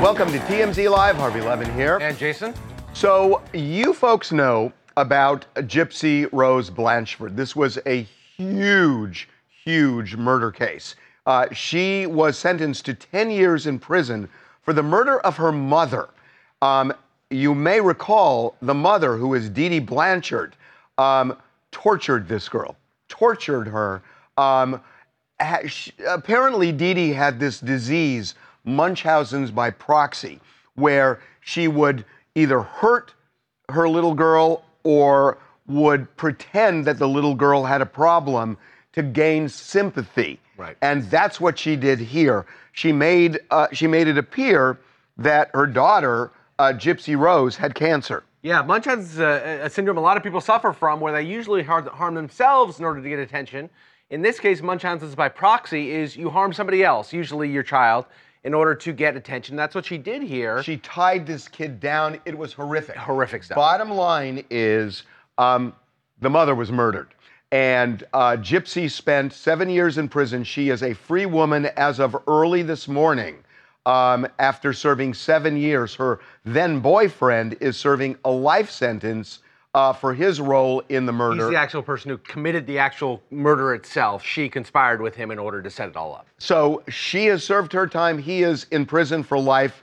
Welcome 0.00 0.32
to 0.32 0.38
TMZ 0.38 0.90
Live. 0.90 1.16
Harvey 1.16 1.42
Levin 1.42 1.72
here. 1.74 1.98
And 2.00 2.16
Jason? 2.16 2.54
So, 2.94 3.42
you 3.52 3.92
folks 3.92 4.32
know 4.32 4.72
about 4.96 5.44
Gypsy 5.56 6.26
Rose 6.32 6.70
Blanchard. 6.70 7.36
This 7.36 7.54
was 7.54 7.78
a 7.84 8.06
huge, 8.36 9.28
huge 9.64 10.16
murder 10.16 10.50
case. 10.50 10.96
Uh, 11.26 11.52
she 11.52 12.06
was 12.06 12.38
sentenced 12.38 12.86
to 12.86 12.94
10 12.94 13.30
years 13.30 13.66
in 13.66 13.78
prison 13.78 14.26
for 14.62 14.72
the 14.72 14.82
murder 14.82 15.20
of 15.20 15.36
her 15.36 15.52
mother. 15.52 16.08
Um, 16.62 16.94
you 17.28 17.54
may 17.54 17.80
recall 17.80 18.56
the 18.62 18.74
mother, 18.74 19.18
who 19.18 19.34
is 19.34 19.50
Dee 19.50 19.68
Dee 19.68 19.80
Blanchard, 19.80 20.56
um, 20.96 21.36
tortured 21.72 22.26
this 22.26 22.48
girl, 22.48 22.74
tortured 23.08 23.68
her. 23.68 24.00
Um, 24.38 24.80
ha- 25.40 25.66
sh- 25.66 25.90
apparently, 26.08 26.72
Dee 26.72 26.94
Dee 26.94 27.12
had 27.12 27.38
this 27.38 27.60
disease, 27.60 28.34
Munchausen's 28.64 29.50
by 29.50 29.70
proxy, 29.70 30.40
where 30.74 31.20
she 31.40 31.68
would 31.68 32.04
either 32.34 32.60
hurt 32.60 33.14
her 33.68 33.88
little 33.88 34.14
girl 34.14 34.64
or 34.82 35.38
would 35.66 36.14
pretend 36.16 36.84
that 36.84 36.98
the 36.98 37.08
little 37.08 37.34
girl 37.34 37.64
had 37.64 37.80
a 37.80 37.86
problem 37.86 38.56
to 38.92 39.02
gain 39.02 39.48
sympathy. 39.48 40.40
Right. 40.56 40.76
And 40.82 41.04
that's 41.10 41.40
what 41.40 41.58
she 41.58 41.76
did 41.76 41.98
here. 41.98 42.46
She 42.72 42.92
made 42.92 43.40
uh, 43.50 43.68
she 43.72 43.86
made 43.86 44.08
it 44.08 44.18
appear 44.18 44.78
that 45.16 45.50
her 45.54 45.66
daughter, 45.66 46.30
uh, 46.58 46.72
Gypsy 46.76 47.18
Rose, 47.18 47.56
had 47.56 47.74
cancer. 47.74 48.24
Yeah, 48.42 48.62
Munchausen's 48.62 49.18
a, 49.18 49.60
a 49.64 49.70
syndrome 49.70 49.98
a 49.98 50.00
lot 50.00 50.16
of 50.16 50.22
people 50.22 50.40
suffer 50.40 50.72
from 50.72 51.00
where 51.00 51.12
they 51.12 51.22
usually 51.22 51.62
har- 51.62 51.88
harm 51.90 52.14
themselves 52.14 52.78
in 52.78 52.84
order 52.84 53.02
to 53.02 53.08
get 53.08 53.18
attention. 53.18 53.68
In 54.08 54.22
this 54.22 54.40
case, 54.40 54.60
Munchausen's 54.60 55.14
by 55.14 55.28
proxy 55.28 55.92
is 55.92 56.16
you 56.16 56.30
harm 56.30 56.52
somebody 56.52 56.82
else, 56.82 57.12
usually 57.12 57.50
your 57.50 57.62
child, 57.62 58.06
in 58.44 58.54
order 58.54 58.74
to 58.74 58.92
get 58.92 59.16
attention. 59.16 59.56
That's 59.56 59.74
what 59.74 59.84
she 59.84 59.98
did 59.98 60.22
here. 60.22 60.62
She 60.62 60.78
tied 60.78 61.26
this 61.26 61.48
kid 61.48 61.80
down. 61.80 62.20
It 62.24 62.36
was 62.36 62.52
horrific. 62.52 62.96
Horrific 62.96 63.44
stuff. 63.44 63.56
Bottom 63.56 63.90
line 63.90 64.44
is 64.50 65.02
um, 65.38 65.74
the 66.20 66.30
mother 66.30 66.54
was 66.54 66.72
murdered. 66.72 67.08
And 67.52 68.04
uh, 68.12 68.36
Gypsy 68.36 68.90
spent 68.90 69.32
seven 69.32 69.68
years 69.68 69.98
in 69.98 70.08
prison. 70.08 70.44
She 70.44 70.70
is 70.70 70.82
a 70.82 70.94
free 70.94 71.26
woman 71.26 71.66
as 71.76 71.98
of 71.98 72.16
early 72.28 72.62
this 72.62 72.86
morning. 72.86 73.38
Um, 73.86 74.28
after 74.38 74.72
serving 74.72 75.14
seven 75.14 75.56
years, 75.56 75.94
her 75.94 76.20
then 76.44 76.80
boyfriend 76.80 77.56
is 77.60 77.76
serving 77.76 78.16
a 78.24 78.30
life 78.30 78.70
sentence 78.70 79.40
uh, 79.74 79.92
for 79.92 80.14
his 80.14 80.40
role 80.40 80.82
in 80.88 81.06
the 81.06 81.12
murder. 81.12 81.44
He's 81.44 81.50
the 81.50 81.58
actual 81.58 81.82
person 81.82 82.10
who 82.10 82.18
committed 82.18 82.66
the 82.66 82.78
actual 82.78 83.22
murder 83.30 83.74
itself. 83.74 84.24
She 84.24 84.48
conspired 84.48 85.00
with 85.00 85.14
him 85.14 85.30
in 85.30 85.38
order 85.38 85.62
to 85.62 85.70
set 85.70 85.88
it 85.88 85.96
all 85.96 86.14
up. 86.14 86.26
So 86.38 86.82
she 86.88 87.26
has 87.26 87.44
served 87.44 87.72
her 87.72 87.86
time. 87.86 88.18
He 88.18 88.42
is 88.42 88.66
in 88.70 88.84
prison 88.84 89.22
for 89.22 89.38
life. 89.38 89.82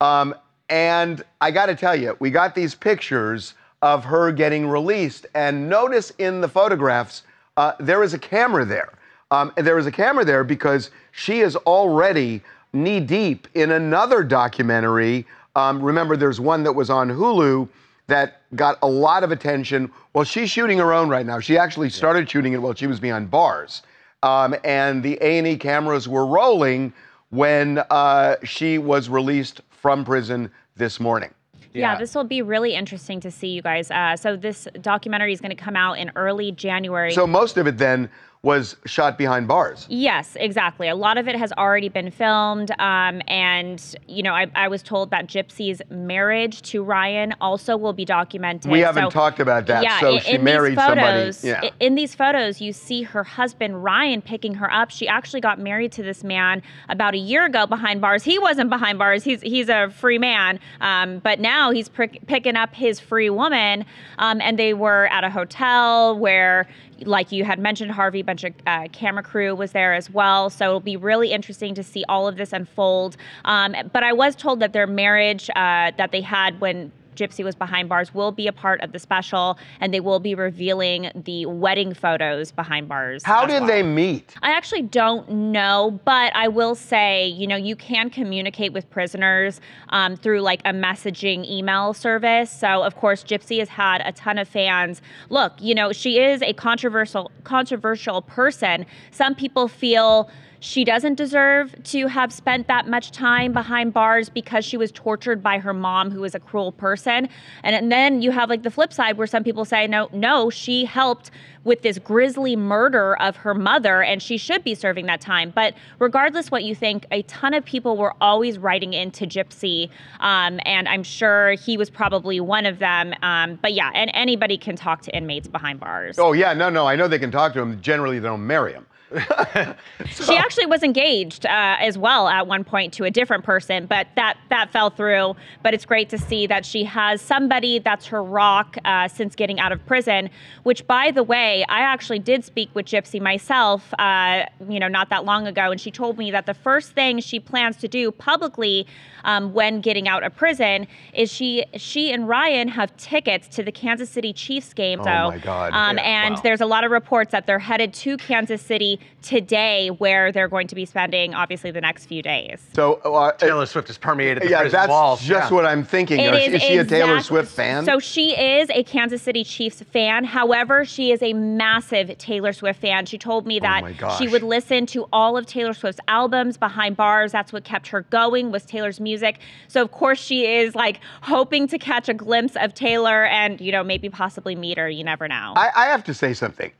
Um, 0.00 0.34
and 0.68 1.24
I 1.40 1.50
got 1.50 1.66
to 1.66 1.74
tell 1.74 1.96
you, 1.96 2.16
we 2.20 2.30
got 2.30 2.54
these 2.54 2.74
pictures 2.74 3.54
of 3.82 4.04
her 4.04 4.32
getting 4.32 4.66
released. 4.66 5.26
And 5.34 5.68
notice 5.68 6.12
in 6.18 6.40
the 6.40 6.48
photographs, 6.48 7.22
uh, 7.56 7.72
there 7.80 8.02
is 8.02 8.14
a 8.14 8.18
camera 8.18 8.64
there. 8.64 8.92
Um, 9.30 9.52
and 9.56 9.66
there 9.66 9.78
is 9.78 9.86
a 9.86 9.92
camera 9.92 10.24
there 10.24 10.44
because 10.44 10.90
she 11.10 11.40
is 11.40 11.56
already 11.56 12.42
knee 12.72 13.00
deep 13.00 13.48
in 13.54 13.72
another 13.72 14.22
documentary. 14.22 15.26
Um, 15.56 15.82
remember, 15.82 16.16
there's 16.16 16.40
one 16.40 16.62
that 16.62 16.72
was 16.72 16.90
on 16.90 17.08
Hulu 17.08 17.68
that 18.08 18.42
got 18.54 18.78
a 18.82 18.88
lot 18.88 19.24
of 19.24 19.32
attention. 19.32 19.90
Well, 20.12 20.24
she's 20.24 20.50
shooting 20.50 20.78
her 20.78 20.92
own 20.92 21.08
right 21.08 21.26
now. 21.26 21.40
She 21.40 21.58
actually 21.58 21.90
started 21.90 22.30
shooting 22.30 22.52
it 22.52 22.62
while 22.62 22.74
she 22.74 22.86
was 22.86 23.00
behind 23.00 23.30
bars, 23.30 23.82
um, 24.22 24.54
and 24.64 25.02
the 25.02 25.18
A&E 25.20 25.56
cameras 25.56 26.08
were 26.08 26.26
rolling 26.26 26.92
when 27.30 27.78
uh, 27.90 28.36
she 28.44 28.78
was 28.78 29.08
released 29.08 29.60
from 29.70 30.04
prison 30.04 30.50
this 30.76 31.00
morning. 31.00 31.30
Yeah, 31.72 31.92
Yeah. 31.92 31.98
this 31.98 32.14
will 32.14 32.24
be 32.24 32.40
really 32.40 32.74
interesting 32.74 33.20
to 33.20 33.30
see, 33.30 33.48
you 33.48 33.62
guys. 33.62 33.90
Uh, 33.90 34.16
so 34.16 34.36
this 34.36 34.66
documentary 34.80 35.32
is 35.32 35.40
going 35.40 35.54
to 35.54 35.62
come 35.62 35.76
out 35.76 35.94
in 35.98 36.10
early 36.16 36.52
January. 36.52 37.12
So 37.12 37.26
most 37.26 37.56
of 37.58 37.66
it 37.66 37.76
then 37.76 38.08
was 38.46 38.76
shot 38.86 39.18
behind 39.18 39.48
bars. 39.48 39.86
Yes, 39.90 40.36
exactly. 40.38 40.86
A 40.88 40.94
lot 40.94 41.18
of 41.18 41.26
it 41.26 41.34
has 41.34 41.52
already 41.54 41.88
been 41.88 42.12
filmed. 42.12 42.70
Um, 42.78 43.20
and, 43.26 43.82
you 44.06 44.22
know, 44.22 44.34
I, 44.34 44.46
I 44.54 44.68
was 44.68 44.84
told 44.84 45.10
that 45.10 45.26
Gypsy's 45.26 45.82
marriage 45.90 46.62
to 46.70 46.84
Ryan 46.84 47.34
also 47.40 47.76
will 47.76 47.92
be 47.92 48.04
documented. 48.04 48.70
We 48.70 48.78
haven't 48.78 49.06
So- 49.06 49.10
talked 49.10 49.40
about 49.40 49.66
that. 49.66 49.82
Yeah, 49.82 49.98
so 49.98 50.14
in, 50.14 50.20
she 50.20 50.32
in 50.34 50.44
married 50.44 50.78
these 50.78 50.84
photos, 50.84 51.38
somebody. 51.38 51.66
Yeah. 51.66 51.70
In 51.80 51.96
these 51.96 52.14
photos, 52.14 52.60
you 52.60 52.72
see 52.72 53.02
her 53.02 53.24
husband 53.24 53.82
Ryan 53.82 54.22
picking 54.22 54.54
her 54.54 54.72
up. 54.72 54.90
She 54.92 55.08
actually 55.08 55.40
got 55.40 55.58
married 55.58 55.90
to 55.92 56.04
this 56.04 56.22
man 56.22 56.62
about 56.88 57.14
a 57.14 57.18
year 57.18 57.46
ago 57.46 57.66
behind 57.66 58.00
bars. 58.00 58.22
He 58.22 58.38
wasn't 58.38 58.70
behind 58.70 58.96
bars. 58.96 59.24
He's 59.24 59.42
he's 59.42 59.68
a 59.68 59.90
free 59.90 60.18
man, 60.18 60.60
um, 60.80 61.18
but 61.18 61.40
now 61.40 61.72
he's 61.72 61.88
prick, 61.88 62.24
picking 62.28 62.54
up 62.54 62.72
his 62.72 63.00
free 63.00 63.28
woman. 63.28 63.84
Um, 64.18 64.40
and 64.40 64.56
they 64.56 64.72
were 64.72 65.06
at 65.08 65.24
a 65.24 65.30
hotel 65.30 66.16
where, 66.16 66.68
like 67.00 67.32
you 67.32 67.44
had 67.44 67.58
mentioned, 67.58 67.90
Harvey, 67.90 68.20
a 68.20 68.24
bunch 68.24 68.44
of 68.44 68.54
uh, 68.66 68.88
camera 68.92 69.22
crew 69.22 69.54
was 69.54 69.72
there 69.72 69.94
as 69.94 70.10
well. 70.10 70.50
So 70.50 70.64
it'll 70.64 70.80
be 70.80 70.96
really 70.96 71.32
interesting 71.32 71.74
to 71.74 71.82
see 71.82 72.04
all 72.08 72.26
of 72.26 72.36
this 72.36 72.52
unfold. 72.52 73.16
Um, 73.44 73.74
but 73.92 74.02
I 74.02 74.12
was 74.12 74.34
told 74.34 74.60
that 74.60 74.72
their 74.72 74.86
marriage 74.86 75.50
uh, 75.50 75.92
that 75.96 76.10
they 76.12 76.20
had 76.20 76.60
when 76.60 76.92
Gypsy 77.16 77.44
was 77.44 77.54
behind 77.54 77.88
bars 77.88 78.14
will 78.14 78.32
be 78.32 78.46
a 78.46 78.52
part 78.52 78.80
of 78.82 78.92
the 78.92 78.98
special, 78.98 79.58
and 79.80 79.92
they 79.92 80.00
will 80.00 80.20
be 80.20 80.34
revealing 80.34 81.10
the 81.14 81.46
wedding 81.46 81.94
photos 81.94 82.52
behind 82.52 82.88
bars. 82.88 83.24
How 83.24 83.46
did 83.46 83.60
well. 83.60 83.66
they 83.66 83.82
meet? 83.82 84.34
I 84.42 84.52
actually 84.52 84.82
don't 84.82 85.28
know, 85.28 86.00
but 86.04 86.34
I 86.34 86.48
will 86.48 86.74
say, 86.74 87.26
you 87.26 87.46
know, 87.46 87.56
you 87.56 87.76
can 87.76 88.10
communicate 88.10 88.72
with 88.72 88.88
prisoners 88.90 89.60
um, 89.88 90.16
through 90.16 90.40
like 90.40 90.60
a 90.64 90.72
messaging 90.72 91.48
email 91.48 91.94
service. 91.94 92.50
So, 92.50 92.82
of 92.82 92.96
course, 92.96 93.24
Gypsy 93.24 93.58
has 93.58 93.68
had 93.68 94.02
a 94.04 94.12
ton 94.12 94.38
of 94.38 94.48
fans. 94.48 95.00
Look, 95.30 95.54
you 95.60 95.74
know, 95.74 95.92
she 95.92 96.18
is 96.18 96.42
a 96.42 96.52
controversial 96.52 97.30
controversial 97.44 98.22
person. 98.22 98.86
Some 99.10 99.34
people 99.34 99.68
feel 99.68 100.30
she 100.60 100.84
doesn't 100.84 101.14
deserve 101.14 101.74
to 101.84 102.06
have 102.06 102.32
spent 102.32 102.66
that 102.68 102.88
much 102.88 103.10
time 103.10 103.52
behind 103.52 103.92
bars 103.92 104.28
because 104.28 104.64
she 104.64 104.76
was 104.76 104.90
tortured 104.92 105.42
by 105.42 105.58
her 105.58 105.72
mom, 105.72 106.10
who 106.10 106.24
is 106.24 106.34
a 106.34 106.40
cruel 106.40 106.72
person. 106.72 107.28
And, 107.62 107.74
and 107.74 107.92
then 107.92 108.22
you 108.22 108.30
have 108.30 108.48
like 108.48 108.62
the 108.62 108.70
flip 108.70 108.92
side 108.92 109.16
where 109.18 109.26
some 109.26 109.44
people 109.44 109.64
say, 109.64 109.86
no, 109.86 110.08
no, 110.12 110.50
she 110.50 110.84
helped 110.84 111.30
with 111.64 111.82
this 111.82 111.98
grisly 111.98 112.54
murder 112.54 113.16
of 113.16 113.36
her 113.36 113.52
mother 113.52 114.02
and 114.02 114.22
she 114.22 114.38
should 114.38 114.62
be 114.62 114.74
serving 114.74 115.06
that 115.06 115.20
time. 115.20 115.50
But 115.50 115.74
regardless 115.98 116.50
what 116.50 116.62
you 116.62 116.74
think, 116.74 117.06
a 117.10 117.22
ton 117.22 117.54
of 117.54 117.64
people 117.64 117.96
were 117.96 118.14
always 118.20 118.56
writing 118.56 118.92
into 118.92 119.26
Gypsy. 119.26 119.90
Um, 120.20 120.60
and 120.64 120.88
I'm 120.88 121.02
sure 121.02 121.52
he 121.52 121.76
was 121.76 121.90
probably 121.90 122.38
one 122.38 122.66
of 122.66 122.78
them. 122.78 123.14
Um, 123.22 123.58
but 123.60 123.72
yeah, 123.72 123.90
and 123.94 124.10
anybody 124.14 124.56
can 124.56 124.76
talk 124.76 125.02
to 125.02 125.16
inmates 125.16 125.48
behind 125.48 125.80
bars. 125.80 126.18
Oh 126.18 126.32
yeah, 126.32 126.52
no, 126.54 126.70
no. 126.70 126.86
I 126.86 126.94
know 126.94 127.08
they 127.08 127.18
can 127.18 127.32
talk 127.32 127.52
to 127.54 127.60
him. 127.60 127.80
Generally, 127.80 128.20
they 128.20 128.28
don't 128.28 128.46
marry 128.46 128.72
him. 129.10 129.74
She 130.10 130.36
actually 130.36 130.66
was 130.66 130.82
engaged 130.82 131.46
uh, 131.46 131.76
as 131.80 131.98
well 131.98 132.28
at 132.28 132.46
one 132.46 132.64
point 132.64 132.92
to 132.94 133.04
a 133.04 133.10
different 133.10 133.44
person, 133.44 133.86
but 133.86 134.06
that 134.16 134.38
that 134.50 134.70
fell 134.72 134.90
through. 134.90 135.36
But 135.62 135.74
it's 135.74 135.84
great 135.84 136.08
to 136.10 136.18
see 136.18 136.46
that 136.46 136.64
she 136.64 136.84
has 136.84 137.20
somebody 137.20 137.78
that's 137.78 138.06
her 138.06 138.22
rock 138.22 138.76
uh, 138.84 139.08
since 139.08 139.34
getting 139.34 139.60
out 139.60 139.72
of 139.72 139.84
prison. 139.86 140.30
Which, 140.62 140.86
by 140.86 141.10
the 141.10 141.22
way, 141.22 141.64
I 141.68 141.80
actually 141.80 142.18
did 142.18 142.44
speak 142.44 142.70
with 142.74 142.86
Gypsy 142.86 143.20
myself, 143.20 143.92
uh, 143.98 144.44
you 144.68 144.78
know, 144.80 144.88
not 144.88 145.10
that 145.10 145.24
long 145.24 145.46
ago, 145.46 145.70
and 145.70 145.80
she 145.80 145.90
told 145.90 146.18
me 146.18 146.30
that 146.30 146.46
the 146.46 146.54
first 146.54 146.92
thing 146.92 147.20
she 147.20 147.40
plans 147.40 147.76
to 147.78 147.88
do 147.88 148.10
publicly 148.10 148.86
um, 149.24 149.52
when 149.52 149.80
getting 149.80 150.08
out 150.08 150.22
of 150.22 150.34
prison 150.34 150.86
is 151.12 151.32
she 151.32 151.64
she 151.76 152.12
and 152.12 152.28
Ryan 152.28 152.68
have 152.68 152.96
tickets 152.96 153.48
to 153.48 153.62
the 153.62 153.72
Kansas 153.72 154.08
City 154.10 154.32
Chiefs 154.32 154.72
game. 154.72 155.00
Oh, 155.00 155.04
so, 155.04 155.30
my 155.30 155.38
God. 155.38 155.72
Um, 155.72 155.96
Yeah, 155.96 156.02
and 156.02 156.34
wow. 156.36 156.40
there's 156.42 156.60
a 156.60 156.66
lot 156.66 156.84
of 156.84 156.90
reports 156.90 157.32
that 157.32 157.46
they're 157.46 157.58
headed 157.58 157.92
to 157.94 158.16
Kansas 158.16 158.62
City 158.62 158.95
City 158.96 159.16
today, 159.22 159.88
where 159.88 160.30
they're 160.30 160.48
going 160.48 160.68
to 160.68 160.74
be 160.74 160.84
spending 160.84 161.34
obviously 161.34 161.70
the 161.70 161.80
next 161.80 162.06
few 162.06 162.22
days. 162.22 162.64
So 162.74 162.94
uh, 162.94 163.32
Taylor 163.32 163.66
Swift 163.66 163.88
has 163.88 163.98
permeated 163.98 164.42
the 164.44 164.50
yeah, 164.50 164.60
prison 164.60 164.78
that's 164.78 164.90
walls. 164.90 165.20
just 165.20 165.50
yeah. 165.50 165.54
what 165.54 165.66
I'm 165.66 165.84
thinking. 165.84 166.20
It 166.20 166.34
is, 166.34 166.54
is 166.54 166.62
she 166.62 166.76
a 166.76 166.84
Taylor 166.84 167.20
Swift 167.20 167.50
fan? 167.50 167.84
So 167.84 167.98
she 167.98 168.38
is 168.38 168.70
a 168.70 168.84
Kansas 168.84 169.22
City 169.22 169.42
Chiefs 169.42 169.82
fan. 169.82 170.24
However, 170.24 170.84
she 170.84 171.10
is 171.10 171.22
a 171.22 171.32
massive 171.32 172.16
Taylor 172.18 172.52
Swift 172.52 172.80
fan. 172.80 173.06
She 173.06 173.18
told 173.18 173.46
me 173.46 173.58
that 173.60 173.82
Oh 174.02 174.16
she 174.18 174.28
would 174.28 174.42
listen 174.42 174.86
to 174.86 175.08
all 175.12 175.36
of 175.36 175.46
Taylor 175.46 175.72
Swift's 175.72 176.00
albums 176.06 176.56
behind 176.56 176.96
bars. 176.96 177.32
That's 177.32 177.52
what 177.52 177.64
kept 177.64 177.88
her 177.88 178.02
going 178.02 178.52
was 178.52 178.64
Taylor's 178.64 179.00
music. 179.00 179.40
So 179.68 179.82
of 179.82 179.90
course 179.90 180.20
she 180.20 180.46
is 180.46 180.74
like 180.74 181.00
hoping 181.22 181.66
to 181.68 181.78
catch 181.78 182.08
a 182.08 182.14
glimpse 182.14 182.54
of 182.56 182.74
Taylor 182.74 183.24
and 183.24 183.60
you 183.60 183.72
know 183.72 183.82
maybe 183.82 184.08
possibly 184.08 184.54
meet 184.54 184.78
her. 184.78 184.88
You 184.88 185.02
never 185.02 185.26
know. 185.26 185.54
I, 185.56 185.70
I 185.74 185.86
have 185.86 186.04
to 186.04 186.14
say 186.14 186.32
something. 186.32 186.70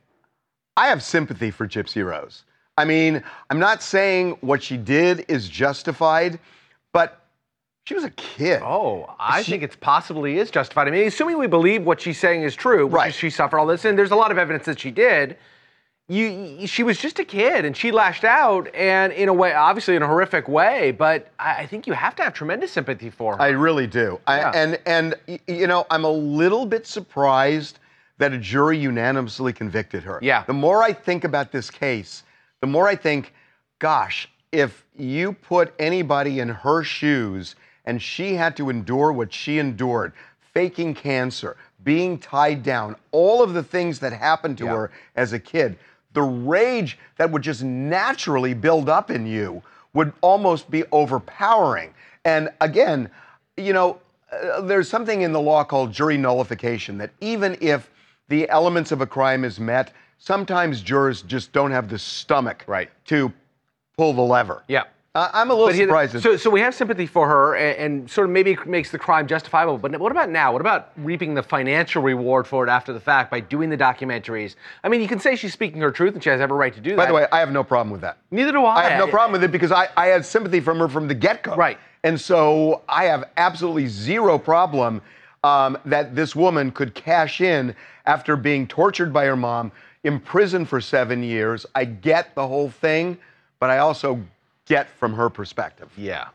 I 0.76 0.88
have 0.88 1.02
sympathy 1.02 1.50
for 1.50 1.66
Gypsy 1.66 2.04
Rose. 2.04 2.44
I 2.78 2.84
mean, 2.84 3.22
I'm 3.48 3.58
not 3.58 3.82
saying 3.82 4.36
what 4.42 4.62
she 4.62 4.76
did 4.76 5.24
is 5.28 5.48
justified, 5.48 6.38
but 6.92 7.22
she 7.84 7.94
was 7.94 8.04
a 8.04 8.10
kid. 8.10 8.60
Oh, 8.62 9.14
I 9.18 9.42
She- 9.42 9.52
think 9.52 9.62
it's 9.62 9.76
possibly 9.76 10.38
is 10.38 10.50
justified. 10.50 10.88
I 10.88 10.90
mean, 10.90 11.06
assuming 11.06 11.38
we 11.38 11.46
believe 11.46 11.84
what 11.84 12.00
she's 12.00 12.18
saying 12.18 12.42
is 12.42 12.54
true, 12.54 12.86
which 12.86 12.94
Right. 12.94 13.08
is 13.08 13.14
she 13.14 13.30
suffered 13.30 13.58
all 13.58 13.66
this, 13.66 13.84
and 13.84 13.98
there's 13.98 14.10
a 14.10 14.16
lot 14.16 14.30
of 14.30 14.38
evidence 14.38 14.66
that 14.66 14.78
she 14.78 14.90
did. 14.90 15.36
You, 16.08 16.66
she 16.68 16.82
was 16.84 16.98
just 16.98 17.18
a 17.18 17.24
kid, 17.24 17.64
and 17.64 17.76
she 17.76 17.90
lashed 17.90 18.22
out, 18.24 18.68
and 18.74 19.12
in 19.12 19.28
a 19.28 19.32
way, 19.32 19.52
obviously 19.54 19.96
in 19.96 20.02
a 20.02 20.06
horrific 20.06 20.46
way. 20.46 20.92
But 20.92 21.28
I, 21.38 21.62
I 21.62 21.66
think 21.66 21.86
you 21.88 21.94
have 21.94 22.14
to 22.16 22.22
have 22.22 22.32
tremendous 22.34 22.70
sympathy 22.70 23.10
for 23.10 23.36
her. 23.36 23.42
I 23.42 23.48
really 23.48 23.88
do. 23.88 24.20
I, 24.26 24.38
Yeah. 24.38 24.52
and 24.54 24.78
and 24.86 25.14
you 25.48 25.66
know, 25.66 25.84
I'm 25.90 26.04
a 26.04 26.10
little 26.10 26.64
bit 26.66 26.86
surprised 26.86 27.78
that 28.18 28.32
a 28.32 28.38
jury 28.38 28.78
unanimously 28.78 29.52
convicted 29.52 30.02
her. 30.04 30.18
Yeah. 30.22 30.44
The 30.46 30.52
more 30.52 30.82
I 30.82 30.92
think 30.92 31.24
about 31.24 31.52
this 31.52 31.70
case, 31.70 32.22
the 32.60 32.66
more 32.66 32.88
I 32.88 32.96
think, 32.96 33.32
gosh, 33.78 34.28
if 34.52 34.84
you 34.96 35.32
put 35.32 35.74
anybody 35.78 36.40
in 36.40 36.48
her 36.48 36.82
shoes 36.82 37.56
and 37.84 38.00
she 38.00 38.34
had 38.34 38.56
to 38.56 38.70
endure 38.70 39.12
what 39.12 39.32
she 39.32 39.58
endured, 39.58 40.12
faking 40.54 40.94
cancer, 40.94 41.56
being 41.84 42.18
tied 42.18 42.62
down, 42.62 42.96
all 43.12 43.42
of 43.42 43.52
the 43.54 43.62
things 43.62 43.98
that 44.00 44.12
happened 44.12 44.56
to 44.58 44.64
Yeah. 44.64 44.74
her 44.76 44.90
as 45.14 45.32
a 45.32 45.38
kid, 45.38 45.78
the 46.14 46.22
rage 46.22 46.98
that 47.18 47.30
would 47.30 47.42
just 47.42 47.62
naturally 47.62 48.54
build 48.54 48.88
up 48.88 49.10
in 49.10 49.26
you 49.26 49.62
would 49.92 50.12
almost 50.22 50.70
be 50.70 50.84
overpowering. 50.92 51.92
And 52.24 52.48
again, 52.60 53.10
you 53.56 53.72
know, 53.74 53.98
uh, 54.32 54.62
there's 54.62 54.88
something 54.88 55.22
in 55.22 55.32
the 55.32 55.40
law 55.40 55.62
called 55.64 55.92
jury 55.92 56.16
nullification 56.16 56.98
that 56.98 57.10
even 57.20 57.56
if 57.60 57.90
the 58.28 58.48
elements 58.48 58.92
of 58.92 59.00
a 59.00 59.06
crime 59.06 59.44
is 59.44 59.60
met, 59.60 59.92
sometimes 60.18 60.80
jurors 60.80 61.22
just 61.22 61.52
don't 61.52 61.70
have 61.70 61.88
the 61.88 61.98
stomach 61.98 62.64
Right. 62.66 62.90
to 63.06 63.32
pull 63.96 64.12
the 64.12 64.22
lever. 64.22 64.62
yeah. 64.68 64.84
Uh, 65.14 65.30
I'm 65.32 65.50
a 65.50 65.54
little 65.54 65.68
he- 65.72 65.78
surprised. 65.78 66.20
so, 66.20 66.36
so 66.36 66.50
we 66.50 66.60
have 66.60 66.74
sympathy 66.74 67.06
for 67.06 67.26
her, 67.26 67.54
and, 67.56 67.78
and 67.78 68.10
sort 68.10 68.26
of 68.26 68.32
maybe 68.34 68.54
makes 68.66 68.90
the 68.90 68.98
crime 68.98 69.26
justifiable. 69.26 69.78
But 69.78 69.98
what 69.98 70.12
about 70.12 70.28
now? 70.28 70.52
What 70.52 70.60
about 70.60 70.90
reaping 70.98 71.32
the 71.32 71.42
financial 71.42 72.02
reward 72.02 72.46
for 72.46 72.66
it 72.66 72.68
after 72.68 72.92
the 72.92 73.00
fact 73.00 73.30
by 73.30 73.40
doing 73.40 73.70
the 73.70 73.78
documentaries? 73.78 74.56
I 74.84 74.90
mean, 74.90 75.00
you 75.00 75.08
can 75.08 75.18
say 75.18 75.34
she's 75.34 75.54
speaking 75.54 75.80
her 75.80 75.90
truth, 75.90 76.12
and 76.12 76.22
she 76.22 76.28
has 76.28 76.38
every 76.42 76.58
right 76.58 76.74
to 76.74 76.82
do 76.82 76.90
that. 76.90 76.96
by 76.98 77.06
the 77.06 77.14
way, 77.14 77.26
I 77.32 77.38
have 77.40 77.50
no 77.50 77.64
problem 77.64 77.92
with 77.92 78.02
that. 78.02 78.18
neither 78.30 78.52
do 78.52 78.62
I. 78.66 78.74
I 78.84 78.90
have 78.90 78.98
no 78.98 79.10
problem 79.10 79.32
with 79.32 79.42
it 79.42 79.50
because 79.52 79.72
I, 79.72 79.88
I 79.96 80.08
had 80.08 80.22
sympathy 80.26 80.60
from 80.60 80.78
her 80.80 80.86
from 80.88 81.08
the 81.08 81.14
get 81.14 81.42
go. 81.42 81.56
Right. 81.56 81.78
And 82.04 82.20
so 82.20 82.82
I 82.86 83.04
have 83.04 83.24
absolutely 83.38 83.86
zero 83.86 84.38
problem 84.38 85.00
um, 85.46 85.78
that 85.84 86.16
this 86.16 86.34
woman 86.34 86.72
could 86.72 86.94
cash 86.94 87.40
in 87.40 87.74
after 88.04 88.34
being 88.34 88.66
tortured 88.66 89.12
by 89.12 89.26
her 89.26 89.36
mom, 89.36 89.70
imprisoned 90.02 90.68
for 90.68 90.80
seven 90.80 91.22
years. 91.22 91.64
I 91.74 91.84
get 91.84 92.34
the 92.34 92.48
whole 92.48 92.68
thing, 92.68 93.16
but 93.60 93.70
I 93.70 93.78
also 93.78 94.20
get 94.66 94.90
from 94.90 95.14
her 95.14 95.30
perspective. 95.30 95.88
Yeah. 95.96 96.28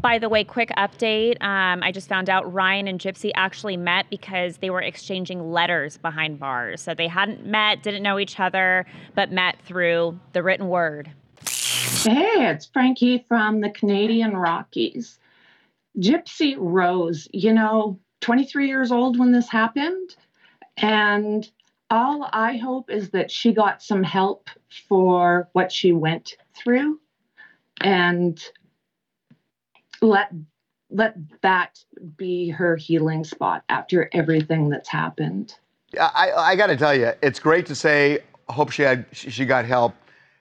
By 0.00 0.18
the 0.20 0.28
way, 0.28 0.44
quick 0.44 0.70
update. 0.78 1.42
Um, 1.42 1.82
I 1.82 1.90
just 1.90 2.08
found 2.08 2.30
out 2.30 2.50
Ryan 2.52 2.86
and 2.86 3.00
Gypsy 3.00 3.32
actually 3.34 3.76
met 3.76 4.06
because 4.10 4.58
they 4.58 4.70
were 4.70 4.80
exchanging 4.80 5.50
letters 5.50 5.98
behind 5.98 6.38
bars. 6.38 6.80
So 6.80 6.94
they 6.94 7.08
hadn't 7.08 7.44
met, 7.44 7.82
didn't 7.82 8.04
know 8.04 8.18
each 8.20 8.38
other, 8.38 8.86
but 9.16 9.32
met 9.32 9.56
through 9.64 10.18
the 10.34 10.42
written 10.42 10.68
word. 10.68 11.10
Hey, 11.40 12.48
it's 12.48 12.66
Frankie 12.66 13.24
from 13.28 13.60
the 13.60 13.70
Canadian 13.70 14.36
Rockies. 14.36 15.18
Gypsy 15.98 16.54
Rose, 16.56 17.28
you 17.32 17.52
know, 17.52 17.98
23 18.22 18.68
years 18.68 18.90
old 18.90 19.18
when 19.18 19.32
this 19.32 19.48
happened. 19.48 20.16
And 20.78 21.48
all 21.90 22.28
I 22.32 22.56
hope 22.56 22.90
is 22.90 23.10
that 23.10 23.30
she 23.30 23.52
got 23.52 23.82
some 23.82 24.02
help 24.02 24.48
for 24.88 25.48
what 25.52 25.70
she 25.70 25.92
went 25.92 26.36
through 26.56 26.98
and 27.80 28.42
let 30.00 30.32
let 30.90 31.14
that 31.42 31.82
be 32.16 32.50
her 32.50 32.76
healing 32.76 33.24
spot 33.24 33.64
after 33.68 34.10
everything 34.12 34.68
that's 34.68 34.88
happened. 34.88 35.54
I, 35.98 36.32
I 36.32 36.56
got 36.56 36.66
to 36.66 36.76
tell 36.76 36.94
you, 36.94 37.12
it's 37.22 37.40
great 37.40 37.64
to 37.66 37.74
say, 37.74 38.20
hope 38.48 38.70
she 38.70 38.82
had 38.82 39.06
she 39.12 39.30
she 39.30 39.44
got 39.44 39.64
help. 39.64 39.94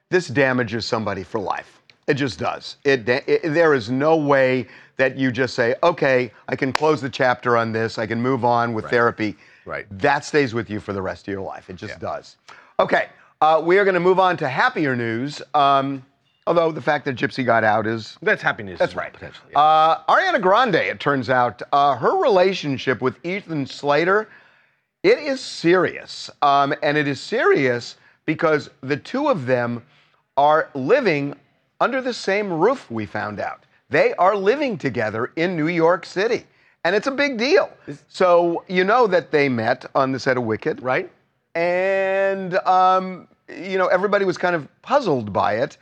This 0.10 0.28
damages 0.28 0.86
somebody 0.86 1.24
for 1.24 1.40
life. 1.40 1.81
It 2.08 2.16
just 2.16 2.40
does. 2.40 2.78
It, 2.84 3.08
it 3.08 3.42
there 3.54 3.74
is 3.74 3.90
no 3.90 4.16
way 4.18 4.68
that 4.98 5.18
you 5.18 5.32
just 5.32 5.56
say, 5.56 5.76
okay, 5.84 6.32
I 6.48 6.56
can 6.56 6.74
close 6.74 7.02
the 7.02 7.10
chapter 7.10 7.58
on 7.58 7.72
this. 7.72 7.98
I 7.98 8.06
can 8.06 8.22
move 8.22 8.44
on 8.46 8.74
with 8.74 8.86
therapy. 8.90 9.36
Right. 9.66 9.86
That 10.00 10.26
stays 10.26 10.54
with 10.54 10.70
you 10.70 10.80
for 10.80 10.94
the 10.94 11.02
rest 11.02 11.28
of 11.28 11.32
your 11.32 11.42
life. 11.42 11.70
It 11.70 11.76
just 11.76 12.00
does. 12.00 12.38
Okay, 12.80 13.10
uh, 13.42 13.62
we 13.64 13.78
are 13.78 13.84
going 13.84 13.94
to 13.96 14.00
move 14.00 14.20
on 14.20 14.38
to 14.38 14.48
happier 14.48 14.96
news. 14.96 15.42
Um, 15.54 16.04
although 16.48 16.72
the 16.72 16.82
fact 16.82 17.06
that 17.06 17.16
Gypsy 17.16 17.46
got 17.46 17.64
out 17.64 17.86
is 17.88 18.18
That's 18.22 18.42
happy 18.42 18.64
news. 18.64 18.80
that's 18.80 18.96
right. 18.96 19.14
Potentially. 19.14 19.52
yeah. 19.52 19.60
Uh, 19.60 20.04
Ariana 20.10 20.42
Grande, 20.42 20.76
it 20.76 21.00
turns 21.00 21.30
out, 21.30 21.62
uh, 21.72 21.96
her 21.96 22.18
relationship 22.22 23.02
with 23.02 23.24
Ethan 23.26 23.68
Slater, 23.68 24.28
it 25.04 25.20
is 25.20 25.40
serious. 25.40 26.30
Um, 26.42 26.74
and 26.84 26.98
it 26.98 27.08
is 27.08 27.20
serious 27.20 27.96
because 28.26 28.70
the 28.82 28.98
two 28.98 29.28
of 29.30 29.46
them 29.46 29.84
are 30.38 30.70
living 30.74 31.36
under 31.82 32.02
the 32.02 32.14
same 32.14 32.54
roof, 32.54 32.90
we 32.90 33.06
found 33.06 33.42
out. 33.42 33.66
They 33.90 34.14
are 34.14 34.38
living 34.38 34.78
together 34.78 35.34
in 35.36 35.58
New 35.58 35.68
York 35.68 36.06
City. 36.06 36.46
And 36.86 36.96
it's 36.96 37.08
a 37.08 37.12
big 37.12 37.38
deal. 37.38 37.70
So 38.08 38.64
you 38.70 38.86
know 38.86 39.06
that 39.08 39.32
they 39.32 39.50
met 39.50 39.86
on 39.94 40.14
the 40.14 40.20
set 40.20 40.38
of 40.38 40.44
Wicked 40.44 40.82
right? 40.82 41.12
and 41.56 42.56
um, 42.60 43.28
you 43.50 43.78
know 43.78 43.88
everybody 43.88 44.26
was 44.26 44.38
kind 44.38 44.56
of 44.56 44.68
puzzled 44.82 45.34
by 45.34 45.56
it. 45.56 45.78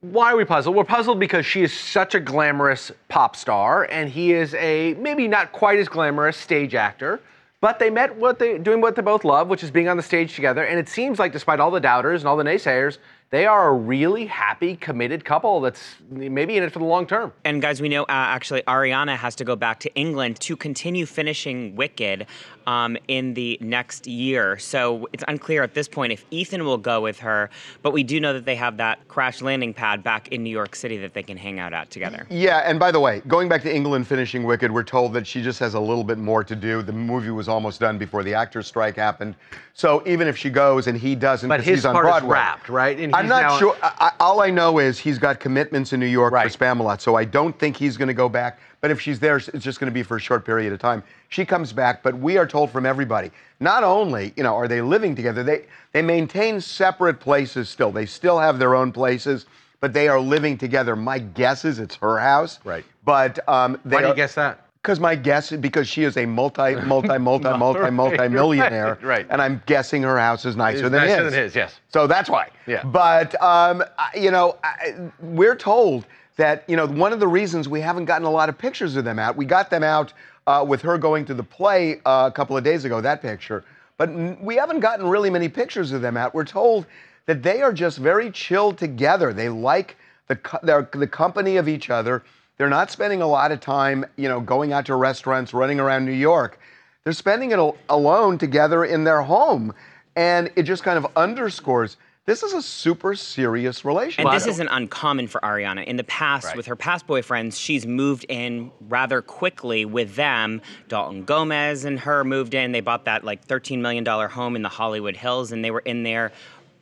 Why 0.00 0.32
are 0.32 0.36
we 0.36 0.44
puzzled? 0.44 0.74
We're 0.74 0.84
puzzled 0.84 1.20
because 1.20 1.46
she 1.46 1.62
is 1.62 1.72
such 1.72 2.14
a 2.14 2.20
glamorous 2.20 2.90
pop 3.08 3.36
star, 3.36 3.84
and 3.84 4.10
he 4.10 4.32
is 4.32 4.54
a 4.54 4.94
maybe 4.94 5.28
not 5.28 5.52
quite 5.52 5.78
as 5.78 5.88
glamorous 5.88 6.36
stage 6.36 6.74
actor. 6.74 7.20
But 7.60 7.78
they 7.78 7.90
met 7.90 8.16
what 8.16 8.40
they 8.40 8.58
doing 8.58 8.80
what 8.80 8.96
they 8.96 9.02
both 9.02 9.24
love, 9.24 9.46
which 9.46 9.62
is 9.62 9.70
being 9.70 9.88
on 9.88 9.96
the 9.96 10.02
stage 10.02 10.34
together. 10.34 10.64
And 10.64 10.80
it 10.80 10.88
seems 10.88 11.20
like, 11.20 11.32
despite 11.32 11.60
all 11.60 11.70
the 11.70 11.78
doubters 11.78 12.22
and 12.22 12.28
all 12.28 12.36
the 12.36 12.42
naysayers, 12.42 12.98
they 13.32 13.46
are 13.46 13.68
a 13.68 13.72
really 13.72 14.26
happy, 14.26 14.76
committed 14.76 15.24
couple 15.24 15.62
that's 15.62 15.94
maybe 16.10 16.58
in 16.58 16.62
it 16.62 16.70
for 16.70 16.78
the 16.80 16.84
long 16.84 17.06
term. 17.06 17.32
And 17.46 17.62
guys, 17.62 17.80
we 17.80 17.88
know 17.88 18.02
uh, 18.02 18.06
actually 18.10 18.60
Ariana 18.62 19.16
has 19.16 19.34
to 19.36 19.44
go 19.44 19.56
back 19.56 19.80
to 19.80 19.94
England 19.94 20.38
to 20.40 20.54
continue 20.54 21.06
finishing 21.06 21.74
Wicked 21.74 22.26
um, 22.66 22.98
in 23.08 23.32
the 23.32 23.56
next 23.62 24.06
year. 24.06 24.58
So 24.58 25.08
it's 25.14 25.24
unclear 25.28 25.62
at 25.62 25.72
this 25.72 25.88
point 25.88 26.12
if 26.12 26.26
Ethan 26.30 26.64
will 26.66 26.76
go 26.76 27.00
with 27.00 27.18
her, 27.20 27.48
but 27.80 27.94
we 27.94 28.02
do 28.02 28.20
know 28.20 28.34
that 28.34 28.44
they 28.44 28.54
have 28.54 28.76
that 28.76 29.08
crash 29.08 29.40
landing 29.40 29.72
pad 29.72 30.04
back 30.04 30.28
in 30.28 30.42
New 30.44 30.50
York 30.50 30.76
City 30.76 30.98
that 30.98 31.14
they 31.14 31.22
can 31.22 31.38
hang 31.38 31.58
out 31.58 31.72
at 31.72 31.90
together. 31.90 32.26
Yeah, 32.28 32.58
and 32.58 32.78
by 32.78 32.92
the 32.92 33.00
way, 33.00 33.22
going 33.26 33.48
back 33.48 33.62
to 33.62 33.74
England 33.74 34.06
finishing 34.06 34.44
Wicked, 34.44 34.70
we're 34.70 34.84
told 34.84 35.14
that 35.14 35.26
she 35.26 35.40
just 35.42 35.58
has 35.60 35.72
a 35.72 35.80
little 35.80 36.04
bit 36.04 36.18
more 36.18 36.44
to 36.44 36.54
do. 36.54 36.82
The 36.82 36.92
movie 36.92 37.30
was 37.30 37.48
almost 37.48 37.80
done 37.80 37.96
before 37.96 38.22
the 38.22 38.34
actors' 38.34 38.66
strike 38.66 38.96
happened. 38.96 39.36
So 39.72 40.02
even 40.06 40.28
if 40.28 40.36
she 40.36 40.50
goes 40.50 40.86
and 40.86 40.98
he 40.98 41.14
doesn't, 41.14 41.48
But 41.48 41.60
'cause 41.60 41.66
his 41.66 41.78
he's 41.78 41.84
on 41.86 41.94
part 41.94 42.04
is 42.04 42.10
Broadway, 42.10 42.34
wrapped, 42.34 42.68
right? 42.68 42.98
I'm 43.22 43.28
not 43.28 43.58
sure. 43.58 43.76
I, 43.82 44.12
all 44.20 44.40
I 44.42 44.50
know 44.50 44.78
is 44.78 44.98
he's 44.98 45.18
got 45.18 45.40
commitments 45.40 45.92
in 45.92 46.00
New 46.00 46.06
York 46.06 46.32
Right. 46.32 46.50
for 46.50 46.58
Spamalot, 46.58 47.00
so 47.00 47.14
I 47.14 47.24
don't 47.24 47.58
think 47.58 47.76
he's 47.76 47.96
going 47.96 48.08
to 48.08 48.14
go 48.14 48.28
back. 48.28 48.58
But 48.80 48.90
if 48.90 49.00
she's 49.00 49.20
there, 49.20 49.36
it's 49.36 49.64
just 49.64 49.78
going 49.80 49.90
to 49.90 49.94
be 49.94 50.02
for 50.02 50.16
a 50.16 50.20
short 50.20 50.44
period 50.44 50.72
of 50.72 50.78
time. 50.80 51.02
She 51.28 51.44
comes 51.44 51.72
back, 51.72 52.02
but 52.02 52.16
we 52.18 52.36
are 52.36 52.46
told 52.46 52.70
from 52.70 52.84
everybody. 52.84 53.30
Not 53.60 53.84
only, 53.84 54.32
you 54.36 54.42
know, 54.42 54.56
are 54.56 54.66
they 54.66 54.80
living 54.80 55.14
together, 55.14 55.42
they 55.42 55.66
they 55.92 56.02
maintain 56.02 56.60
separate 56.60 57.20
places 57.20 57.68
still. 57.68 57.92
They 57.92 58.06
still 58.06 58.38
have 58.40 58.58
their 58.58 58.74
own 58.74 58.90
places, 58.92 59.46
but 59.80 59.92
they 59.92 60.08
are 60.08 60.18
living 60.20 60.58
together. 60.58 60.96
My 60.96 61.18
guess 61.20 61.64
is 61.64 61.78
it's 61.78 61.94
her 61.96 62.18
house. 62.18 62.58
Right. 62.64 62.84
But 63.04 63.46
um, 63.48 63.78
they 63.84 63.96
Why 63.96 64.00
do 64.02 64.06
you 64.08 64.12
are- 64.12 64.16
guess 64.16 64.34
that? 64.34 64.66
Because 64.82 64.98
my 64.98 65.14
guess 65.14 65.52
is 65.52 65.60
because 65.60 65.86
she 65.86 66.02
is 66.02 66.16
a 66.16 66.26
multi, 66.26 66.74
multi, 66.74 67.16
multi, 67.18 67.56
multi, 67.56 67.78
Right, 67.80 67.92
multi 67.92 68.28
millionaire, 68.28 68.94
right, 69.00 69.02
right. 69.02 69.26
and 69.30 69.40
I'm 69.40 69.62
guessing 69.66 70.02
her 70.02 70.18
house 70.18 70.44
is 70.44 70.56
nicer 70.56 70.88
than 70.88 71.02
nicer 71.06 71.24
his. 71.24 71.32
than 71.32 71.42
his, 71.44 71.54
yes. 71.54 71.80
So 71.92 72.06
that's 72.08 72.28
why. 72.28 72.48
Yeah. 72.66 72.82
But 72.84 73.40
um, 73.40 73.84
you 74.14 74.30
know, 74.32 74.56
I, 74.64 74.94
we're 75.20 75.54
told 75.56 76.06
that 76.36 76.64
you 76.68 76.76
know 76.76 76.86
one 76.86 77.12
of 77.12 77.20
the 77.20 77.28
reasons 77.28 77.68
we 77.68 77.80
haven't 77.80 78.06
gotten 78.06 78.26
a 78.26 78.30
lot 78.30 78.48
of 78.48 78.58
pictures 78.58 78.96
of 78.96 79.04
them 79.04 79.18
out. 79.20 79.36
We 79.36 79.44
got 79.44 79.70
them 79.70 79.84
out 79.84 80.12
uh, 80.48 80.64
with 80.66 80.82
her 80.82 80.98
going 80.98 81.24
to 81.26 81.34
the 81.34 81.44
play 81.44 82.00
uh, 82.04 82.28
a 82.28 82.32
couple 82.32 82.56
of 82.56 82.64
days 82.64 82.84
ago. 82.84 83.00
That 83.00 83.22
picture, 83.22 83.64
but 83.98 84.08
n- 84.08 84.36
we 84.42 84.56
haven't 84.56 84.80
gotten 84.80 85.06
really 85.08 85.30
many 85.30 85.48
pictures 85.48 85.92
of 85.92 86.02
them 86.02 86.16
out. 86.16 86.34
We're 86.34 86.44
told 86.44 86.86
that 87.26 87.40
they 87.44 87.62
are 87.62 87.72
just 87.72 87.98
very 87.98 88.32
chill 88.32 88.72
together. 88.72 89.32
They 89.32 89.48
like 89.48 89.96
the 90.26 90.40
their, 90.64 90.88
the 90.92 91.06
company 91.06 91.56
of 91.56 91.68
each 91.68 91.88
other. 91.88 92.24
They're 92.58 92.68
not 92.68 92.90
spending 92.90 93.22
a 93.22 93.26
lot 93.26 93.50
of 93.52 93.60
time, 93.60 94.04
you 94.16 94.28
know, 94.28 94.40
going 94.40 94.72
out 94.72 94.86
to 94.86 94.94
restaurants, 94.94 95.52
running 95.54 95.80
around 95.80 96.04
New 96.04 96.12
York. 96.12 96.58
They're 97.04 97.12
spending 97.12 97.50
it 97.50 97.58
al- 97.58 97.76
alone 97.88 98.38
together 98.38 98.84
in 98.84 99.04
their 99.04 99.22
home, 99.22 99.74
and 100.14 100.50
it 100.54 100.62
just 100.64 100.82
kind 100.84 100.98
of 100.98 101.06
underscores 101.16 101.96
this 102.24 102.44
is 102.44 102.52
a 102.52 102.62
super 102.62 103.16
serious 103.16 103.84
relationship. 103.84 104.26
And 104.26 104.36
this 104.36 104.46
isn't 104.46 104.68
uncommon 104.68 105.26
for 105.26 105.40
Ariana. 105.40 105.84
In 105.84 105.96
the 105.96 106.04
past, 106.04 106.46
Right. 106.46 106.56
with 106.56 106.66
her 106.66 106.76
past 106.76 107.08
boyfriends, 107.08 107.58
she's 107.58 107.84
moved 107.84 108.24
in 108.28 108.70
rather 108.88 109.20
quickly 109.22 109.84
with 109.84 110.14
them. 110.14 110.62
Dalton 110.86 111.24
Gomez 111.24 111.84
and 111.84 111.98
her 111.98 112.22
moved 112.22 112.54
in. 112.54 112.70
They 112.70 112.80
bought 112.80 113.06
that 113.06 113.24
like 113.24 113.44
$13 113.48 113.80
million 113.80 114.06
home 114.06 114.54
in 114.54 114.62
the 114.62 114.68
Hollywood 114.68 115.16
Hills, 115.16 115.50
and 115.50 115.64
they 115.64 115.72
were 115.72 115.80
in 115.80 116.04
there 116.04 116.30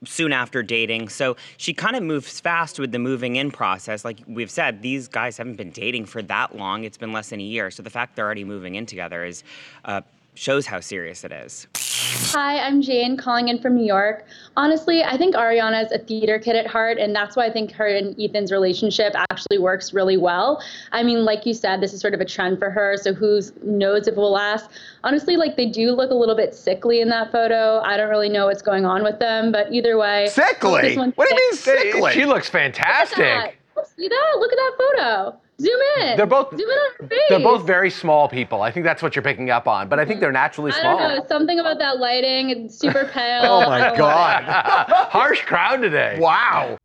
soon 0.05 0.33
after 0.33 0.63
dating. 0.63 1.09
So 1.09 1.37
she 1.57 1.75
kind 1.75 1.97
of 1.97 2.03
moves 2.03 2.41
fast 2.41 2.79
with 2.79 2.93
the 2.93 2.99
moving 2.99 3.37
in 3.37 3.51
process. 3.51 4.05
Like 4.05 4.19
we've 4.27 4.51
said, 4.51 4.83
these 4.83 5.09
guys 5.09 5.37
haven't 5.37 5.57
been 5.57 5.71
dating 5.71 6.07
for 6.07 6.23
that 6.23 6.57
long. 6.57 6.85
It's 6.85 6.99
been 6.99 7.13
less 7.13 7.31
than 7.31 7.41
a 7.41 7.45
year. 7.45 7.71
So 7.71 7.83
the 7.83 7.91
fact 7.91 8.17
they're 8.17 8.25
already 8.25 8.45
moving 8.45 8.77
in 8.77 8.87
together 8.87 9.25
is 9.25 9.45
uh, 9.85 10.01
shows 10.35 10.67
how 10.67 10.81
serious 10.81 11.25
it 11.25 11.33
is. 11.33 11.67
Hi, 12.13 12.59
I'm 12.59 12.83
Jane 12.83 13.17
calling 13.17 13.49
in 13.49 13.61
from 13.61 13.77
New 13.77 13.85
York. 13.85 14.25
Honestly, 14.57 15.05
I 15.05 15.17
think 15.17 15.37
Ariana 15.37 15.85
is 15.85 15.93
a 15.93 15.99
theater 15.99 16.41
kid 16.41 16.57
at 16.57 16.67
heart, 16.67 16.99
and 16.99 17.15
that's 17.15 17.37
why 17.37 17.47
I 17.47 17.53
think 17.53 17.71
her 17.73 17.87
and 17.87 18.19
Ethan's 18.21 18.51
relationship 18.51 19.15
actually 19.31 19.59
works 19.59 19.95
really 19.95 20.17
well. 20.17 20.61
I 20.91 21.05
mean, 21.05 21.25
like 21.25 21.47
you 21.47 21.55
said, 21.55 21.81
this 21.81 21.93
is 21.93 22.01
sort 22.01 22.15
of 22.15 22.21
a 22.21 22.25
trend 22.25 22.59
for 22.59 22.69
her, 22.69 22.97
so 22.97 23.15
who 23.15 23.41
knows 23.63 24.09
if 24.09 24.15
it 24.15 24.17
will 24.17 24.33
last. 24.33 24.71
Honestly, 25.05 25.37
like 25.37 25.57
they 25.57 25.67
do 25.67 25.93
look 25.93 26.11
a 26.11 26.15
little 26.15 26.35
bit 26.35 26.53
sickly 26.53 27.01
in 27.01 27.09
that 27.11 27.31
photo. 27.31 27.79
I 27.81 27.97
don't 27.97 28.11
really 28.11 28.29
know 28.29 28.47
what's 28.47 28.63
going 28.63 28.85
on 28.85 29.05
with 29.05 29.21
them, 29.21 29.53
but 29.53 29.73
either 29.73 29.97
way. 29.97 30.29
sickly. 30.33 30.97
What 30.97 31.29
do 31.29 31.35
you 31.35 31.51
mean 31.51 31.55
sickly? 31.55 32.13
She 32.13 32.25
looks 32.27 32.53
Look 32.53 32.63
at 32.65 32.75
that. 32.75 32.75
fantastic. 32.75 33.59
Oh, 33.77 33.85
see 33.97 34.09
that? 34.09 34.37
Look 34.39 34.53
at 34.53 34.57
that 34.57 34.73
photo. 34.79 35.41
Zoom 35.61 35.81
in. 35.99 36.17
They're 36.17 36.27
both 36.27 36.51
Zoom 36.51 36.61
in 36.61 36.79
on 36.79 36.91
her 37.01 37.07
face. 37.09 37.19
they're 37.29 37.41
both 37.41 37.67
very 37.67 37.91
small 37.91 38.29
people. 38.29 38.63
I 38.63 38.71
think 38.73 38.85
that's 38.85 39.03
what 39.03 39.15
you're 39.15 39.23
picking 39.23 39.51
up 39.51 39.69
on. 39.69 39.89
But 39.89 39.99
I 40.01 40.05
think 40.05 40.21
they're 40.21 40.33
naturally 40.33 40.73
I 40.73 40.81
small. 40.81 40.99
don't 40.99 41.19
know. 41.19 41.27
Something 41.29 41.59
about 41.61 41.79
that 41.79 41.99
lighting. 41.99 42.51
It's 42.51 42.79
super 42.79 43.05
pale. 43.13 43.43
Oh 43.45 43.61
I 43.61 43.67
my 43.69 43.79
don't 43.79 43.93
know. 43.93 43.99
God! 43.99 44.45
Harsh 45.11 45.43
crowd 45.43 45.83
today. 45.83 46.19
Wow. 46.21 46.77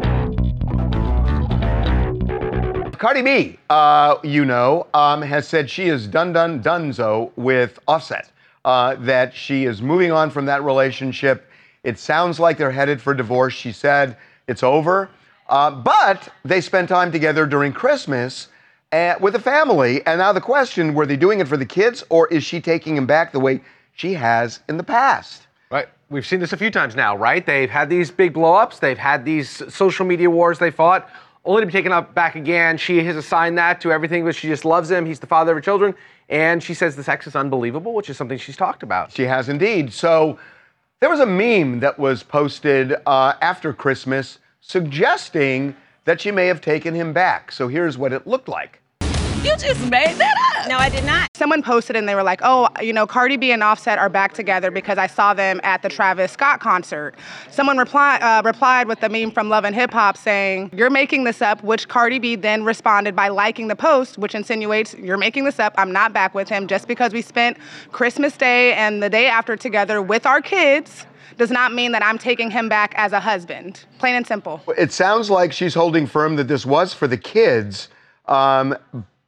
Cardi 2.98 3.22
B, 3.22 3.60
uh, 3.70 4.16
you 4.24 4.46
know, 4.46 4.88
um, 4.94 5.22
has 5.22 5.48
said 5.48 5.70
she 5.70 5.88
is 5.88 6.08
done, 6.08 6.34
done, 6.34 6.64
donezo 6.64 7.32
with 7.36 7.78
Offset. 7.88 8.32
Uh, 8.64 8.96
that 8.96 9.32
she 9.32 9.66
is 9.66 9.80
moving 9.80 10.12
on 10.12 10.32
from 10.32 10.46
that 10.48 10.64
relationship. 10.64 11.48
It 11.84 12.00
sounds 12.00 12.40
like 12.40 12.58
they're 12.58 12.72
headed 12.72 13.00
for 13.00 13.14
divorce. 13.14 13.54
She 13.54 13.72
said 13.72 14.18
it's 14.48 14.64
over. 14.64 15.10
Uh, 15.48 15.70
but 15.70 16.30
they 16.44 16.60
spent 16.62 16.90
time 16.90 17.12
together 17.12 17.46
during 17.46 17.72
Christmas 17.72 18.48
uh, 18.96 19.18
with 19.20 19.36
a 19.36 19.40
family. 19.40 20.06
And 20.06 20.20
now 20.20 20.32
the 20.32 20.42
question 20.42 20.94
were 20.94 21.06
they 21.06 21.18
doing 21.18 21.40
it 21.42 21.48
for 21.48 21.58
the 21.58 21.66
kids 21.66 22.04
or 22.10 22.28
is 22.30 22.44
she 22.44 22.62
taking 22.62 22.96
him 22.96 23.06
back 23.06 23.32
the 23.32 23.40
way 23.40 23.62
she 23.94 24.14
has 24.14 24.62
in 24.70 24.78
the 24.78 24.84
past? 24.84 25.48
Right. 25.70 25.88
We've 26.10 26.26
seen 26.26 26.40
this 26.40 26.54
a 26.54 26.58
few 26.58 26.72
times 26.72 26.96
now, 26.96 27.18
right? 27.18 27.46
They've 27.46 27.70
had 27.70 27.90
these 27.90 28.10
big 28.10 28.34
blowups. 28.34 28.80
They've 28.80 28.98
had 28.98 29.26
these 29.26 29.74
social 29.74 30.06
media 30.06 30.30
wars 30.30 30.60
they 30.60 30.72
fought, 30.72 31.10
only 31.44 31.62
to 31.62 31.66
be 31.66 31.72
taken 31.72 31.92
up 31.92 32.16
back 32.16 32.36
again. 32.36 32.78
She 32.78 33.04
has 33.04 33.16
assigned 33.16 33.58
that 33.58 33.82
to 33.82 33.92
everything, 33.92 34.24
but 34.24 34.36
she 34.36 34.48
just 34.48 34.66
loves 34.66 34.90
him. 34.90 35.06
He's 35.06 35.20
the 35.20 35.28
father 35.28 35.52
of 35.52 35.58
her 35.58 35.62
children. 35.62 35.94
And 36.30 36.64
she 36.64 36.74
says 36.74 36.96
the 36.96 37.04
sex 37.04 37.28
is 37.28 37.36
unbelievable, 37.36 37.94
which 37.94 38.10
is 38.10 38.18
something 38.18 38.38
she's 38.38 38.58
talked 38.58 38.82
about. 38.82 39.12
She 39.12 39.24
has 39.24 39.50
indeed. 39.50 39.92
So 39.92 40.40
there 41.02 41.10
was 41.10 41.20
a 41.20 41.26
meme 41.26 41.82
that 41.82 42.00
was 42.00 42.24
posted 42.24 42.96
uh, 43.06 43.34
after 43.42 43.74
Christmas 43.74 44.40
suggesting 44.62 45.76
that 46.06 46.22
she 46.22 46.32
may 46.32 46.48
have 46.48 46.62
taken 46.62 46.94
him 46.94 47.14
back. 47.14 47.52
So 47.52 47.68
here's 47.68 47.98
what 47.98 48.14
it 48.14 48.26
looked 48.26 48.48
like. 48.48 48.82
You 49.46 49.56
just 49.58 49.92
made 49.92 50.16
that 50.16 50.58
up. 50.58 50.68
No, 50.68 50.78
I 50.78 50.90
did 50.90 51.06
not. 51.06 51.30
Someone 51.36 51.62
posted 51.62 51.96
and 51.96 52.10
they 52.10 52.16
were 52.16 52.24
like, 52.24 52.42
oh, 52.44 52.68
you 52.82 52.92
know, 52.92 53.06
Cardi 53.06 53.38
B 53.38 53.52
and 53.52 53.62
Offset 53.62 54.00
are 54.00 54.10
back 54.10 54.34
together 54.34 54.72
because 54.72 54.98
I 54.98 55.06
saw 55.06 55.36
them 55.36 55.62
at 55.62 55.84
the 55.84 55.90
Travis 55.90 56.32
Scott 56.32 56.60
concert. 56.60 57.14
Someone 57.52 57.78
reply, 57.78 58.18
uh, 58.18 58.42
replied 58.44 58.88
with 58.88 59.02
the 59.02 59.08
meme 59.08 59.30
from 59.30 59.48
Love 59.48 59.64
and 59.64 59.76
Hip 59.76 59.92
Hop 59.92 60.18
saying, 60.18 60.72
you're 60.74 60.90
making 60.90 61.26
this 61.26 61.44
up, 61.44 61.64
which 61.64 61.88
Cardi 61.88 62.18
B 62.18 62.36
then 62.36 62.64
responded 62.64 63.16
by 63.16 63.28
liking 63.28 63.68
the 63.68 63.76
post, 63.76 64.18
which 64.18 64.34
insinuates, 64.34 64.96
you're 64.96 65.16
making 65.16 65.44
this 65.44 65.60
up, 65.60 65.76
I'm 65.78 65.92
not 65.92 66.12
back 66.12 66.34
with 66.34 66.50
him. 66.50 66.66
Just 66.66 66.88
because 66.88 67.14
we 67.14 67.22
spent 67.22 67.58
Christmas 67.92 68.36
Day 68.36 68.74
and 68.74 69.04
the 69.04 69.12
day 69.12 69.28
after 69.28 69.56
together 69.56 70.02
with 70.02 70.26
our 70.26 70.42
kids 70.42 71.06
does 71.38 71.52
not 71.52 71.72
mean 71.72 71.92
that 71.92 72.04
I'm 72.04 72.18
taking 72.18 72.50
him 72.50 72.68
back 72.68 72.96
as 72.98 73.14
a 73.14 73.20
husband. 73.20 73.86
Plain 74.00 74.16
and 74.16 74.26
simple. 74.26 74.64
It 74.76 74.92
sounds 74.92 75.30
like 75.30 75.54
she's 75.54 75.76
holding 75.76 76.08
firm 76.08 76.36
that 76.38 76.48
this 76.48 76.66
was 76.66 76.96
for 76.96 77.08
the 77.08 77.18
kids, 77.18 77.90
um, 78.28 78.76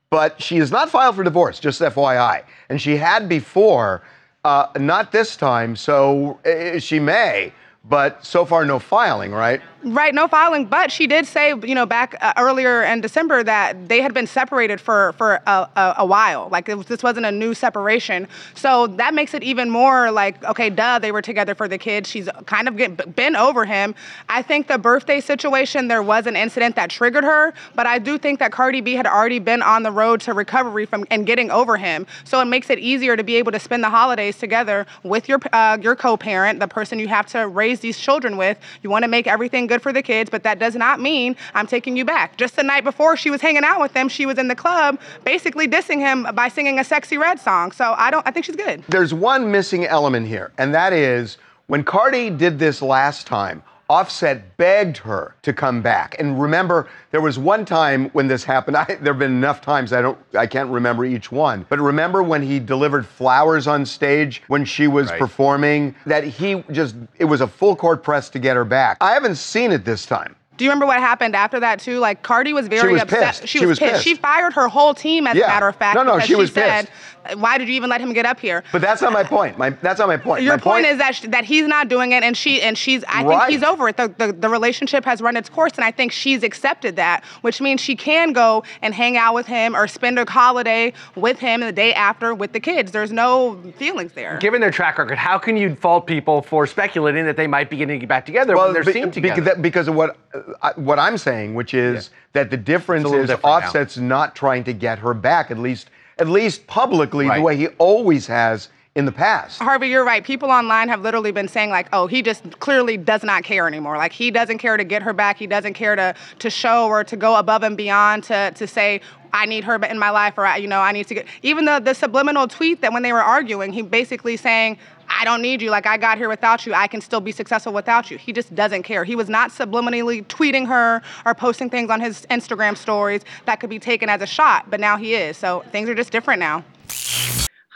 but 0.10 0.42
she 0.42 0.58
has 0.58 0.72
not 0.72 0.90
filed 0.90 1.16
for 1.16 1.24
divorce, 1.24 1.60
just 1.60 1.82
FYI. 1.82 2.44
And 2.70 2.82
she 2.82 2.96
had 2.98 3.28
before, 3.28 4.04
uh, 4.44 4.68
not 4.80 5.12
this 5.12 5.36
time, 5.36 5.76
so 5.76 6.40
uh, 6.46 6.80
she 6.80 7.00
may, 7.00 7.54
but 7.90 8.26
so 8.26 8.46
far 8.46 8.66
no 8.66 8.80
filing, 8.80 9.32
right? 9.32 9.62
Right, 9.84 10.14
no 10.14 10.28
filing, 10.28 10.66
but 10.66 10.92
she 10.92 11.08
did 11.08 11.26
say, 11.26 11.50
you 11.50 11.76
know, 11.76 11.86
back 11.86 12.18
uh, 12.20 12.34
earlier 12.36 12.84
in 12.84 13.00
December 13.00 13.44
that 13.44 13.88
they 13.88 14.02
had 14.02 14.14
been 14.14 14.28
separated 14.28 14.82
for 14.82 15.14
for 15.14 15.36
a, 15.46 15.70
a, 15.76 15.96
a 16.00 16.06
while. 16.06 16.50
Like 16.52 16.66
this 16.66 17.04
wasn't 17.04 17.26
a 17.26 17.32
new 17.32 17.54
separation, 17.54 18.28
so 18.56 18.88
that 18.88 19.14
makes 19.14 19.34
it 19.34 19.44
even 19.44 19.70
more 19.70 20.12
like, 20.12 20.44
okay, 20.44 20.70
duh, 20.70 21.00
they 21.00 21.12
were 21.12 21.22
together 21.22 21.56
for 21.56 21.68
the 21.68 21.78
kids. 21.78 22.10
She's 22.10 22.28
kind 22.46 22.68
of 22.68 22.76
get, 22.76 23.16
been 23.16 23.36
over 23.36 23.66
him. 23.66 23.96
I 24.28 24.42
think 24.42 24.68
the 24.68 24.78
birthday 24.78 25.22
situation, 25.22 25.88
there 25.88 26.04
was 26.04 26.28
an 26.28 26.36
incident 26.36 26.76
that 26.76 26.90
triggered 26.90 27.24
her, 27.24 27.54
but 27.76 27.86
I 27.86 28.00
do 28.00 28.18
think 28.18 28.40
that 28.40 28.52
Cardi 28.52 28.82
B 28.82 28.94
had 28.94 29.08
already 29.08 29.40
been 29.40 29.62
on 29.62 29.84
the 29.84 29.92
road 29.92 30.20
to 30.22 30.34
recovery 30.34 30.86
from 30.86 31.06
and 31.12 31.26
getting 31.26 31.52
over 31.52 31.78
him. 31.78 32.08
So 32.26 32.42
it 32.42 32.46
makes 32.46 32.70
it 32.70 32.80
easier 32.80 33.16
to 33.16 33.24
be 33.24 33.36
able 33.36 33.52
to 33.54 33.60
spend 33.60 33.84
the 33.84 33.90
holidays 33.90 34.38
together 34.38 34.86
with 35.04 35.30
your 35.30 35.40
uh, 35.54 35.78
your 35.80 35.96
co-parent, 35.96 36.60
the 36.60 36.68
person 36.68 37.00
you 37.00 37.08
have 37.08 37.28
to 37.28 37.48
raise 37.48 37.77
these 37.80 37.98
children 37.98 38.38
with. 38.38 38.58
You 38.82 38.90
want 38.90 39.04
to 39.04 39.08
make 39.08 39.28
everything 39.28 39.68
good 39.68 39.82
for 39.82 39.94
the 39.94 40.02
kids, 40.02 40.30
but 40.30 40.44
that 40.44 40.60
does 40.60 40.76
not 40.76 41.00
mean 41.00 41.36
I'm 41.54 41.68
taking 41.68 41.98
you 41.98 42.06
back. 42.06 42.38
Just 42.38 42.56
the 42.56 42.64
night 42.64 42.84
before 42.84 43.18
she 43.18 43.30
was 43.30 43.42
hanging 43.42 43.64
out 43.64 43.80
with 43.82 43.94
them, 43.94 44.10
she 44.10 44.26
was 44.26 44.38
in 44.38 44.48
the 44.48 44.56
club 44.56 45.00
basically 45.24 45.68
dissing 45.68 46.00
him 46.00 46.28
by 46.34 46.48
singing 46.48 46.80
a 46.80 46.84
Sexyy 46.84 47.20
Red 47.20 47.40
song. 47.40 47.72
So 47.72 47.96
I 47.98 48.12
don't 48.12 48.26
I 48.28 48.32
think 48.32 48.46
she's 48.46 48.56
good. 48.56 48.84
There's 48.90 49.14
one 49.14 49.52
missing 49.52 49.86
element 49.86 50.28
here, 50.28 50.52
and 50.58 50.74
that 50.74 50.94
is 50.94 51.38
when 51.68 51.84
Cardi 51.84 52.30
did 52.30 52.60
this 52.60 52.82
last 52.82 53.28
time, 53.28 53.62
Offset 53.90 54.58
begged 54.58 54.98
her 54.98 55.36
to 55.44 55.54
come 55.54 55.82
back. 55.82 56.16
And 56.20 56.42
remember, 56.42 56.90
there 57.12 57.22
was 57.22 57.40
one 57.40 57.64
time 57.64 58.10
when 58.10 58.28
this 58.28 58.44
happened. 58.44 58.76
I, 58.78 58.84
there 58.86 59.14
have 59.14 59.20
been 59.20 59.32
enough 59.32 59.62
times 59.62 59.94
I 59.94 60.02
don't, 60.02 60.18
I 60.38 60.46
can't 60.46 60.70
remember 60.70 61.06
each 61.06 61.32
one. 61.32 61.66
But 61.70 61.80
remember 61.80 62.22
when 62.22 62.42
he 62.42 62.60
delivered 62.60 63.06
flowers 63.06 63.66
on 63.68 63.86
stage 63.86 64.42
when 64.48 64.66
she 64.66 64.88
was 64.88 65.10
Right. 65.10 65.20
performing? 65.20 65.96
That 66.06 66.24
he 66.26 66.64
just, 66.72 66.96
it 67.18 67.26
was 67.26 67.42
a 67.42 67.48
full 67.48 67.76
court 67.76 68.04
press 68.04 68.30
to 68.32 68.40
get 68.40 68.56
her 68.58 68.66
back. 68.66 68.98
I 69.00 69.14
haven't 69.14 69.36
seen 69.36 69.72
it 69.72 69.86
this 69.86 70.06
time. 70.06 70.36
Do 70.58 70.66
you 70.66 70.72
remember 70.72 70.86
what 70.88 71.00
happened 71.00 71.36
after 71.36 71.60
that 71.60 71.80
too? 71.80 72.00
Like 72.00 72.24
Cardi 72.24 72.52
was 72.54 72.68
very 72.68 72.90
she 72.90 72.94
was 72.94 73.02
upset. 73.04 73.20
pissed. 73.36 73.42
She, 73.48 73.60
She 73.60 73.66
was, 73.66 73.70
was 73.70 73.80
pissed. 73.80 73.92
pissed. 73.94 74.04
She 74.04 74.16
fired 74.16 74.54
her 74.54 74.68
whole 74.68 74.94
team, 74.94 75.28
as 75.28 75.36
Yeah. 75.36 75.46
a 75.46 75.48
matter 75.48 75.68
of 75.68 75.76
fact. 75.76 75.96
No, 75.96 76.04
no, 76.04 76.16
because 76.16 76.28
she 76.28 76.36
was 76.36 76.52
said, 76.52 76.90
"Why 77.36 77.58
did 77.60 77.68
you 77.68 77.76
even 77.76 77.90
let 77.92 78.02
him 78.02 78.12
get 78.14 78.26
up 78.26 78.40
here?" 78.40 78.64
But 78.72 78.82
that's 78.82 79.02
not 79.02 79.14
my 79.14 79.24
point. 79.24 79.58
My, 79.60 79.70
that's 79.70 80.00
not 80.00 80.08
my 80.08 80.18
point. 80.18 80.42
Your 80.44 80.54
my 80.56 80.60
point, 80.60 80.86
is 80.88 80.98
that 80.98 81.14
sh- 81.16 81.26
that 81.28 81.46
he's 81.46 81.68
not 81.68 81.90
doing 81.90 82.12
it, 82.12 82.24
and 82.24 82.36
she 82.36 82.62
and 82.62 82.76
she's. 82.78 83.04
I 83.08 83.24
Right. 83.24 83.40
think 83.48 83.52
he's 83.52 83.64
over 83.64 83.88
it. 83.90 83.98
The, 83.98 84.08
the 84.18 84.34
the 84.34 84.50
relationship 84.50 85.06
has 85.06 85.22
run 85.22 85.38
its 85.38 85.48
course, 85.50 85.74
and 85.76 85.86
I 85.86 85.92
think 85.92 86.12
she's 86.12 86.42
accepted 86.42 86.96
that, 86.96 87.24
which 87.42 87.62
means 87.62 87.80
she 87.82 87.96
can 87.96 88.34
go 88.34 88.64
and 88.82 88.94
hang 88.96 89.16
out 89.18 89.36
with 89.36 89.46
him 89.46 89.76
or 89.76 89.88
spend 89.88 90.18
a 90.18 90.30
holiday 90.30 90.92
with 91.16 91.38
him 91.40 91.62
the 91.62 91.72
day 91.72 91.94
after 91.94 92.34
with 92.34 92.54
the 92.54 92.60
kids. 92.60 92.92
There's 92.92 93.12
no 93.12 93.60
feelings 93.78 94.14
there. 94.14 94.38
Given 94.38 94.60
their 94.62 94.72
track 94.72 94.98
record, 94.98 95.18
how 95.20 95.38
can 95.38 95.56
you 95.58 95.76
fault 95.76 96.08
people 96.08 96.42
for 96.42 96.66
speculating 96.66 97.26
that 97.26 97.38
they 97.38 97.46
might 97.48 97.70
be 97.70 97.78
getting 97.78 98.04
back 98.08 98.26
together 98.26 98.56
when 98.58 98.74
they're 98.74 98.84
be- 98.84 98.94
seen 98.94 99.06
be- 99.10 99.12
together? 99.12 99.42
that- 99.42 99.62
because 99.62 99.88
of 99.88 99.96
what 99.96 100.16
uh, 100.34 100.40
I- 100.62 100.74
what 100.76 101.00
I'm 101.00 101.18
saying, 101.18 101.56
which 101.56 101.74
is 101.74 102.10
that 102.34 102.50
the 102.50 102.58
difference 102.58 103.06
is 103.06 103.28
different 103.28 103.44
now. 103.44 103.50
Offset's 103.50 103.98
not 103.98 104.36
trying 104.36 104.64
to 104.66 104.74
get 104.74 105.00
her 105.00 105.14
back, 105.14 105.52
at 105.52 105.58
least 105.58 105.90
at 106.20 106.28
least 106.28 106.66
publicly, 106.66 107.28
Right. 107.28 107.36
the 107.38 107.42
way 107.44 107.56
he 107.56 107.68
always 107.78 108.26
has 108.26 108.70
in 108.98 109.06
the 109.06 109.12
past. 109.12 109.62
Harvey, 109.62 109.90
you're 109.90 110.04
right. 110.04 110.24
People 110.24 110.50
online 110.50 110.90
have 110.90 111.02
literally 111.02 111.32
been 111.32 111.48
saying 111.48 111.70
like, 111.70 111.88
"Oh, 111.94 112.08
he 112.08 112.24
just 112.24 112.60
clearly 112.60 112.98
does 112.98 113.24
not 113.24 113.44
care 113.44 113.68
anymore. 113.68 113.96
Like 113.96 114.12
he 114.12 114.32
doesn't 114.32 114.58
care 114.58 114.76
to 114.76 114.84
get 114.84 115.04
her 115.04 115.14
back. 115.14 115.38
He 115.38 115.46
doesn't 115.46 115.76
care 115.76 115.96
to 115.96 116.16
to 116.40 116.50
show 116.50 116.88
or 116.88 117.04
to 117.04 117.16
go 117.16 117.36
above 117.36 117.62
and 117.64 117.78
beyond 117.78 118.24
to 118.26 118.52
to 118.52 118.68
say." 118.68 119.00
I 119.34 119.46
need 119.46 119.66
her 119.66 119.76
in 119.76 120.00
my 120.00 120.10
life, 120.10 120.36
or 120.38 120.48
you 120.58 120.68
know, 120.68 120.80
I 120.80 120.94
need 120.94 121.06
to 121.08 121.14
get. 121.14 121.28
Even 121.44 121.66
the 121.66 121.80
the 121.80 121.94
subliminal 121.94 122.48
tweet 122.48 122.82
that 122.82 122.92
when 122.92 123.04
they 123.04 123.14
were 123.14 123.22
arguing, 123.22 123.72
he 123.72 123.84
basically 123.84 124.36
saying, 124.36 124.80
"I 125.10 125.26
don't 125.26 125.42
need 125.44 125.62
you. 125.62 125.70
Like 125.70 125.86
I 125.86 125.98
got 125.98 126.18
here 126.18 126.30
without 126.30 126.66
you. 126.66 126.74
I 126.74 126.88
can 126.88 127.02
still 127.02 127.22
be 127.22 127.32
successful 127.32 127.74
without 127.74 128.10
you." 128.10 128.18
He 128.18 128.34
just 128.34 128.56
doesn't 128.56 128.84
care. 128.84 129.04
He 129.04 129.16
was 129.16 129.30
not 129.30 129.52
subliminally 129.52 130.26
tweeting 130.26 130.66
her 130.68 131.04
or 131.26 131.36
posting 131.36 131.70
things 131.70 131.92
on 131.92 132.00
his 132.02 132.26
Instagram 132.32 132.76
stories 132.76 133.22
that 133.46 133.60
could 133.60 133.70
be 133.70 133.80
taken 133.80 134.10
as 134.10 134.22
a 134.22 134.28
shot, 134.28 134.72
but 134.72 134.80
now 134.80 134.98
he 134.98 135.14
is. 135.14 135.38
So 135.38 135.64
things 135.72 135.88
are 135.88 135.96
just 135.96 136.12
different 136.12 136.40
now. 136.40 136.64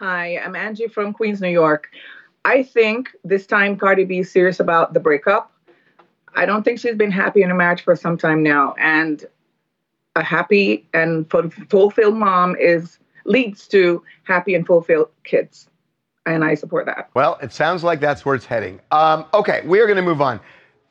Hi, 0.01 0.39
I'm 0.43 0.55
Angie 0.55 0.88
from 0.88 1.13
Queens, 1.13 1.41
New 1.41 1.50
York. 1.50 1.91
I 2.43 2.63
think 2.63 3.10
this 3.24 3.46
time 3.46 3.77
Cardi 3.77 4.03
B 4.03 4.22
is 4.22 4.31
serious 4.31 4.60
about 4.60 4.96
the 4.96 5.00
breakup. 5.00 5.51
I 6.34 6.48
don't 6.48 6.63
think 6.63 6.79
she's 6.79 6.96
been 6.96 7.12
happy 7.12 7.43
in 7.43 7.51
a 7.51 7.53
marriage 7.53 7.84
for 7.84 7.96
some 7.96 8.17
time 8.17 8.41
now. 8.41 8.74
And 8.79 9.24
a 10.15 10.24
happy 10.24 10.89
and 10.96 11.29
fulfilled 11.29 12.15
mom 12.15 12.55
is 12.60 12.98
leads 13.25 13.67
to 13.67 14.03
happy 14.24 14.55
and 14.55 14.65
fulfilled 14.65 15.10
kids. 15.24 15.70
And 16.25 16.43
I 16.43 16.55
support 16.55 16.88
that. 16.88 17.12
Well, 17.13 17.38
it 17.43 17.53
sounds 17.53 17.84
like 17.84 18.00
that's 18.00 18.25
where 18.25 18.34
it's 18.34 18.46
heading. 18.46 18.81
Um, 18.89 19.25
okay, 19.36 19.62
we 19.67 19.81
are 19.81 19.86
going 19.86 19.98
to 19.98 20.01
move 20.01 20.20
on. 20.20 20.39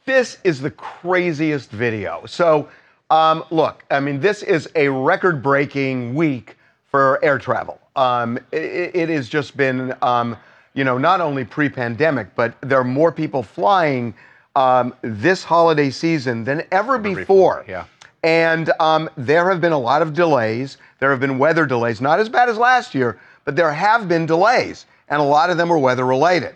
This 0.05 0.39
is 0.45 0.61
the 0.61 0.71
craziest 0.71 1.71
video. 1.73 2.27
So, 2.27 2.69
um, 3.11 3.43
look, 3.51 3.85
I 3.91 3.99
mean, 3.99 4.21
this 4.21 4.45
is 4.45 4.69
a 4.77 4.87
record 4.89 5.43
breaking 5.43 6.15
week 6.15 6.57
for 6.85 7.19
air 7.25 7.41
travel. 7.41 7.80
Um, 7.97 8.39
it, 8.53 8.95
it, 8.95 9.09
has 9.09 9.29
just 9.29 9.57
been, 9.57 9.95
um, 10.03 10.37
you 10.75 10.85
know, 10.85 10.97
not 10.97 11.21
only 11.21 11.45
pre 11.45 11.69
pandemic, 11.69 12.35
but 12.35 12.55
there 12.61 12.79
are 12.79 12.85
more 12.85 13.11
people 13.11 13.43
flying 13.43 14.15
um, 14.57 14.95
this 15.03 15.43
holiday 15.45 15.91
season 15.91 16.45
than 16.45 16.63
ever, 16.71 16.99
before. 16.99 17.17
before. 17.17 17.65
Yeah. 17.69 17.85
And 18.23 18.71
um, 18.81 19.09
there 19.17 19.49
have 19.49 19.61
been 19.61 19.73
a 19.73 19.79
lot 19.79 20.03
of 20.03 20.13
delays. 20.13 20.77
There 20.99 21.11
have 21.11 21.21
been 21.21 21.39
weather 21.39 21.67
delays, 21.67 22.01
not 22.01 22.21
as 22.21 22.29
bad 22.29 22.49
as 22.49 22.59
last 22.59 22.95
year, 22.95 23.19
but 23.45 23.57
there 23.57 23.73
have 23.73 24.09
been 24.09 24.27
delays, 24.27 24.87
and 25.09 25.21
a 25.21 25.25
lot 25.25 25.51
of 25.51 25.57
them 25.57 25.69
were 25.69 25.79
weather 25.79 26.05
related. 26.05 26.55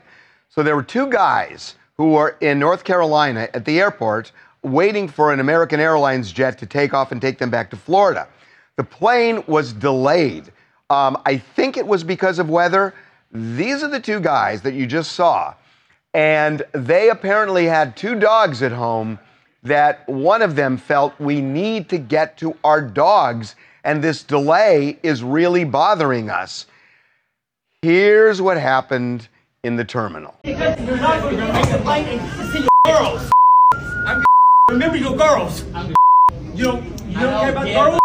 So 0.50 0.62
there 0.62 0.76
were 0.76 0.82
two 0.82 1.08
guys 1.08 1.76
who 1.96 2.10
were 2.10 2.36
in 2.40 2.58
North 2.58 2.84
Carolina 2.84 3.48
at 3.54 3.64
the 3.64 3.80
airport 3.80 4.32
waiting 4.62 5.08
for 5.08 5.32
an 5.32 5.40
American 5.40 5.80
Airlines 5.80 6.32
jet 6.32 6.58
to 6.58 6.66
take 6.66 6.94
off 6.94 7.12
and 7.12 7.20
take 7.20 7.38
them 7.38 7.50
back 7.50 7.70
to 7.70 7.76
Florida. 7.76 8.28
The 8.76 8.84
plane 8.84 9.42
was 9.46 9.72
delayed. 9.72 10.50
Um, 10.90 11.20
I 11.24 11.38
think 11.38 11.76
it 11.76 11.86
was 11.86 12.04
because 12.04 12.38
of 12.38 12.50
weather. 12.50 12.94
These 13.32 13.82
are 13.82 13.88
the 13.88 14.00
two 14.00 14.20
guys 14.20 14.62
that 14.62 14.74
you 14.74 14.86
just 14.86 15.12
saw. 15.12 15.54
And 16.12 16.62
they 16.72 17.10
apparently 17.10 17.66
had 17.66 17.96
two 17.96 18.14
dogs 18.14 18.62
at 18.62 18.72
home 18.72 19.18
that 19.64 20.08
one 20.08 20.42
of 20.42 20.56
them 20.56 20.76
felt 20.76 21.18
we 21.18 21.40
need 21.40 21.88
to 21.88 21.98
get 21.98 22.36
to 22.38 22.56
our 22.62 22.80
dogs, 22.80 23.56
and 23.82 24.04
this 24.04 24.22
delay 24.22 24.98
is 25.02 25.24
really 25.24 25.64
bothering 25.64 26.30
us. 26.30 26.66
Here's 27.82 28.40
what 28.40 28.58
happened 28.58 29.28
in 29.64 29.76
the 29.76 29.84
terminal. 29.84 30.38
Because 30.44 30.78
you're 30.86 30.96
not 30.98 31.22
going 31.22 31.36
to 31.38 31.52
make 31.52 31.70
a 31.70 31.78
plane 31.78 32.18
and 32.20 32.52
see 32.52 32.60
your 32.60 32.68
girls. 32.86 33.30
I'm 34.06 34.22
remember 34.70 34.96
your 34.96 35.16
girls. 35.16 35.64
You 36.54 36.64
don't, 36.64 36.84
you 37.08 37.18
don't 37.18 37.40
care 37.40 37.50
about 37.50 37.66
girls? 37.66 38.00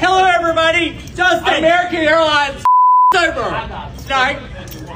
Hello, 0.00 0.24
everybody. 0.24 0.96
Justin. 1.14 1.56
American 1.56 1.98
Airlines 1.98 2.64
over. 3.18 3.50
Right. 4.08 4.38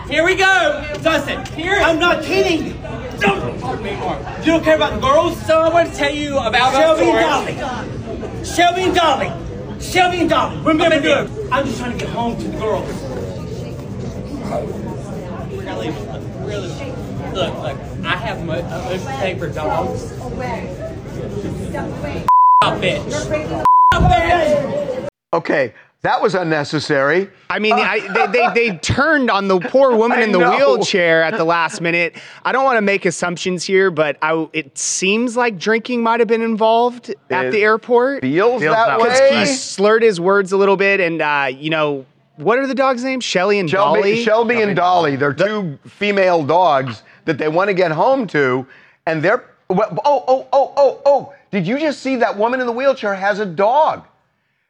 Here 0.08 0.24
we 0.24 0.34
go. 0.34 0.82
Justin, 1.02 1.44
here. 1.54 1.74
I'm 1.74 1.98
not 1.98 2.24
kidding. 2.24 2.80
Don't. 3.20 3.54
You 4.40 4.46
don't 4.52 4.64
care 4.64 4.76
about 4.76 4.94
the 4.94 5.00
girls? 5.00 5.38
So 5.44 5.60
I 5.60 5.68
want 5.68 5.90
to 5.90 5.94
tell 5.94 6.10
you 6.10 6.38
about 6.38 6.72
Shelby 6.72 7.10
and 7.10 7.54
Dolly. 7.54 8.44
Shelby 8.46 8.82
and 8.84 8.94
Dolly. 8.94 9.30
Shelby 9.78 10.20
and 10.20 10.30
Dolly. 10.30 10.56
Remember 10.62 10.98
this. 10.98 11.30
I'm 11.52 11.66
just 11.66 11.78
trying 11.78 11.92
to 11.92 11.98
get 11.98 12.08
home 12.08 12.38
to 12.38 12.48
the 12.48 12.56
girls. 12.56 12.88
We're 15.52 15.64
gonna 15.64 15.80
leave. 15.80 15.94
We're 16.40 16.50
gonna 16.50 16.60
leave. 16.60 17.34
Look, 17.34 17.54
look. 17.58 17.78
I 18.06 18.16
have 18.16 18.42
much, 18.46 18.64
much 18.64 19.04
pay 19.20 19.38
for 19.38 19.50
dogs. 19.50 20.00
Stop, 22.60 22.80
bitch. 22.80 23.64
Okay, 25.34 25.74
that 26.02 26.22
was 26.22 26.36
unnecessary. 26.36 27.28
I 27.50 27.58
mean, 27.58 27.72
I, 27.72 28.00
they, 28.12 28.26
they, 28.26 28.54
they, 28.54 28.76
turned 28.78 29.30
on 29.30 29.48
the 29.48 29.58
poor 29.58 29.96
woman 29.96 30.20
in 30.20 30.30
the 30.30 30.38
wheelchair 30.38 31.24
at 31.24 31.36
the 31.36 31.44
last 31.44 31.80
minute. 31.80 32.14
I 32.44 32.52
don't 32.52 32.64
want 32.64 32.76
to 32.76 32.82
make 32.82 33.04
assumptions 33.04 33.64
here, 33.64 33.90
but 33.90 34.16
I, 34.22 34.46
it 34.52 34.78
seems 34.78 35.36
like 35.36 35.58
drinking 35.58 36.04
might 36.04 36.20
have 36.20 36.28
been 36.28 36.42
involved 36.42 37.08
it 37.08 37.18
at 37.30 37.50
the 37.50 37.62
airport. 37.62 38.20
Feels, 38.20 38.62
feels 38.62 38.76
that 38.76 39.00
way. 39.00 39.08
Because 39.08 39.48
he 39.48 39.56
slurred 39.56 40.02
his 40.02 40.20
words 40.20 40.52
a 40.52 40.56
little 40.56 40.76
bit, 40.76 41.00
and 41.00 41.20
uh, 41.20 41.48
you 41.50 41.70
know, 41.70 42.06
what 42.36 42.60
are 42.60 42.66
the 42.68 42.74
dogs' 42.76 43.02
names? 43.02 43.24
Shelly 43.24 43.58
and 43.58 43.68
Shelby, 43.68 44.00
Dolly. 44.00 44.22
Shelby 44.22 44.62
and 44.62 44.76
Dolly. 44.76 45.16
They're 45.16 45.32
two 45.32 45.78
female 45.84 46.44
dogs 46.44 47.02
that 47.24 47.38
they 47.38 47.48
want 47.48 47.68
to 47.68 47.74
get 47.74 47.90
home 47.90 48.28
to, 48.28 48.66
and 49.06 49.20
they're. 49.20 49.50
Oh, 49.70 49.80
oh, 50.04 50.48
oh, 50.52 50.72
oh, 50.76 51.00
oh! 51.06 51.34
Did 51.50 51.66
you 51.66 51.78
just 51.78 52.00
see 52.00 52.16
that 52.16 52.36
woman 52.36 52.60
in 52.60 52.66
the 52.66 52.72
wheelchair 52.72 53.14
has 53.14 53.38
a 53.38 53.46
dog? 53.46 54.06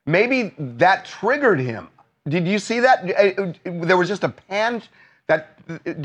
Maybe 0.07 0.55
that 0.59 1.05
triggered 1.05 1.61
him. 1.61 1.89
Did 2.29 2.47
you 2.47 2.59
see 2.59 2.81
that? 2.81 3.05
Uh, 3.05 3.43
uh, 3.43 3.53
there 3.65 3.97
was 3.97 4.09
just 4.09 4.25
a 4.25 4.29
pan 4.29 4.83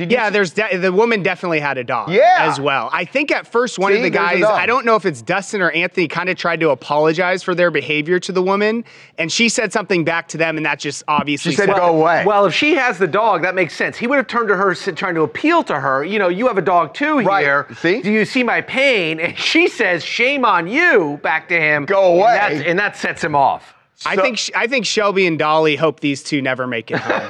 yeah, 0.10 0.30
there's 0.30 0.52
de- 0.52 0.78
the 0.78 0.92
woman 0.92 1.24
definitely 1.24 1.60
had 1.60 1.78
a 1.78 1.84
dog. 1.84 2.12
Yeah. 2.12 2.38
as 2.40 2.60
well. 2.60 2.90
I 2.92 3.06
think 3.06 3.32
at 3.32 3.48
first 3.48 3.78
one 3.78 3.92
See, 3.92 3.98
of 3.98 4.04
the 4.04 4.10
guys, 4.10 4.44
I 4.44 4.66
don't 4.66 4.86
know 4.86 4.96
if 4.96 5.06
it's 5.06 5.22
Dustin 5.22 5.62
or 5.62 5.72
Anthony, 5.72 6.08
kind 6.08 6.30
of 6.30 6.38
tried 6.38 6.60
to 6.62 6.70
apologize 6.70 7.44
for 7.44 7.54
their 7.54 7.72
behavior 7.72 8.20
to 8.20 8.32
the 8.32 8.42
woman, 8.42 8.86
and 9.18 9.32
she 9.32 9.50
said 9.50 9.74
something 9.74 10.04
back 10.04 10.28
to 10.30 10.38
them, 10.38 10.58
and 10.58 10.66
that 10.66 10.80
just 10.80 11.04
obviously 11.08 11.52
she 11.52 11.58
said, 11.58 11.68
"Go 11.68 12.00
away." 12.00 12.24
Well, 12.26 12.46
if 12.46 12.54
she 12.54 12.76
has 12.76 12.98
the 12.98 13.08
dog, 13.08 13.42
that 13.42 13.56
makes 13.56 13.76
sense. 13.76 13.98
He 13.98 14.08
would 14.08 14.18
have 14.18 14.28
turned 14.28 14.48
to 14.50 14.56
her, 14.56 14.74
trying 14.76 15.16
to 15.16 15.22
appeal 15.22 15.64
to 15.64 15.80
her. 15.80 16.04
You 16.04 16.20
know, 16.20 16.30
you 16.30 16.48
have 16.48 16.58
a 16.58 16.62
dog 16.62 16.94
too 16.94 17.20
right. 17.20 17.44
here. 17.44 17.68
See? 17.78 18.02
Do 18.02 18.12
you 18.12 18.26
see 18.26 18.44
my 18.44 18.62
pain? 18.62 19.20
And 19.20 19.38
she 19.38 19.68
says, 19.68 20.04
"Shame 20.04 20.46
on 20.46 20.68
you." 20.68 21.20
Back 21.22 21.50
to 21.50 21.60
him. 21.60 21.86
Go 21.86 22.18
away. 22.18 22.38
and, 22.40 22.66
and 22.66 22.80
that 22.80 22.96
sets 22.96 23.24
him 23.24 23.36
off. 23.36 23.76
So, 24.00 24.10
I 24.10 24.16
think 24.16 24.40
I 24.56 24.66
think 24.66 24.86
Shelby 24.86 25.28
and 25.28 25.38
Dolly 25.38 25.76
hope 25.76 26.00
these 26.00 26.24
two 26.24 26.42
never 26.42 26.66
make 26.66 26.90
it 26.90 27.00
home. 27.00 27.28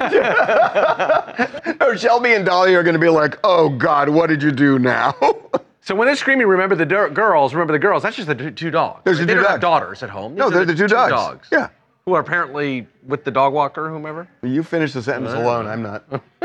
no, 1.80 1.96
Shelby 1.96 2.32
and 2.32 2.46
Dolly 2.46 2.76
are 2.76 2.84
going 2.84 2.94
to 2.94 3.00
be 3.00 3.08
like, 3.08 3.40
"Oh 3.42 3.70
God, 3.70 4.08
what 4.08 4.28
did 4.28 4.40
you 4.40 4.52
do 4.52 4.78
now?" 4.78 5.12
so 5.80 5.96
when 5.96 6.06
they're 6.06 6.14
screaming, 6.14 6.46
"Remember 6.46 6.76
the 6.76 6.86
girls! 6.86 7.54
Remember 7.54 7.72
the 7.72 7.80
girls!" 7.80 8.04
That's 8.04 8.14
just 8.14 8.28
the 8.28 8.52
two 8.52 8.70
dogs. 8.70 9.00
There's 9.02 9.18
right? 9.18 9.22
the 9.22 9.26
they 9.26 9.32
two 9.32 9.36
don't 9.38 9.44
dogs. 9.46 9.52
have 9.54 9.60
daughters 9.60 10.04
at 10.04 10.10
home. 10.10 10.34
These 10.34 10.38
no, 10.38 10.50
they're 10.50 10.64
the, 10.64 10.72
the 10.72 10.78
two, 10.78 10.84
two 10.84 10.94
dogs. 10.94 11.10
dogs. 11.10 11.48
Yeah. 11.50 11.70
Who 12.06 12.14
are 12.14 12.20
apparently 12.20 12.86
with 13.04 13.24
the 13.24 13.32
dog 13.32 13.52
walker, 13.52 13.90
whomever. 13.90 14.28
You 14.44 14.62
finish 14.62 14.92
the 14.92 15.02
sentence 15.02 15.32
alone. 15.32 15.66
I'm 15.66 15.82
not. 15.82 16.04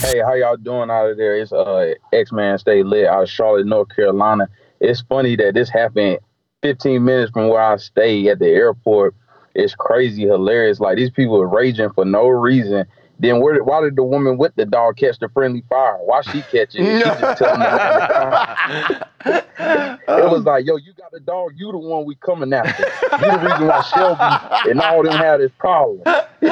hey, 0.00 0.20
how 0.20 0.32
y'all 0.32 0.56
doing 0.56 0.90
out 0.90 1.10
of 1.10 1.18
there? 1.18 1.36
It's 1.36 1.52
uh, 1.52 1.92
X 2.14 2.32
Man 2.32 2.56
Stay 2.56 2.82
Lit 2.82 3.06
out 3.06 3.24
of 3.24 3.28
Charlotte, 3.28 3.66
North 3.66 3.94
Carolina. 3.94 4.48
It's 4.80 5.02
funny 5.02 5.36
that 5.36 5.52
this 5.52 5.68
happened 5.68 6.18
15 6.62 7.04
minutes 7.04 7.30
from 7.32 7.48
where 7.48 7.60
I 7.60 7.76
stay 7.76 8.26
at 8.28 8.38
the 8.38 8.48
airport 8.48 9.14
it's 9.54 9.74
crazy, 9.74 10.22
hilarious. 10.22 10.80
Like 10.80 10.96
these 10.96 11.10
people 11.10 11.40
are 11.40 11.48
raging 11.48 11.90
for 11.90 12.04
no 12.04 12.28
reason. 12.28 12.86
Then 13.18 13.40
where, 13.42 13.62
why 13.62 13.82
did 13.82 13.96
the 13.96 14.02
woman 14.02 14.38
with 14.38 14.54
the 14.54 14.64
dog 14.64 14.96
catch 14.96 15.18
the 15.18 15.28
friendly 15.28 15.62
fire? 15.68 15.98
Why 15.98 16.22
she 16.22 16.40
catch 16.40 16.74
it? 16.74 16.78
She 16.78 16.84
just 16.84 17.38
telling 17.38 17.60
It 19.22 20.30
was 20.30 20.38
um, 20.38 20.44
like, 20.44 20.64
yo, 20.64 20.76
you 20.76 20.94
got 20.94 21.12
a 21.14 21.20
dog. 21.20 21.52
You 21.54 21.70
the 21.70 21.78
one 21.78 22.06
we 22.06 22.14
coming 22.14 22.52
after. 22.54 22.82
You 22.82 23.30
the 23.30 23.38
reason 23.46 23.66
why 23.66 23.82
Shelby 23.82 24.70
and 24.70 24.80
all 24.80 25.02
them 25.02 25.12
had 25.12 25.38
this 25.38 25.52
problem. 25.58 26.02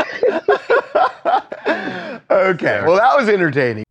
okay, 2.30 2.82
well 2.84 2.96
that 2.96 3.16
was 3.16 3.30
entertaining. 3.30 3.84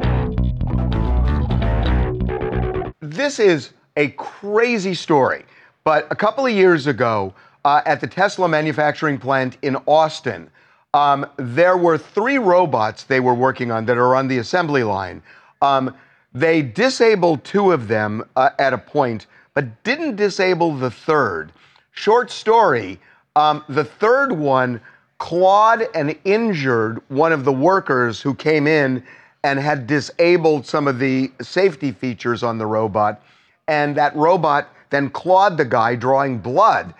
This 3.00 3.39
is 3.39 3.72
a 3.96 4.10
crazy 4.10 4.93
story, 4.93 5.46
but 5.84 6.06
a 6.12 6.15
couple 6.15 6.46
of 6.46 6.52
years 6.52 6.86
ago, 6.86 7.34
uh, 7.67 7.82
at 7.86 7.99
the 7.99 8.08
Tesla 8.08 8.47
manufacturing 8.47 9.17
plant 9.17 9.58
in 9.62 9.75
Austin. 9.86 10.49
Um, 10.93 11.25
there 11.36 11.75
were 11.75 11.97
three 11.97 12.38
robots 12.38 13.03
they 13.03 13.19
were 13.19 13.34
working 13.34 13.71
on 13.71 13.86
that 13.88 13.97
are 13.97 14.15
on 14.15 14.30
the 14.30 14.38
assembly 14.38 14.84
line. 14.84 15.21
Um, 15.62 15.93
they 16.34 16.62
disabled 16.62 17.43
two 17.43 17.73
of 17.73 17.89
them 17.89 18.23
uh, 18.38 18.51
at 18.58 18.71
a 18.71 18.77
point, 18.77 19.27
but 19.53 19.84
didn't 19.84 20.15
disable 20.15 20.77
the 20.77 20.89
third. 20.89 21.51
Short 21.91 22.32
story 22.32 22.99
um, 23.36 23.65
the 23.67 23.84
third 23.84 24.32
one 24.32 24.80
clawed 25.19 25.84
and 25.93 26.17
injured 26.23 27.01
one 27.10 27.34
of 27.34 27.43
the 27.43 27.51
workers 27.51 28.21
who 28.21 28.34
came 28.34 28.65
in 28.65 29.03
and 29.43 29.60
had 29.60 29.88
disabled 29.88 30.65
some 30.65 30.88
of 30.88 30.99
the 30.99 31.32
safety 31.41 31.91
features 31.91 32.43
on 32.43 32.58
the 32.58 32.65
robot. 32.65 33.21
And 33.67 33.95
that 33.97 34.15
robot 34.15 34.69
then 34.89 35.10
clawed 35.10 35.58
the 35.58 35.65
guy, 35.65 35.95
drawing 35.95 36.38
blood. 36.39 36.93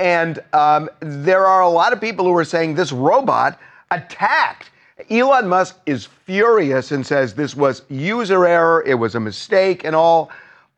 And 0.00 0.42
um, 0.54 0.88
there 1.00 1.46
are 1.46 1.60
a 1.60 1.68
lot 1.68 1.92
of 1.92 2.00
people 2.00 2.24
who 2.24 2.34
are 2.34 2.44
saying 2.44 2.74
this 2.74 2.90
robot 2.90 3.60
attacked. 3.90 4.70
Elon 5.10 5.46
Musk 5.46 5.78
is 5.84 6.06
furious 6.06 6.90
and 6.90 7.06
says 7.06 7.34
this 7.34 7.54
was 7.54 7.82
user 7.90 8.46
error, 8.46 8.82
it 8.86 8.94
was 8.94 9.14
a 9.14 9.20
mistake 9.20 9.84
and 9.84 9.94
all, 9.94 10.30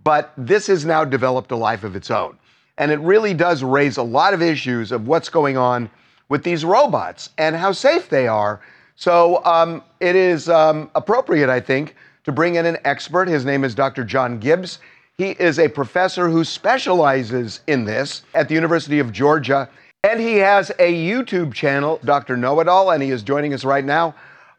but 0.02 0.32
this 0.36 0.66
has 0.66 0.84
now 0.84 1.04
developed 1.04 1.52
a 1.52 1.56
life 1.56 1.84
of 1.84 1.94
its 1.94 2.10
own. 2.10 2.36
And 2.78 2.90
it 2.90 2.98
really 2.98 3.32
does 3.32 3.62
raise 3.62 3.96
a 3.96 4.02
lot 4.02 4.34
of 4.34 4.42
issues 4.42 4.90
of 4.90 5.06
what's 5.06 5.28
going 5.28 5.56
on 5.56 5.88
with 6.28 6.42
these 6.42 6.64
robots 6.64 7.30
and 7.38 7.54
how 7.54 7.70
safe 7.70 8.08
they 8.08 8.26
are. 8.26 8.60
So 8.96 9.44
um, 9.44 9.84
it 10.00 10.16
is 10.16 10.48
um, 10.48 10.90
appropriate, 10.96 11.48
I 11.48 11.60
think, 11.60 11.94
to 12.24 12.32
bring 12.32 12.56
in 12.56 12.66
an 12.66 12.78
expert. 12.84 13.28
His 13.28 13.44
name 13.44 13.62
is 13.62 13.72
Dr. 13.72 14.02
John 14.02 14.40
Gibbs. 14.40 14.80
He 15.18 15.32
is 15.32 15.58
a 15.58 15.68
professor 15.68 16.30
who 16.30 16.42
specializes 16.42 17.60
in 17.66 17.84
this 17.84 18.22
at 18.34 18.48
the 18.48 18.54
University 18.54 18.98
of 18.98 19.12
Georgia. 19.12 19.68
And 20.04 20.18
he 20.18 20.36
has 20.38 20.70
a 20.78 20.92
YouTube 20.92 21.52
channel, 21.52 22.00
Dr. 22.04 22.36
Know 22.36 22.58
It 22.60 22.68
All, 22.68 22.90
and 22.90 23.02
he 23.02 23.10
is 23.10 23.22
joining 23.22 23.52
us 23.52 23.62
right 23.64 23.84
now. 23.84 24.14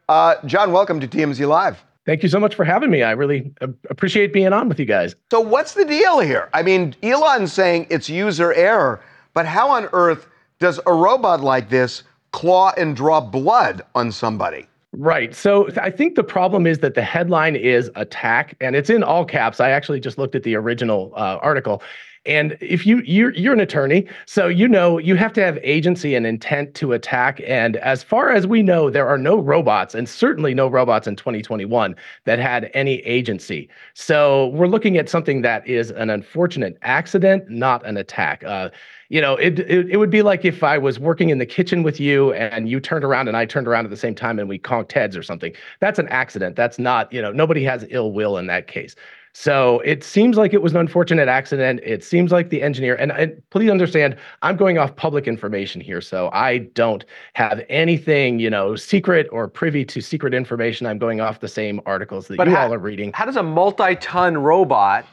Uh, 0.08 0.36
John, 0.46 0.70
welcome 0.70 1.00
to 1.00 1.08
TMZ 1.08 1.46
Live. 1.48 1.82
Thank 2.06 2.22
you 2.22 2.28
so 2.28 2.38
much 2.38 2.54
for 2.54 2.64
having 2.64 2.90
me. 2.90 3.02
I 3.02 3.12
really 3.12 3.52
appreciate 3.90 4.32
being 4.32 4.52
on 4.52 4.68
with 4.68 4.78
you 4.78 4.84
guys. 4.84 5.16
So, 5.30 5.40
what's 5.40 5.74
the 5.74 5.84
deal 5.84 6.20
here? 6.20 6.50
I 6.52 6.62
mean, 6.62 6.94
Elon's 7.02 7.52
saying 7.52 7.86
it's 7.90 8.08
user 8.08 8.52
error, 8.52 9.02
but 9.32 9.46
how 9.46 9.70
on 9.70 9.88
earth 9.92 10.28
does 10.60 10.78
a 10.86 10.92
robot 10.92 11.40
like 11.40 11.68
this 11.68 12.04
claw 12.30 12.72
and 12.76 12.94
draw 12.94 13.20
blood 13.20 13.82
on 13.94 14.12
somebody? 14.12 14.68
Right. 14.96 15.34
So 15.34 15.68
I 15.80 15.90
think 15.90 16.14
the 16.14 16.22
problem 16.22 16.68
is 16.68 16.78
that 16.78 16.94
the 16.94 17.02
headline 17.02 17.56
is 17.56 17.90
attack, 17.96 18.54
and 18.60 18.76
it's 18.76 18.90
in 18.90 19.02
all 19.02 19.24
caps. 19.24 19.58
I 19.58 19.70
actually 19.70 19.98
just 19.98 20.18
looked 20.18 20.36
at 20.36 20.44
the 20.44 20.54
original 20.54 21.12
uh, 21.16 21.38
article. 21.42 21.82
And 22.26 22.56
if 22.60 22.86
you 22.86 23.02
you're 23.04 23.32
you're 23.32 23.52
an 23.52 23.60
attorney, 23.60 24.06
so 24.24 24.46
you 24.46 24.68
know 24.68 24.98
you 24.98 25.16
have 25.16 25.32
to 25.34 25.42
have 25.42 25.58
agency 25.62 26.14
and 26.14 26.24
intent 26.26 26.74
to 26.76 26.92
attack. 26.92 27.42
And 27.44 27.76
as 27.78 28.04
far 28.04 28.30
as 28.30 28.46
we 28.46 28.62
know, 28.62 28.88
there 28.88 29.06
are 29.08 29.18
no 29.18 29.36
robots, 29.40 29.96
and 29.96 30.08
certainly 30.08 30.54
no 30.54 30.68
robots 30.68 31.08
in 31.08 31.16
2021 31.16 31.96
that 32.24 32.38
had 32.38 32.70
any 32.72 33.00
agency. 33.00 33.68
So 33.94 34.46
we're 34.48 34.68
looking 34.68 34.96
at 34.96 35.08
something 35.08 35.42
that 35.42 35.66
is 35.66 35.90
an 35.90 36.08
unfortunate 36.08 36.78
accident, 36.82 37.50
not 37.50 37.84
an 37.84 37.96
attack. 37.96 38.44
Uh, 38.44 38.70
you 39.14 39.20
know, 39.20 39.36
it, 39.36 39.60
it 39.60 39.88
it 39.90 39.96
would 39.96 40.10
be 40.10 40.22
like 40.22 40.44
if 40.44 40.64
I 40.64 40.76
was 40.76 40.98
working 40.98 41.30
in 41.30 41.38
the 41.38 41.46
kitchen 41.46 41.84
with 41.84 42.00
you 42.00 42.32
and 42.32 42.68
you 42.68 42.80
turned 42.80 43.04
around 43.04 43.28
and 43.28 43.36
I 43.36 43.46
turned 43.46 43.68
around 43.68 43.84
at 43.84 43.90
the 43.90 43.96
same 43.96 44.16
time 44.16 44.40
and 44.40 44.48
we 44.48 44.58
conked 44.58 44.90
heads 44.90 45.16
or 45.16 45.22
something. 45.22 45.52
That's 45.78 46.00
an 46.00 46.08
accident. 46.08 46.56
That's 46.56 46.80
not, 46.80 47.12
you 47.12 47.22
know, 47.22 47.30
nobody 47.30 47.62
has 47.62 47.86
ill 47.90 48.10
will 48.10 48.38
in 48.38 48.48
that 48.48 48.66
case. 48.66 48.96
So 49.32 49.78
it 49.84 50.02
seems 50.02 50.36
like 50.36 50.52
it 50.52 50.62
was 50.62 50.72
an 50.72 50.78
unfortunate 50.78 51.28
accident. 51.28 51.78
It 51.84 52.02
seems 52.02 52.32
like 52.32 52.50
the 52.50 52.60
engineer, 52.60 52.96
and, 52.96 53.12
and, 53.12 53.40
please 53.50 53.70
understand, 53.70 54.16
I'm 54.42 54.56
going 54.56 54.78
off 54.78 54.96
public 54.96 55.28
information 55.28 55.80
here. 55.80 56.00
So 56.00 56.28
I 56.32 56.58
don't 56.74 57.04
have 57.34 57.64
anything, 57.68 58.40
you 58.40 58.50
know, 58.50 58.74
secret 58.74 59.28
or 59.30 59.46
privy 59.46 59.84
to 59.84 60.00
secret 60.00 60.34
information. 60.34 60.88
I'm 60.88 60.98
going 60.98 61.20
off 61.20 61.38
the 61.38 61.48
same 61.48 61.80
articles 61.86 62.26
that 62.28 62.36
but 62.36 62.48
you 62.48 62.54
how, 62.54 62.66
all 62.66 62.74
are 62.74 62.78
reading. 62.78 63.12
How 63.12 63.26
does 63.26 63.36
a 63.36 63.44
multi 63.44 63.94
ton 63.96 64.38
robot 64.38 65.06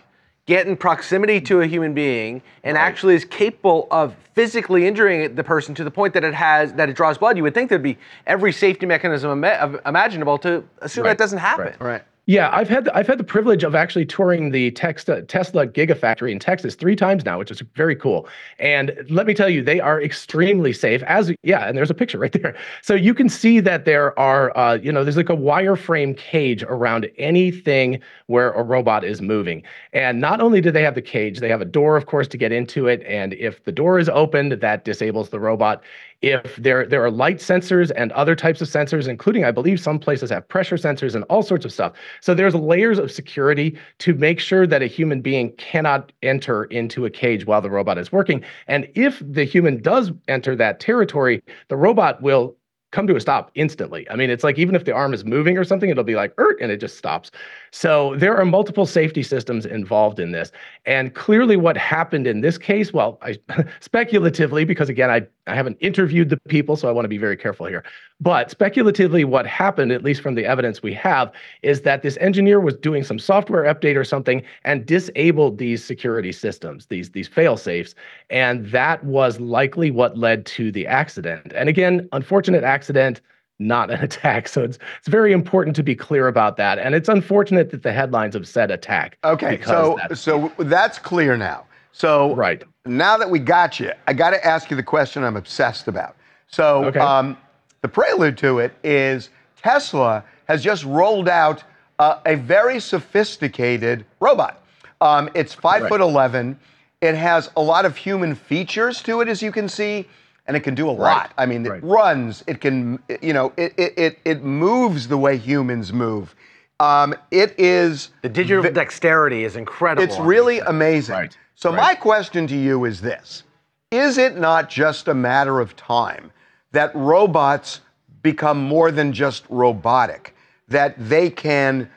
get 0.51 0.67
in 0.67 0.75
proximity 0.75 1.39
to 1.39 1.61
a 1.61 1.65
human 1.65 1.93
being 1.93 2.41
and 2.65 2.75
right. 2.75 2.81
actually 2.81 3.15
is 3.15 3.23
capable 3.23 3.87
of 3.89 4.13
physically 4.33 4.85
injuring 4.85 5.33
the 5.33 5.43
person 5.43 5.73
to 5.73 5.85
the 5.85 5.89
point 5.89 6.13
that 6.13 6.25
it 6.25 6.33
has 6.33 6.73
that 6.73 6.89
it 6.89 6.93
draws 6.93 7.17
blood? 7.17 7.37
You 7.37 7.43
would 7.43 7.53
think 7.53 7.69
there'd 7.69 7.81
be 7.81 7.97
every 8.27 8.51
safety 8.51 8.85
mechanism 8.85 9.45
imaginable 9.85 10.37
to 10.39 10.61
assume 10.79 11.05
right. 11.05 11.11
that 11.11 11.17
doesn't 11.17 11.39
happen. 11.39 11.67
Right. 11.79 11.81
right. 11.81 12.03
Yeah, 12.27 12.51
I've 12.53 12.69
had 12.69 12.85
the, 12.85 12.95
I've 12.95 13.07
had 13.07 13.17
the 13.17 13.23
privilege 13.23 13.63
of 13.63 13.73
actually 13.73 14.05
touring 14.05 14.51
the 14.51 14.69
Tesla 14.71 15.23
Tesla 15.23 15.65
Gigafactory 15.65 16.31
in 16.31 16.37
Texas 16.37 16.75
three 16.75 16.95
times 16.95 17.25
now, 17.25 17.39
which 17.39 17.49
is 17.49 17.61
very 17.75 17.95
cool. 17.95 18.27
And 18.59 18.95
let 19.09 19.25
me 19.25 19.33
tell 19.33 19.49
you, 19.49 19.63
they 19.63 19.79
are 19.79 19.99
extremely 19.99 20.71
safe. 20.71 21.01
As 21.03 21.33
yeah, 21.41 21.67
and 21.67 21.75
there's 21.75 21.89
a 21.89 21.95
picture 21.95 22.17
right 22.19 22.31
there, 22.31 22.55
so 22.83 22.93
you 22.93 23.15
can 23.15 23.27
see 23.27 23.59
that 23.61 23.85
there 23.85 24.17
are 24.19 24.55
uh, 24.55 24.75
you 24.75 24.91
know 24.91 25.03
there's 25.03 25.17
like 25.17 25.29
a 25.29 25.35
wireframe 25.35 26.15
cage 26.15 26.61
around 26.63 27.09
anything 27.17 27.99
where 28.27 28.51
a 28.51 28.61
robot 28.61 29.03
is 29.03 29.19
moving. 29.19 29.63
And 29.91 30.21
not 30.21 30.41
only 30.41 30.61
do 30.61 30.69
they 30.69 30.83
have 30.83 30.95
the 30.95 31.01
cage, 31.01 31.39
they 31.39 31.49
have 31.49 31.61
a 31.61 31.65
door, 31.65 31.97
of 31.97 32.05
course, 32.05 32.27
to 32.29 32.37
get 32.37 32.51
into 32.51 32.87
it. 32.87 33.03
And 33.07 33.33
if 33.33 33.63
the 33.63 33.71
door 33.71 33.97
is 33.97 34.09
opened, 34.09 34.51
that 34.51 34.85
disables 34.85 35.29
the 35.29 35.39
robot 35.39 35.81
if 36.21 36.55
there 36.57 36.85
there 36.85 37.03
are 37.03 37.09
light 37.09 37.37
sensors 37.37 37.91
and 37.95 38.11
other 38.11 38.35
types 38.35 38.61
of 38.61 38.67
sensors 38.67 39.07
including 39.07 39.43
i 39.43 39.51
believe 39.51 39.79
some 39.79 39.97
places 39.97 40.29
have 40.29 40.47
pressure 40.47 40.77
sensors 40.77 41.15
and 41.15 41.23
all 41.25 41.41
sorts 41.41 41.65
of 41.65 41.71
stuff 41.71 41.93
so 42.19 42.33
there's 42.33 42.53
layers 42.53 42.99
of 42.99 43.11
security 43.11 43.77
to 43.97 44.13
make 44.13 44.39
sure 44.39 44.67
that 44.67 44.81
a 44.81 44.87
human 44.87 45.21
being 45.21 45.51
cannot 45.53 46.11
enter 46.21 46.65
into 46.65 47.05
a 47.05 47.09
cage 47.09 47.45
while 47.45 47.61
the 47.61 47.69
robot 47.69 47.97
is 47.97 48.11
working 48.11 48.43
and 48.67 48.87
if 48.95 49.21
the 49.25 49.43
human 49.43 49.81
does 49.81 50.11
enter 50.27 50.55
that 50.55 50.79
territory 50.79 51.41
the 51.69 51.77
robot 51.77 52.21
will 52.21 52.55
come 52.91 53.07
to 53.07 53.15
a 53.15 53.19
stop 53.19 53.51
instantly. 53.55 54.09
I 54.09 54.15
mean, 54.15 54.29
it's 54.29 54.43
like 54.43 54.57
even 54.59 54.75
if 54.75 54.85
the 54.85 54.91
arm 54.91 55.13
is 55.13 55.23
moving 55.25 55.57
or 55.57 55.63
something, 55.63 55.89
it'll 55.89 56.03
be 56.03 56.15
like, 56.15 56.33
ert 56.37 56.59
and 56.61 56.71
it 56.71 56.77
just 56.77 56.97
stops. 56.97 57.31
So 57.71 58.15
there 58.17 58.37
are 58.37 58.45
multiple 58.45 58.85
safety 58.85 59.23
systems 59.23 59.65
involved 59.65 60.19
in 60.19 60.31
this. 60.31 60.51
And 60.85 61.15
clearly, 61.15 61.55
what 61.55 61.77
happened 61.77 62.27
in 62.27 62.41
this 62.41 62.57
case, 62.57 62.93
well, 62.93 63.17
I 63.21 63.37
speculatively, 63.79 64.65
because 64.65 64.89
again, 64.89 65.09
I, 65.09 65.21
I 65.47 65.55
haven't 65.55 65.77
interviewed 65.79 66.29
the 66.29 66.37
people, 66.47 66.75
so 66.75 66.87
I 66.87 66.91
want 66.91 67.05
to 67.05 67.09
be 67.09 67.17
very 67.17 67.35
careful 67.35 67.65
here. 67.65 67.83
But 68.19 68.51
speculatively, 68.51 69.23
what 69.23 69.47
happened, 69.47 69.91
at 69.91 70.03
least 70.03 70.21
from 70.21 70.35
the 70.35 70.45
evidence 70.45 70.83
we 70.83 70.93
have, 70.93 71.31
is 71.63 71.81
that 71.81 72.03
this 72.03 72.17
engineer 72.21 72.59
was 72.59 72.75
doing 72.75 73.03
some 73.03 73.17
software 73.17 73.63
update 73.63 73.95
or 73.95 74.03
something 74.03 74.43
and 74.63 74.85
disabled 74.85 75.57
these 75.57 75.83
security 75.83 76.31
systems, 76.31 76.85
these, 76.87 77.09
these 77.11 77.27
fail 77.27 77.57
safes. 77.57 77.95
And 78.29 78.67
that 78.67 79.03
was 79.03 79.39
likely 79.39 79.89
what 79.89 80.17
led 80.17 80.45
to 80.47 80.71
the 80.71 80.85
accident. 80.85 81.51
And 81.55 81.67
again, 81.67 82.07
unfortunate 82.11 82.63
accident 82.63 83.21
not 83.59 83.91
an 83.91 83.99
attack. 84.03 84.47
So 84.47 84.63
it's 84.63 84.79
it's 84.97 85.07
very 85.07 85.31
important 85.31 85.75
to 85.75 85.83
be 85.83 85.95
clear 85.95 86.27
about 86.27 86.57
that. 86.57 86.79
And 86.79 86.95
it's 86.95 87.07
unfortunate 87.07 87.69
that 87.69 87.83
the 87.83 87.93
headlines 87.93 88.33
have 88.33 88.47
said 88.47 88.71
attack. 88.71 89.19
Okay, 89.23 89.61
so 89.61 89.97
that's 90.09 90.19
so 90.19 90.51
that's 90.57 90.97
clear 90.97 91.37
now. 91.37 91.65
So 91.91 92.33
right 92.35 92.63
now 92.85 93.17
that 93.17 93.29
we 93.29 93.39
got 93.39 93.79
you, 93.79 93.91
I 94.07 94.13
got 94.13 94.31
to 94.31 94.45
ask 94.45 94.69
you 94.69 94.77
the 94.77 94.83
question 94.83 95.23
I'm 95.23 95.37
obsessed 95.37 95.87
about. 95.87 96.15
So 96.47 96.85
okay. 96.85 96.99
um, 96.99 97.37
the 97.81 97.87
prelude 97.87 98.37
to 98.39 98.59
it 98.59 98.73
is 98.83 99.29
Tesla 99.61 100.23
has 100.45 100.63
just 100.63 100.83
rolled 100.83 101.29
out 101.29 101.63
uh, 101.99 102.19
a 102.25 102.35
very 102.35 102.79
sophisticated 102.79 104.05
robot. 104.19 104.63
Um, 104.99 105.29
it's 105.33 105.53
five 105.53 105.83
right. 105.83 105.89
foot 105.89 106.01
eleven. 106.01 106.59
It 107.01 107.15
has 107.15 107.49
a 107.55 107.61
lot 107.61 107.85
of 107.85 107.97
human 107.97 108.35
features 108.35 109.01
to 109.03 109.21
it, 109.21 109.27
as 109.27 109.41
you 109.41 109.51
can 109.51 109.67
see, 109.67 110.07
and 110.45 110.55
it 110.55 110.59
can 110.59 110.75
do 110.75 110.89
a 110.89 110.91
lot. 110.91 111.31
I 111.37 111.45
mean, 111.47 111.65
it 111.65 111.83
runs. 111.83 112.43
It 112.45 112.61
can, 112.61 113.01
you 113.21 113.33
know, 113.33 113.53
it 113.57 113.73
it 113.77 114.19
it 114.25 114.43
moves 114.43 115.07
the 115.07 115.17
way 115.17 115.37
humans 115.37 115.91
move. 115.93 116.35
Um, 116.79 117.15
it 117.29 117.53
is 117.59 118.09
the 118.23 118.29
digital 118.29 118.63
vi- 118.63 118.71
dexterity 118.71 119.43
is 119.43 119.55
incredible. 119.55 120.03
It's 120.03 120.19
really 120.19 120.59
amazing. 120.59 121.15
Right. 121.15 121.37
So 121.55 121.71
my 121.71 121.95
question 121.95 122.47
to 122.47 122.55
you 122.55 122.85
is 122.85 123.01
this: 123.01 123.43
Is 123.91 124.17
it 124.17 124.37
not 124.37 124.69
just 124.69 125.07
a 125.07 125.13
matter 125.13 125.59
of 125.59 125.75
time 125.75 126.31
that 126.71 126.95
robots 126.95 127.81
become 128.21 128.61
more 128.61 128.91
than 128.91 129.13
just 129.13 129.45
robotic, 129.49 130.35
that 130.67 130.95
they 130.97 131.29
can 131.29 131.89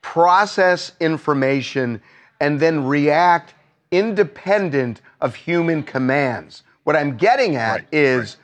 process 0.00 0.92
information 1.00 2.02
and 2.40 2.58
then 2.58 2.84
react 2.84 3.54
independent 3.90 5.00
of 5.20 5.34
human 5.34 5.82
commands. 5.82 6.64
What 6.84 6.96
I'm 6.96 7.16
getting 7.16 7.54
at 7.56 7.72
right, 7.72 7.86
is 7.92 8.18
right. 8.18 8.36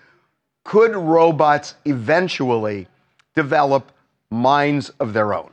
could 0.65 0.95
robots 0.95 1.75
eventually 1.85 2.87
develop 3.35 3.91
minds 4.31 4.91
of 5.01 5.13
their 5.13 5.35
own? 5.35 5.51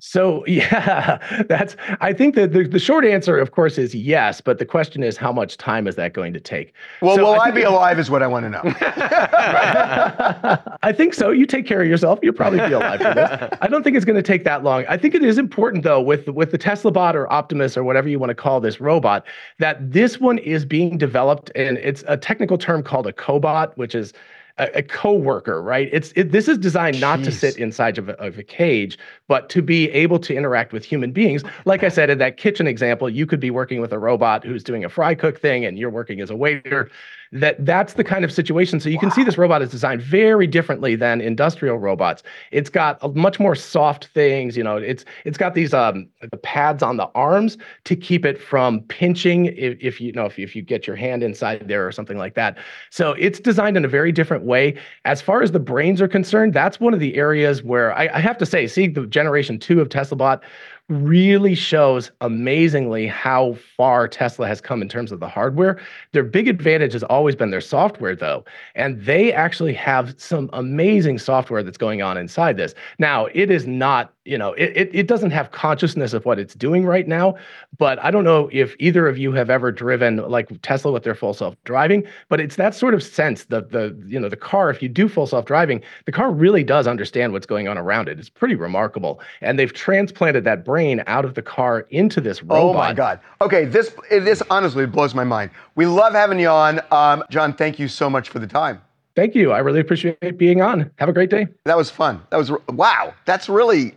So 0.00 0.44
yeah, 0.46 1.44
that's. 1.48 1.76
I 2.00 2.12
think 2.12 2.34
that 2.36 2.52
the, 2.52 2.66
the 2.66 2.78
short 2.78 3.04
answer, 3.04 3.36
of 3.36 3.52
course, 3.52 3.78
is 3.78 3.94
yes. 3.94 4.40
But 4.40 4.58
the 4.58 4.64
question 4.64 5.02
is, 5.02 5.16
how 5.16 5.32
much 5.32 5.58
time 5.58 5.86
is 5.86 5.96
that 5.96 6.14
going 6.14 6.32
to 6.32 6.40
take? 6.40 6.72
Well, 7.02 7.16
so 7.16 7.24
will 7.24 7.40
I, 7.40 7.48
I 7.48 7.50
be 7.50 7.62
alive? 7.62 7.98
Is 7.98 8.10
what 8.10 8.22
I 8.22 8.26
want 8.26 8.44
to 8.44 8.50
know. 8.50 8.62
I 10.82 10.92
think 10.92 11.14
so. 11.14 11.30
You 11.30 11.46
take 11.46 11.66
care 11.66 11.82
of 11.82 11.88
yourself. 11.88 12.18
You'll 12.22 12.34
probably 12.34 12.60
be 12.60 12.72
alive 12.72 13.00
for 13.00 13.14
this. 13.14 13.58
I 13.60 13.68
don't 13.68 13.82
think 13.82 13.96
it's 13.96 14.06
going 14.06 14.16
to 14.16 14.22
take 14.22 14.44
that 14.44 14.64
long. 14.64 14.84
I 14.88 14.96
think 14.96 15.14
it 15.14 15.22
is 15.22 15.38
important, 15.38 15.84
though, 15.84 16.00
with 16.00 16.28
with 16.28 16.52
the 16.52 16.58
Tesla 16.58 16.90
bot 16.90 17.14
or 17.14 17.30
Optimus 17.32 17.76
or 17.76 17.84
whatever 17.84 18.08
you 18.08 18.18
want 18.18 18.30
to 18.30 18.34
call 18.34 18.60
this 18.60 18.80
robot, 18.80 19.26
that 19.58 19.92
this 19.92 20.18
one 20.18 20.38
is 20.38 20.64
being 20.64 20.96
developed, 20.96 21.50
and 21.54 21.76
it's 21.78 22.02
a 22.08 22.16
technical 22.16 22.56
term 22.56 22.82
called 22.82 23.06
a 23.06 23.12
cobot, 23.12 23.76
which 23.76 23.94
is 23.94 24.14
a, 24.58 24.78
a 24.78 24.82
co-worker, 24.82 25.62
right? 25.62 25.88
It's 25.92 26.12
it, 26.16 26.32
this 26.32 26.48
is 26.48 26.58
designed 26.58 27.00
not 27.00 27.20
Jeez. 27.20 27.24
to 27.24 27.32
sit 27.32 27.56
inside 27.56 27.98
of 27.98 28.08
a, 28.08 28.20
of 28.20 28.38
a 28.38 28.42
cage, 28.42 28.98
but 29.28 29.48
to 29.50 29.62
be 29.62 29.90
able 29.90 30.18
to 30.20 30.34
interact 30.34 30.72
with 30.72 30.84
human 30.84 31.12
beings. 31.12 31.42
Like 31.64 31.82
I 31.82 31.88
said 31.88 32.10
in 32.10 32.18
that 32.18 32.36
kitchen 32.36 32.66
example, 32.66 33.08
you 33.08 33.26
could 33.26 33.40
be 33.40 33.50
working 33.50 33.80
with 33.80 33.92
a 33.92 33.98
robot 33.98 34.44
who's 34.44 34.64
doing 34.64 34.84
a 34.84 34.88
fry 34.88 35.14
cook 35.14 35.40
thing, 35.40 35.64
and 35.64 35.78
you're 35.78 35.90
working 35.90 36.20
as 36.20 36.30
a 36.30 36.36
waiter 36.36 36.90
that 37.32 37.64
that's 37.64 37.94
the 37.94 38.04
kind 38.04 38.24
of 38.24 38.32
situation. 38.32 38.78
So 38.78 38.88
you 38.88 38.96
wow. 38.96 39.00
can 39.00 39.10
see 39.10 39.24
this 39.24 39.38
robot 39.38 39.62
is 39.62 39.70
designed 39.70 40.02
very 40.02 40.46
differently 40.46 40.96
than 40.96 41.20
industrial 41.20 41.78
robots. 41.78 42.22
It's 42.50 42.68
got 42.68 42.98
a 43.00 43.08
much 43.08 43.40
more 43.40 43.54
soft 43.54 44.06
things. 44.08 44.56
You 44.56 44.62
know, 44.62 44.76
it's 44.76 45.04
it's 45.24 45.38
got 45.38 45.54
these 45.54 45.72
um 45.72 46.08
the 46.30 46.36
pads 46.36 46.82
on 46.82 46.98
the 46.98 47.08
arms 47.14 47.56
to 47.84 47.96
keep 47.96 48.26
it 48.26 48.40
from 48.40 48.80
pinching 48.82 49.46
if, 49.46 49.78
if 49.80 50.00
you 50.00 50.12
know 50.12 50.26
if, 50.26 50.38
if 50.38 50.54
you 50.54 50.62
get 50.62 50.86
your 50.86 50.96
hand 50.96 51.22
inside 51.22 51.66
there 51.68 51.86
or 51.86 51.92
something 51.92 52.18
like 52.18 52.34
that. 52.34 52.58
So 52.90 53.12
it's 53.12 53.40
designed 53.40 53.76
in 53.76 53.84
a 53.84 53.88
very 53.88 54.12
different 54.12 54.44
way. 54.44 54.76
As 55.04 55.22
far 55.22 55.42
as 55.42 55.52
the 55.52 55.60
brains 55.60 56.00
are 56.00 56.08
concerned, 56.08 56.52
that's 56.52 56.80
one 56.80 56.92
of 56.92 57.00
the 57.00 57.16
areas 57.16 57.62
where 57.62 57.96
I, 57.96 58.08
I 58.12 58.20
have 58.20 58.36
to 58.38 58.46
say, 58.46 58.66
see 58.66 58.88
the 58.88 59.06
generation 59.06 59.58
two 59.58 59.80
of 59.80 59.88
Tesla 59.88 60.16
Bot 60.16 60.42
really 60.88 61.54
shows 61.54 62.10
amazingly 62.20 63.06
how 63.06 63.56
far 63.76 64.08
Tesla 64.08 64.46
has 64.46 64.60
come 64.60 64.82
in 64.82 64.88
terms 64.88 65.12
of 65.12 65.20
the 65.20 65.28
hardware. 65.28 65.80
Their 66.12 66.24
big 66.24 66.48
advantage 66.48 66.92
has 66.92 67.02
always 67.04 67.36
been 67.36 67.50
their 67.50 67.60
software, 67.60 68.14
though. 68.14 68.44
And 68.74 69.02
they 69.04 69.32
actually 69.32 69.74
have 69.74 70.14
some 70.18 70.50
amazing 70.52 71.18
software 71.18 71.62
that's 71.62 71.78
going 71.78 72.02
on 72.02 72.18
inside 72.18 72.56
this. 72.56 72.74
Now, 72.98 73.26
it 73.32 73.50
is 73.50 73.66
not 73.66 74.12
you 74.24 74.38
know, 74.38 74.52
it, 74.52 74.72
it, 74.76 74.90
it 74.92 75.06
doesn't 75.08 75.32
have 75.32 75.50
consciousness 75.50 76.12
of 76.12 76.24
what 76.24 76.38
it's 76.38 76.54
doing 76.54 76.84
right 76.84 77.08
now. 77.08 77.34
But 77.76 77.98
I 78.04 78.10
don't 78.10 78.24
know 78.24 78.48
if 78.52 78.76
either 78.78 79.08
of 79.08 79.18
you 79.18 79.32
have 79.32 79.50
ever 79.50 79.72
driven 79.72 80.16
like 80.16 80.48
Tesla 80.62 80.92
with 80.92 81.02
their 81.02 81.14
full 81.14 81.34
self 81.34 81.56
driving, 81.64 82.04
but 82.28 82.40
it's 82.40 82.56
that 82.56 82.74
sort 82.74 82.94
of 82.94 83.02
sense 83.02 83.44
that 83.46 83.70
the, 83.72 83.96
you 84.06 84.20
know, 84.20 84.28
the 84.28 84.36
car, 84.36 84.70
if 84.70 84.82
you 84.82 84.88
do 84.88 85.08
full 85.08 85.26
self 85.26 85.44
driving, 85.44 85.82
the 86.06 86.12
car 86.12 86.30
really 86.30 86.62
does 86.62 86.86
understand 86.86 87.32
what's 87.32 87.46
going 87.46 87.66
on 87.66 87.76
around 87.76 88.08
it. 88.08 88.18
It's 88.18 88.28
pretty 88.28 88.54
remarkable. 88.54 89.20
And 89.40 89.58
they've 89.58 89.72
transplanted 89.72 90.44
that 90.44 90.64
brain 90.64 91.02
out 91.06 91.24
of 91.24 91.34
the 91.34 91.42
car 91.42 91.80
into 91.90 92.20
this 92.20 92.42
robot. 92.42 92.58
Oh 92.58 92.72
my 92.74 92.92
God. 92.92 93.18
Okay, 93.40 93.64
this 93.64 93.94
this 94.10 94.42
honestly 94.50 94.86
blows 94.86 95.14
my 95.14 95.24
mind. 95.24 95.50
We 95.74 95.86
love 95.86 96.12
having 96.12 96.38
you 96.38 96.48
on, 96.48 96.80
um, 96.90 97.24
John. 97.30 97.52
Thank 97.54 97.78
you 97.78 97.88
so 97.88 98.08
much 98.08 98.28
for 98.28 98.38
the 98.38 98.46
time. 98.46 98.80
Thank 99.14 99.34
you. 99.34 99.52
I 99.52 99.58
really 99.58 99.80
appreciate 99.80 100.38
being 100.38 100.62
on. 100.62 100.90
Have 100.96 101.08
a 101.08 101.12
great 101.12 101.28
day. 101.28 101.46
That 101.64 101.76
was 101.76 101.90
fun. 101.90 102.22
That 102.30 102.38
was 102.38 102.50
wow. 102.68 103.12
That's 103.26 103.48
really 103.48 103.94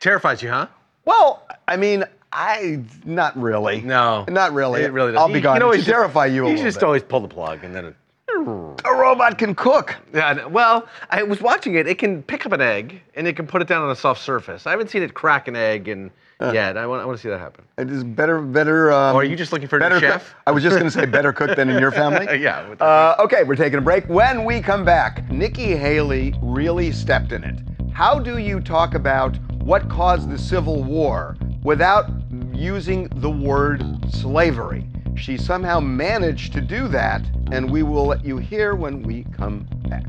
Terrifies 0.00 0.42
you, 0.42 0.50
huh? 0.50 0.66
well. 1.04 1.44
I 1.66 1.76
mean, 1.76 2.04
I 2.32 2.82
not 3.04 3.36
really. 3.38 3.82
No. 3.82 4.24
not 4.28 4.54
really. 4.54 4.82
It 4.82 4.92
really 4.92 5.12
does. 5.12 5.18
I'll 5.20 5.30
be 5.32 5.40
gone. 5.40 5.56
You 5.56 5.60
know, 5.60 5.72
it 5.72 5.84
terrify 5.84 6.26
you 6.26 6.46
a 6.46 6.50
You 6.50 6.56
just 6.56 6.78
bit. 6.80 6.86
always 6.86 7.02
pull 7.02 7.20
the 7.20 7.28
plug 7.28 7.62
and 7.64 7.74
then 7.74 7.84
it. 7.84 7.94
A 8.30 8.94
robot 8.94 9.36
can 9.36 9.54
cook. 9.54 9.96
Yeah, 10.14 10.46
well, 10.46 10.86
I 11.10 11.24
was 11.24 11.40
watching 11.42 11.74
it. 11.74 11.86
It 11.88 11.98
can 11.98 12.22
pick 12.22 12.46
up 12.46 12.52
an 12.52 12.60
egg 12.60 13.02
and 13.16 13.26
it 13.26 13.34
can 13.36 13.46
put 13.46 13.60
it 13.62 13.68
down 13.68 13.82
on 13.82 13.90
a 13.90 13.96
soft 13.96 14.22
surface. 14.22 14.66
I 14.66 14.70
haven't 14.70 14.88
seen 14.90 15.02
it 15.02 15.12
crack 15.12 15.48
an 15.48 15.56
egg 15.56 15.88
and 15.88 16.10
yet. 16.40 16.76
I 16.78 16.86
want, 16.86 17.02
I 17.02 17.04
want 17.04 17.18
to 17.18 17.22
see 17.22 17.28
that 17.30 17.38
happen. 17.40 17.64
It 17.78 17.90
is 17.90 18.04
better, 18.04 18.40
better. 18.40 18.92
Um, 18.92 19.16
Or 19.16 19.20
are 19.22 19.24
you 19.24 19.34
just 19.34 19.50
looking 19.52 19.66
for 19.66 19.76
a 19.76 19.80
better 19.80 19.98
chef? 19.98 20.34
I 20.46 20.52
was 20.52 20.62
just 20.62 20.74
going 20.78 20.84
to 20.86 20.90
say 20.90 21.04
better 21.04 21.32
cook 21.32 21.56
than 21.56 21.68
in 21.68 21.80
your 21.80 21.90
family. 22.02 22.40
yeah. 22.40 22.60
Uh, 22.80 23.16
okay, 23.24 23.42
we're 23.42 23.56
taking 23.56 23.78
a 23.80 23.82
break. 23.82 24.08
When 24.08 24.44
we 24.44 24.60
come 24.62 24.84
back, 24.84 25.28
Nikki 25.30 25.74
Haley 25.76 26.34
really 26.40 26.92
stepped 26.92 27.32
in 27.32 27.42
it. 27.44 27.56
How 27.98 28.20
do 28.20 28.38
you 28.38 28.60
talk 28.60 28.94
about 28.94 29.36
what 29.54 29.90
caused 29.90 30.30
the 30.30 30.38
Civil 30.38 30.84
War 30.84 31.36
without 31.64 32.08
using 32.52 33.08
the 33.16 33.28
word 33.28 33.82
slavery? 34.08 34.88
She 35.16 35.36
somehow 35.36 35.80
managed 35.80 36.52
to 36.52 36.60
do 36.60 36.86
that, 36.86 37.22
and 37.50 37.68
we 37.68 37.82
will 37.82 38.06
let 38.06 38.24
you 38.24 38.36
hear 38.36 38.76
when 38.76 39.02
we 39.02 39.24
come 39.36 39.66
back. 39.88 40.06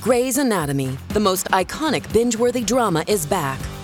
Grey's 0.00 0.38
Anatomy, 0.38 0.96
the 1.08 1.18
most 1.18 1.48
iconic 1.48 2.12
binge 2.12 2.36
worthy 2.36 2.62
drama, 2.62 3.02
is 3.08 3.26
back, 3.26 3.58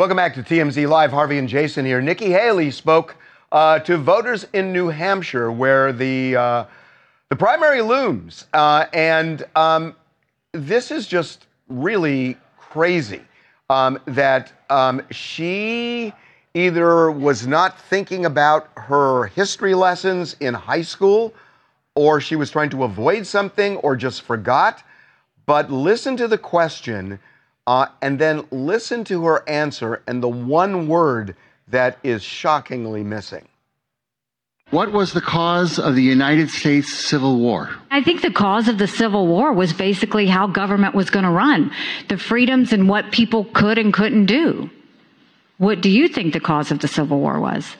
Welcome 0.00 0.16
back 0.16 0.32
to 0.36 0.42
TMZ 0.42 0.88
Live. 0.88 1.10
Harvey 1.10 1.36
and 1.36 1.46
Jason 1.46 1.84
here. 1.84 2.00
Nikki 2.00 2.30
Haley 2.30 2.70
spoke 2.70 3.16
uh, 3.52 3.80
to 3.80 3.98
voters 3.98 4.46
in 4.54 4.72
New 4.72 4.88
Hampshire, 4.88 5.52
where 5.52 5.92
the 5.92 6.36
uh, 6.36 6.64
the 7.28 7.36
primary 7.36 7.82
looms, 7.82 8.46
uh, 8.54 8.86
and 8.94 9.44
um, 9.54 9.94
this 10.52 10.90
is 10.90 11.06
just 11.06 11.48
really 11.68 12.38
crazy 12.56 13.20
um, 13.68 13.98
that 14.06 14.50
um, 14.70 15.02
she 15.10 16.14
either 16.54 17.10
was 17.10 17.46
not 17.46 17.78
thinking 17.78 18.24
about 18.24 18.70
her 18.78 19.26
history 19.26 19.74
lessons 19.74 20.34
in 20.40 20.54
high 20.54 20.80
school, 20.80 21.34
or 21.94 22.22
she 22.22 22.36
was 22.36 22.50
trying 22.50 22.70
to 22.70 22.84
avoid 22.84 23.26
something, 23.26 23.76
or 23.76 23.96
just 23.96 24.22
forgot. 24.22 24.82
But 25.44 25.70
listen 25.70 26.16
to 26.16 26.26
the 26.26 26.38
question 26.38 27.18
uh, 27.66 27.86
and 28.02 28.18
then 28.18 28.46
listen 28.50 29.04
to 29.04 29.24
her 29.24 29.48
answer 29.48 30.02
and 30.06 30.22
the 30.22 30.28
one 30.28 30.88
word 30.88 31.36
that 31.68 31.98
is 32.02 32.22
shockingly 32.22 33.02
missing. 33.04 33.46
What 34.70 34.92
was 34.92 35.12
the 35.12 35.20
cause 35.20 35.80
of 35.80 35.96
the 35.96 36.02
United 36.02 36.48
States 36.48 36.94
Civil 36.94 37.38
War? 37.38 37.70
I 37.90 38.02
think 38.02 38.22
the 38.22 38.30
cause 38.30 38.68
of 38.68 38.78
the 38.78 38.86
Civil 38.86 39.26
War 39.26 39.52
was 39.52 39.72
basically 39.72 40.26
how 40.26 40.46
government 40.46 40.94
was 40.94 41.10
going 41.10 41.24
to 41.24 41.30
run, 41.30 41.72
the 42.08 42.16
freedoms 42.16 42.72
and 42.72 42.88
what 42.88 43.10
people 43.10 43.46
could 43.46 43.78
and 43.78 43.92
couldn't 43.92 44.26
do. 44.26 44.70
What 45.58 45.80
do 45.80 45.90
you 45.90 46.06
think 46.06 46.32
the 46.32 46.40
cause 46.40 46.70
of 46.70 46.78
the 46.78 46.88
Civil 46.88 47.18
War 47.18 47.40
was? 47.40 47.76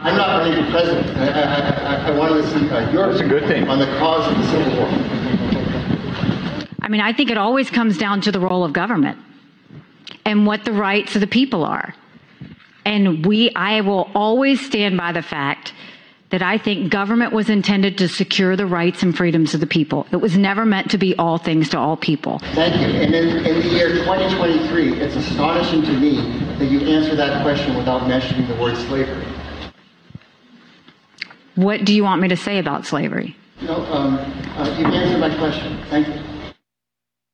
I'm 0.00 0.16
not 0.16 0.38
running 0.38 0.64
for 0.64 0.70
president. 0.70 1.16
I, 1.18 1.28
I, 1.28 1.60
I, 1.60 2.08
I 2.08 2.16
wanted 2.16 2.40
to 2.40 2.48
see 2.48 2.70
uh, 2.70 2.90
your 2.90 3.08
That's 3.10 3.20
a 3.20 3.28
good 3.28 3.46
thing. 3.46 3.68
on 3.68 3.78
the 3.78 3.86
cause 3.98 4.26
of 4.32 4.38
the 4.38 4.46
Civil 4.48 4.76
War. 4.78 5.59
I 6.90 6.92
mean, 6.92 7.02
I 7.02 7.12
think 7.12 7.30
it 7.30 7.38
always 7.38 7.70
comes 7.70 7.96
down 7.98 8.20
to 8.22 8.32
the 8.32 8.40
role 8.40 8.64
of 8.64 8.72
government 8.72 9.16
and 10.24 10.44
what 10.44 10.64
the 10.64 10.72
rights 10.72 11.14
of 11.14 11.20
the 11.20 11.28
people 11.28 11.62
are. 11.64 11.94
And 12.84 13.24
we, 13.24 13.54
I 13.54 13.82
will 13.82 14.10
always 14.12 14.60
stand 14.60 14.96
by 14.96 15.12
the 15.12 15.22
fact 15.22 15.72
that 16.30 16.42
I 16.42 16.58
think 16.58 16.90
government 16.90 17.32
was 17.32 17.48
intended 17.48 17.96
to 17.98 18.08
secure 18.08 18.56
the 18.56 18.66
rights 18.66 19.04
and 19.04 19.16
freedoms 19.16 19.54
of 19.54 19.60
the 19.60 19.68
people. 19.68 20.04
It 20.10 20.16
was 20.16 20.36
never 20.36 20.66
meant 20.66 20.90
to 20.90 20.98
be 20.98 21.14
all 21.14 21.38
things 21.38 21.68
to 21.68 21.78
all 21.78 21.96
people. 21.96 22.40
Thank 22.54 22.74
you. 22.80 22.88
And 22.88 23.14
in, 23.14 23.46
in 23.46 23.60
the 23.60 23.68
year 23.68 23.90
2023, 23.90 25.00
it's 25.00 25.14
astonishing 25.14 25.82
to 25.82 25.92
me 25.92 26.16
that 26.58 26.72
you 26.72 26.80
answer 26.80 27.14
that 27.14 27.44
question 27.44 27.76
without 27.76 28.08
mentioning 28.08 28.48
the 28.48 28.60
word 28.60 28.76
slavery. 28.76 29.28
What 31.54 31.84
do 31.84 31.94
you 31.94 32.02
want 32.02 32.20
me 32.20 32.26
to 32.26 32.36
say 32.36 32.58
about 32.58 32.84
slavery? 32.84 33.36
No, 33.62 33.76
um, 33.92 34.16
uh, 34.56 34.76
you 34.76 34.86
answered 34.86 35.20
my 35.20 35.32
question. 35.38 35.78
Thank 35.88 36.08
you. 36.08 36.39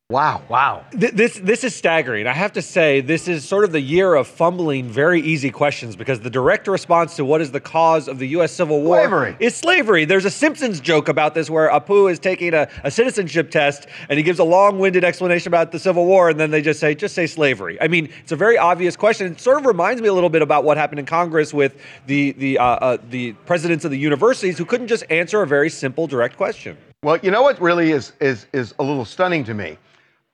Wow. 0.08 0.42
Wow. 0.48 0.84
Th- 0.92 1.10
This 1.12 1.34
this 1.40 1.64
is 1.64 1.74
staggering. 1.74 2.28
I 2.28 2.32
have 2.32 2.52
to 2.52 2.62
say, 2.62 3.00
this 3.00 3.26
is 3.26 3.44
sort 3.44 3.64
of 3.64 3.72
the 3.72 3.80
year 3.80 4.14
of 4.14 4.28
fumbling 4.28 4.88
very 4.88 5.20
easy 5.20 5.50
questions 5.50 5.96
because 5.96 6.20
the 6.20 6.30
direct 6.30 6.68
response 6.68 7.16
to 7.16 7.24
what 7.24 7.40
is 7.40 7.50
the 7.50 7.58
cause 7.58 8.06
of 8.06 8.20
the 8.20 8.28
U.S. 8.28 8.52
Civil 8.52 8.82
War 8.82 8.98
Slavery. 9.00 9.36
is 9.40 9.56
slavery. 9.56 10.04
There's 10.04 10.24
a 10.24 10.30
Simpsons 10.30 10.78
joke 10.78 11.08
about 11.08 11.34
this 11.34 11.50
where 11.50 11.68
Apu 11.70 12.08
is 12.08 12.20
taking 12.20 12.54
a, 12.54 12.68
a 12.84 12.90
citizenship 12.92 13.50
test 13.50 13.88
and 14.08 14.16
he 14.16 14.22
gives 14.22 14.38
a 14.38 14.44
long-winded 14.44 15.02
explanation 15.02 15.48
about 15.48 15.72
the 15.72 15.78
Civil 15.80 16.06
War, 16.06 16.30
and 16.30 16.38
then 16.38 16.52
they 16.52 16.62
just 16.62 16.78
say, 16.78 16.94
just 16.94 17.16
say 17.16 17.26
slavery. 17.26 17.76
I 17.80 17.88
mean, 17.88 18.08
it's 18.22 18.30
a 18.30 18.36
very 18.36 18.56
obvious 18.56 18.94
question. 18.94 19.32
It 19.32 19.40
sort 19.40 19.58
of 19.58 19.66
reminds 19.66 20.00
me 20.00 20.06
a 20.06 20.12
little 20.14 20.30
bit 20.30 20.40
about 20.42 20.62
what 20.62 20.76
happened 20.76 21.00
in 21.00 21.06
Congress 21.06 21.52
with 21.52 21.80
the 22.06 22.30
the 22.38 22.58
uh, 22.58 22.64
uh, 22.64 22.98
the 23.10 23.32
presidents 23.44 23.84
of 23.84 23.90
the 23.90 23.98
universities 23.98 24.56
who 24.56 24.66
couldn't 24.66 24.86
just 24.86 25.02
answer 25.10 25.42
a 25.42 25.46
very 25.48 25.68
simple, 25.68 26.06
direct 26.06 26.36
question. 26.36 26.76
Well, 27.02 27.18
you 27.24 27.32
know 27.32 27.42
what 27.42 27.60
really 27.60 27.90
is 27.90 28.12
is 28.20 28.46
is 28.52 28.72
a 28.78 28.84
little 28.84 29.04
stunning 29.04 29.42
to 29.44 29.54
me, 29.54 29.78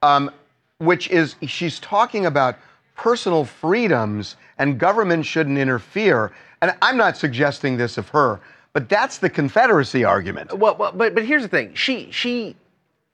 um, 0.02 0.30
which 0.78 1.08
is 1.10 1.36
she's 1.46 1.78
talking 1.80 2.26
about 2.26 2.56
personal 2.96 3.44
freedoms 3.44 4.36
and 4.58 4.78
government 4.78 5.24
shouldn't 5.24 5.58
interfere. 5.58 6.32
And 6.60 6.74
I'm 6.82 6.96
not 6.96 7.16
suggesting 7.16 7.76
this 7.76 7.98
of 7.98 8.08
her, 8.10 8.40
but 8.72 8.88
that's 8.88 9.18
the 9.18 9.30
Confederacy 9.30 10.04
argument. 10.04 10.56
Well, 10.56 10.76
well, 10.76 10.92
but 10.92 11.14
but 11.14 11.24
here's 11.24 11.42
the 11.42 11.48
thing. 11.48 11.74
She 11.74 12.10
she 12.10 12.56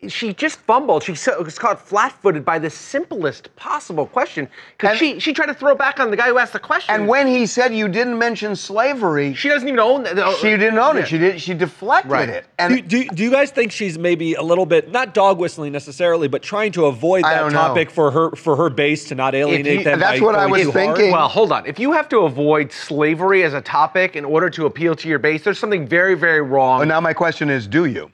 she 0.06 0.32
just 0.32 0.60
fumbled. 0.60 1.02
She 1.02 1.10
was 1.12 1.58
caught 1.58 1.80
flat-footed 1.80 2.44
by 2.44 2.60
the 2.60 2.70
simplest 2.70 3.54
possible 3.56 4.06
question 4.06 4.48
because 4.76 4.96
she 4.96 5.18
she 5.18 5.32
tried 5.32 5.46
to 5.46 5.54
throw 5.54 5.74
back 5.74 5.98
on 5.98 6.12
the 6.12 6.16
guy 6.16 6.28
who 6.28 6.38
asked 6.38 6.52
the 6.52 6.60
question. 6.60 6.94
And 6.94 7.08
when 7.08 7.26
he 7.26 7.46
said 7.46 7.74
you 7.74 7.88
didn't 7.88 8.16
mention 8.16 8.54
slavery, 8.54 9.34
she 9.34 9.48
doesn't 9.48 9.66
even 9.66 9.80
own 9.80 10.04
that. 10.04 10.16
Uh, 10.16 10.32
she 10.36 10.50
didn't 10.50 10.78
own 10.78 10.96
Yeah. 10.96 11.02
it. 11.02 11.08
She 11.08 11.18
did. 11.18 11.40
She 11.40 11.52
deflected 11.52 12.12
Right. 12.12 12.28
it. 12.28 12.44
do, 12.68 12.80
do, 12.80 13.08
do 13.08 13.22
you 13.24 13.30
guys 13.32 13.50
think 13.50 13.72
she's 13.72 13.98
maybe 13.98 14.34
a 14.34 14.42
little 14.42 14.66
bit 14.66 14.92
not 14.92 15.14
dog 15.14 15.38
whistling 15.38 15.72
necessarily, 15.72 16.28
but 16.28 16.42
trying 16.42 16.70
to 16.72 16.86
avoid 16.86 17.24
that 17.24 17.40
don't 17.40 17.52
know. 17.52 17.58
topic 17.58 17.90
for 17.90 18.12
her 18.12 18.30
for 18.36 18.54
her 18.54 18.70
base 18.70 19.08
to 19.08 19.16
not 19.16 19.34
alienate 19.34 19.82
them? 19.82 19.98
by 19.98 20.18
going 20.20 20.62
too 20.62 20.70
hard? 20.70 20.98
Well, 21.10 21.28
hold 21.28 21.50
on. 21.50 21.66
If 21.66 21.80
you 21.80 21.90
have 21.90 22.08
to 22.10 22.20
avoid 22.20 22.70
slavery 22.70 23.42
as 23.42 23.52
a 23.52 23.60
topic 23.60 24.14
in 24.14 24.24
order 24.24 24.48
to 24.50 24.66
appeal 24.66 24.94
to 24.94 25.08
your 25.08 25.18
base, 25.18 25.42
there's 25.42 25.58
something 25.58 25.88
very, 25.88 26.14
very 26.14 26.40
wrong. 26.40 26.78
But 26.78 26.86
now 26.88 27.00
my 27.00 27.12
question 27.12 27.50
is, 27.50 27.66
do 27.66 27.86
you? 27.86 28.12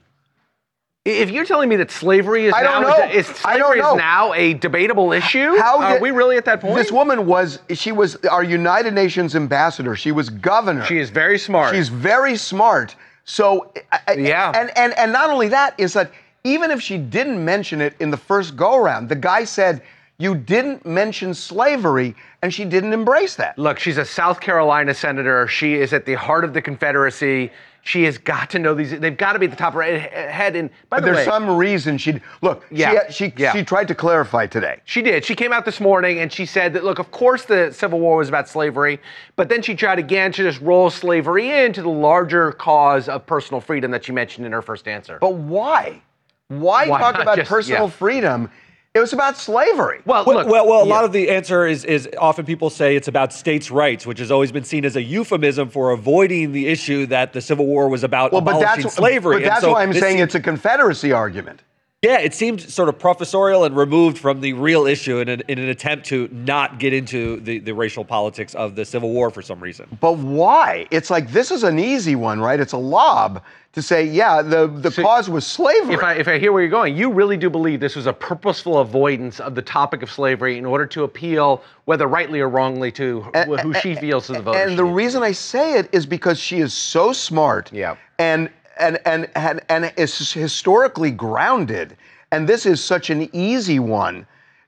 If 1.05 1.29
you're 1.29 1.45
telling 1.45 1.69
me 1.69 1.75
that 1.75 1.91
slavery 1.91 2.47
is 2.47 2.53
I 2.55 2.63
don't 2.63 2.81
now 2.81 2.89
know. 2.97 3.05
Is, 3.11 3.29
I 3.45 3.57
don't 3.59 3.67
slavery 3.67 3.81
know. 3.81 3.91
is 3.93 3.97
now 3.97 4.33
a 4.33 4.55
debatable 4.55 5.13
issue, 5.13 5.55
How 5.57 5.79
are 5.79 5.93
did- 5.93 6.01
we 6.01 6.09
really 6.09 6.35
at 6.37 6.45
that 6.45 6.61
point? 6.61 6.75
This 6.75 6.91
woman 6.91 7.27
was. 7.27 7.59
She 7.73 7.91
was 7.91 8.15
our 8.25 8.43
United 8.43 8.95
Nations 8.95 9.35
ambassador. 9.35 9.95
She 9.95 10.11
was 10.11 10.31
governor. 10.31 10.83
She 10.83 10.97
is 10.97 11.11
very 11.11 11.37
smart. 11.37 11.75
She's 11.75 11.89
very 11.89 12.35
smart. 12.35 12.95
So 13.23 13.71
yeah. 14.17 14.51
And 14.55 14.75
and 14.75 14.97
and 14.97 15.11
not 15.11 15.29
only 15.29 15.47
that 15.49 15.75
is 15.79 15.93
that 15.93 16.11
even 16.43 16.71
if 16.71 16.81
she 16.81 16.97
didn't 16.97 17.43
mention 17.43 17.81
it 17.81 17.95
in 17.99 18.09
the 18.09 18.17
first 18.17 18.55
go 18.55 18.75
around, 18.75 19.07
the 19.07 19.15
guy 19.15 19.43
said 19.43 19.83
you 20.17 20.33
didn't 20.33 20.85
mention 20.85 21.33
slavery, 21.33 22.15
and 22.41 22.51
she 22.51 22.65
didn't 22.65 22.93
embrace 22.93 23.35
that. 23.35 23.59
Look, 23.59 23.77
she's 23.77 23.97
a 23.97 24.05
South 24.05 24.39
Carolina 24.39 24.93
senator. 24.93 25.45
She 25.47 25.75
is 25.75 25.91
at 25.93 26.05
the 26.05 26.13
heart 26.15 26.43
of 26.45 26.53
the 26.53 26.61
Confederacy. 26.61 27.51
She 27.87 28.03
has 28.05 28.17
got 28.17 28.49
to 28.49 28.57
know 28.57 28.73
these. 28.73 28.99
They've 28.99 29.15
got 29.15 29.33
to 29.33 29.39
be 29.39 29.45
at 29.45 29.51
the 29.51 29.55
top 29.57 29.75
of 29.75 29.75
her 29.75 29.97
head. 29.99 30.55
And 30.55 30.71
by 30.89 30.97
But 30.97 31.01
the 31.01 31.05
there's 31.05 31.17
way, 31.17 31.25
some 31.25 31.47
reason 31.55 31.99
she'd 31.99 32.19
look. 32.41 32.65
Yeah, 32.71 33.07
She, 33.11 33.25
she 33.29 33.33
yeah. 33.37 33.53
she 33.53 33.63
tried 33.63 33.87
to 33.89 33.93
clarify 33.95 34.47
today. 34.47 34.79
She 34.85 35.03
did. 35.03 35.23
She 35.23 35.35
came 35.35 35.53
out 35.53 35.65
this 35.65 35.79
morning 35.79 36.19
and 36.19 36.33
she 36.33 36.47
said 36.47 36.73
that, 36.73 36.83
look, 36.83 36.97
of 36.97 37.11
course 37.11 37.45
the 37.45 37.71
Civil 37.71 37.99
War 37.99 38.17
was 38.17 38.27
about 38.27 38.49
slavery, 38.49 38.99
but 39.35 39.49
then 39.49 39.61
she 39.61 39.75
tried 39.75 39.99
again 39.99 40.31
to 40.31 40.41
just 40.41 40.59
roll 40.61 40.89
slavery 40.89 41.51
into 41.63 41.83
the 41.83 41.89
larger 41.89 42.53
cause 42.53 43.07
of 43.07 43.23
personal 43.27 43.61
freedom 43.61 43.91
that 43.91 44.03
she 44.03 44.11
mentioned 44.11 44.47
in 44.47 44.51
her 44.51 44.63
first 44.63 44.87
answer. 44.87 45.19
But 45.21 45.35
why? 45.35 46.01
Why, 46.47 46.87
Why 46.87 46.99
talk 46.99 47.19
about 47.21 47.37
just- 47.37 47.49
personal 47.51 47.83
yeah. 47.83 47.89
freedom? 47.91 48.49
It 48.95 48.99
was 49.01 49.11
about 49.11 49.37
slavery. 49.37 49.99
Well, 50.05 50.23
well, 50.25 50.47
well, 50.47 50.65
well, 50.65 50.81
a 50.81 50.85
lot 50.85 51.03
of 51.03 51.11
the 51.11 51.29
answer 51.29 51.67
is 51.67 51.83
is 51.83 52.07
often 52.17 52.45
people 52.45 52.69
say 52.69 52.95
it's 52.95 53.09
about 53.09 53.33
states' 53.33 53.69
rights, 53.69 54.07
which 54.07 54.19
has 54.19 54.31
always 54.31 54.53
been 54.53 54.63
seen 54.63 54.85
as 54.85 54.95
a 54.95 55.03
euphemism 55.03 55.67
for 55.69 55.91
avoiding 55.91 56.53
the 56.53 56.67
issue 56.67 57.05
that 57.07 57.33
the 57.33 57.41
Civil 57.41 57.65
War 57.65 57.89
was 57.89 58.05
about 58.05 58.31
well, 58.31 58.39
but 58.39 58.51
abolishing 58.55 58.83
that's 58.83 58.95
slavery. 58.95 59.41
But 59.41 59.49
that's 59.49 59.61
so 59.61 59.73
why 59.73 59.83
I'm 59.83 59.91
saying 59.91 60.19
seems- 60.19 60.21
it's 60.27 60.35
a 60.35 60.39
Confederacy 60.39 61.11
argument. 61.11 61.61
Yeah, 62.05 62.19
it 62.19 62.35
seemed 62.35 62.61
sort 62.61 62.87
of 62.87 62.99
professorial 62.99 63.63
and 63.63 63.75
removed 63.75 64.19
from 64.19 64.39
the 64.39 64.53
real 64.53 64.85
issue 64.85 65.17
in 65.17 65.27
an, 65.27 65.41
in 65.47 65.57
an 65.57 65.69
attempt 65.69 66.05
to 66.07 66.29
not 66.31 66.77
get 66.77 66.93
into 66.93 67.39
the, 67.39 67.57
the 67.57 67.73
racial 67.73 68.05
politics 68.05 68.53
of 68.53 68.75
the 68.75 68.85
Civil 68.85 69.09
War 69.09 69.31
for 69.31 69.41
some 69.41 69.59
reason. 69.59 69.87
But 69.99 70.17
why? 70.17 70.85
It's 70.91 71.09
like 71.09 71.31
this 71.31 71.49
is 71.49 71.63
an 71.63 71.79
easy 71.79 72.15
one, 72.15 72.39
right? 72.39 72.59
It's 72.59 72.73
a 72.73 72.77
lob 72.77 73.41
to 73.73 73.81
say, 73.81 74.05
yeah, 74.05 74.43
the 74.43 74.67
the 74.67 74.91
cause 74.91 75.31
was 75.31 75.47
slavery. 75.47 75.95
If 75.95 76.03
I, 76.03 76.13
if 76.13 76.27
I 76.27 76.37
hear 76.37 76.53
where 76.53 76.61
you're 76.61 76.69
going, 76.69 76.95
you 76.95 77.11
really 77.11 77.37
do 77.37 77.49
believe 77.49 77.79
this 77.79 77.95
was 77.95 78.05
a 78.05 78.13
purposeful 78.13 78.77
avoidance 78.77 79.39
of 79.39 79.55
the 79.55 79.63
topic 79.63 80.03
of 80.03 80.11
slavery 80.11 80.59
in 80.59 80.65
order 80.65 80.85
to 80.85 81.05
appeal, 81.05 81.63
whether 81.85 82.05
rightly 82.05 82.39
or 82.39 82.49
wrongly, 82.49 82.91
to 82.91 83.21
wh- 83.33 83.59
who 83.61 83.73
she 83.73 83.95
feels 83.95 84.27
to 84.27 84.33
the 84.33 84.41
voters. 84.43 84.69
And 84.69 84.77
the 84.77 84.85
reason 84.85 85.23
I 85.23 85.31
say 85.31 85.79
it 85.79 85.89
is 85.91 86.05
because 86.05 86.39
she 86.39 86.59
is 86.59 86.71
so 86.71 87.11
smart. 87.13 87.73
Yeah. 87.73 87.95
And 88.19 88.51
and 88.77 88.99
and 89.05 89.29
and, 89.35 89.61
and 89.69 89.93
is 89.97 90.31
historically 90.31 91.11
grounded. 91.11 91.97
And 92.31 92.47
this 92.47 92.65
is 92.65 92.83
such 92.83 93.09
an 93.09 93.29
easy 93.33 93.79
one. 93.79 94.27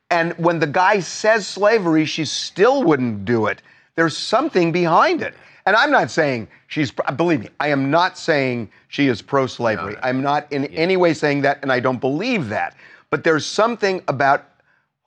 And 0.09 0.33
when 0.37 0.59
the 0.59 0.67
guy 0.67 0.99
says 1.01 1.45
slavery, 1.45 2.05
she 2.05 2.23
still 2.23 2.83
wouldn't 2.83 3.25
do 3.25 3.47
it. 3.47 3.61
There's 3.95 4.15
something 4.15 4.71
behind 4.71 5.21
it. 5.21 5.33
And 5.65 5.75
I'm 5.75 5.91
not 5.91 6.09
saying 6.09 6.47
she's, 6.67 6.91
believe 7.17 7.41
me, 7.41 7.49
I 7.59 7.67
am 7.67 7.91
not 7.91 8.17
saying 8.17 8.69
she 8.87 9.07
is 9.07 9.21
pro 9.21 9.47
slavery. 9.47 9.97
I'm 10.01 10.21
not 10.21 10.49
in 10.51 10.65
any 10.67 10.95
way 10.95 11.13
saying 11.13 11.41
that, 11.41 11.59
and 11.61 11.73
I 11.73 11.81
don't 11.81 11.99
believe 11.99 12.47
that. 12.49 12.77
But 13.09 13.25
there's 13.25 13.45
something 13.45 14.01
about 14.07 14.45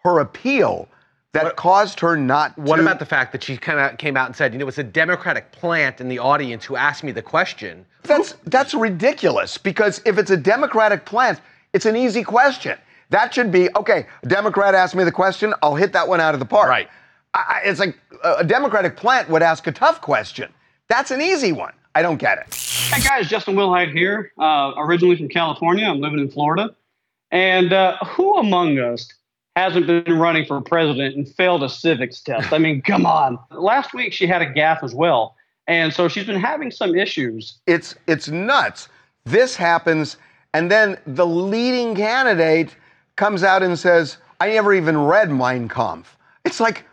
her 0.04 0.18
appeal 0.20 0.86
that 1.32 1.56
caused 1.56 2.00
her 2.00 2.16
not 2.16 2.56
What 2.58 2.76
to. 2.76 2.82
about 2.82 2.98
the 2.98 3.06
fact 3.06 3.32
that 3.32 3.42
she 3.44 3.56
kind 3.56 3.78
of 3.78 3.98
came 3.98 4.16
out 4.16 4.26
and 4.26 4.34
said, 4.36 4.52
you 4.52 4.58
know, 4.58 4.64
it 4.64 4.66
was 4.66 4.78
a 4.78 4.84
Democratic 4.84 5.52
plant 5.52 6.00
in 6.00 6.08
the 6.08 6.18
audience 6.18 6.64
who 6.64 6.76
asked 6.76 7.04
me 7.04 7.12
the 7.12 7.22
question? 7.22 7.86
That's 8.02 8.34
that's 8.46 8.74
ridiculous 8.74 9.58
because 9.58 10.00
if 10.04 10.18
it's 10.18 10.30
a 10.30 10.36
Democratic 10.36 11.04
plant, 11.04 11.40
it's 11.72 11.86
an 11.86 11.96
easy 11.96 12.22
question. 12.24 12.76
That 13.10 13.32
should 13.34 13.52
be 13.52 13.68
okay. 13.76 14.06
A 14.22 14.26
Democrat 14.26 14.74
asked 14.74 14.94
me 14.94 15.04
the 15.04 15.12
question. 15.12 15.52
I'll 15.62 15.74
hit 15.76 15.92
that 15.92 16.08
one 16.08 16.20
out 16.20 16.34
of 16.34 16.40
the 16.40 16.46
park. 16.46 16.68
Right. 16.68 16.88
I, 17.34 17.60
I- 17.64 17.68
it's 17.68 17.78
like 17.80 17.98
a 18.24 18.36
a 18.38 18.44
Democratic 18.44 18.96
plant 18.96 19.28
would 19.30 19.42
ask 19.42 19.66
a 19.66 19.72
tough 19.72 20.00
question. 20.00 20.52
That's 20.88 21.10
an 21.10 21.20
easy 21.20 21.52
one. 21.52 21.72
I 21.94 22.02
don't 22.02 22.18
get 22.18 22.38
it. 22.38 22.54
Hey 22.54 23.00
guys, 23.02 23.28
Justin 23.28 23.54
Wilhite 23.54 23.92
here. 23.92 24.32
Uh, 24.38 24.72
originally 24.78 25.16
from 25.16 25.28
California, 25.28 25.86
I'm 25.86 26.00
living 26.00 26.18
in 26.20 26.30
Florida. 26.30 26.74
And 27.30 27.72
uh, 27.72 27.96
who 27.98 28.36
among 28.38 28.78
us 28.78 29.08
hasn't 29.56 29.86
been 29.86 30.18
running 30.18 30.46
for 30.46 30.60
president 30.60 31.16
and 31.16 31.28
failed 31.28 31.62
a 31.62 31.68
civics 31.68 32.20
test? 32.20 32.52
I 32.52 32.58
mean, 32.58 32.82
come 32.86 33.06
on. 33.06 33.38
Last 33.50 33.94
week 33.94 34.12
she 34.12 34.26
had 34.26 34.42
a 34.42 34.52
gaffe 34.52 34.82
as 34.82 34.94
well, 34.94 35.36
and 35.66 35.92
so 35.92 36.08
she's 36.08 36.26
been 36.26 36.40
having 36.40 36.70
some 36.70 36.94
issues. 36.94 37.58
It's 37.66 37.94
it's 38.06 38.28
nuts. 38.28 38.88
This 39.24 39.56
happens, 39.56 40.16
and 40.54 40.70
then 40.70 40.98
the 41.06 41.26
leading 41.26 41.94
candidate 41.94 42.74
comes 43.16 43.42
out 43.42 43.62
and 43.62 43.78
says, 43.78 44.16
"I 44.40 44.48
never 44.48 44.72
even 44.72 44.98
read 44.98 45.30
Mein 45.30 45.68
Kampf." 45.68 46.16
It's 46.44 46.60
like, 46.60 46.84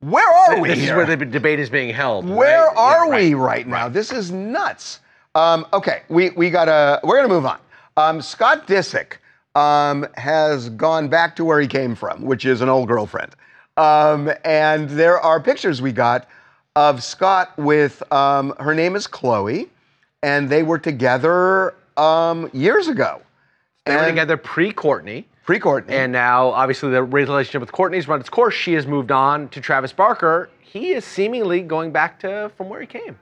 where 0.00 0.28
are 0.28 0.60
we 0.60 0.68
This 0.68 0.78
is 0.78 0.90
where 0.90 1.06
the 1.06 1.16
debate 1.16 1.58
is 1.58 1.70
being 1.70 1.92
held. 1.92 2.28
Where 2.28 2.66
right? 2.66 2.76
are 2.76 3.06
Yeah, 3.06 3.16
we 3.16 3.34
right 3.34 3.66
now? 3.66 3.88
This 3.88 4.12
is 4.12 4.30
nuts. 4.30 5.00
Um, 5.34 5.66
okay, 5.72 6.02
we, 6.08 6.30
we 6.30 6.50
gotta 6.50 7.00
we're 7.02 7.16
gonna 7.16 7.28
move 7.28 7.46
on. 7.46 7.58
Um, 7.96 8.22
Scott 8.22 8.66
Disick 8.66 9.14
um, 9.56 10.06
has 10.14 10.68
gone 10.68 11.08
back 11.08 11.34
to 11.36 11.44
where 11.44 11.58
he 11.58 11.66
came 11.66 11.94
from, 11.94 12.22
which 12.22 12.44
is 12.44 12.60
an 12.60 12.68
old 12.68 12.86
girlfriend. 12.86 13.34
Um, 13.78 14.30
and 14.44 14.88
there 14.90 15.18
are 15.18 15.40
pictures 15.40 15.80
we 15.82 15.92
got 15.92 16.28
of 16.76 17.02
Scott 17.02 17.56
with 17.56 18.02
um, 18.12 18.54
her 18.60 18.74
name 18.74 18.94
is 18.94 19.06
Chloe, 19.06 19.70
and 20.22 20.48
they 20.50 20.62
were 20.62 20.78
together 20.78 21.74
um, 21.96 22.50
years 22.52 22.86
ago. 22.86 23.22
They 23.86 23.96
were 23.96 24.06
together 24.06 24.36
pre-Courtney. 24.36 25.26
Pre-Courtney. 25.44 25.94
And 25.94 26.12
now, 26.12 26.48
obviously, 26.48 26.90
the 26.90 27.04
relationship 27.04 27.60
with 27.60 27.72
Courtney's 27.72 28.08
run 28.08 28.20
its 28.20 28.28
course. 28.28 28.52
She 28.52 28.74
has 28.74 28.86
moved 28.86 29.12
on 29.12 29.48
to 29.50 29.60
Travis 29.60 29.92
Barker. 29.92 30.50
He 30.60 30.90
is 30.90 31.04
seemingly 31.04 31.62
going 31.62 31.92
back 31.92 32.18
to 32.20 32.50
from 32.56 32.68
where 32.68 32.80
he 32.80 32.86
came. 32.86 33.16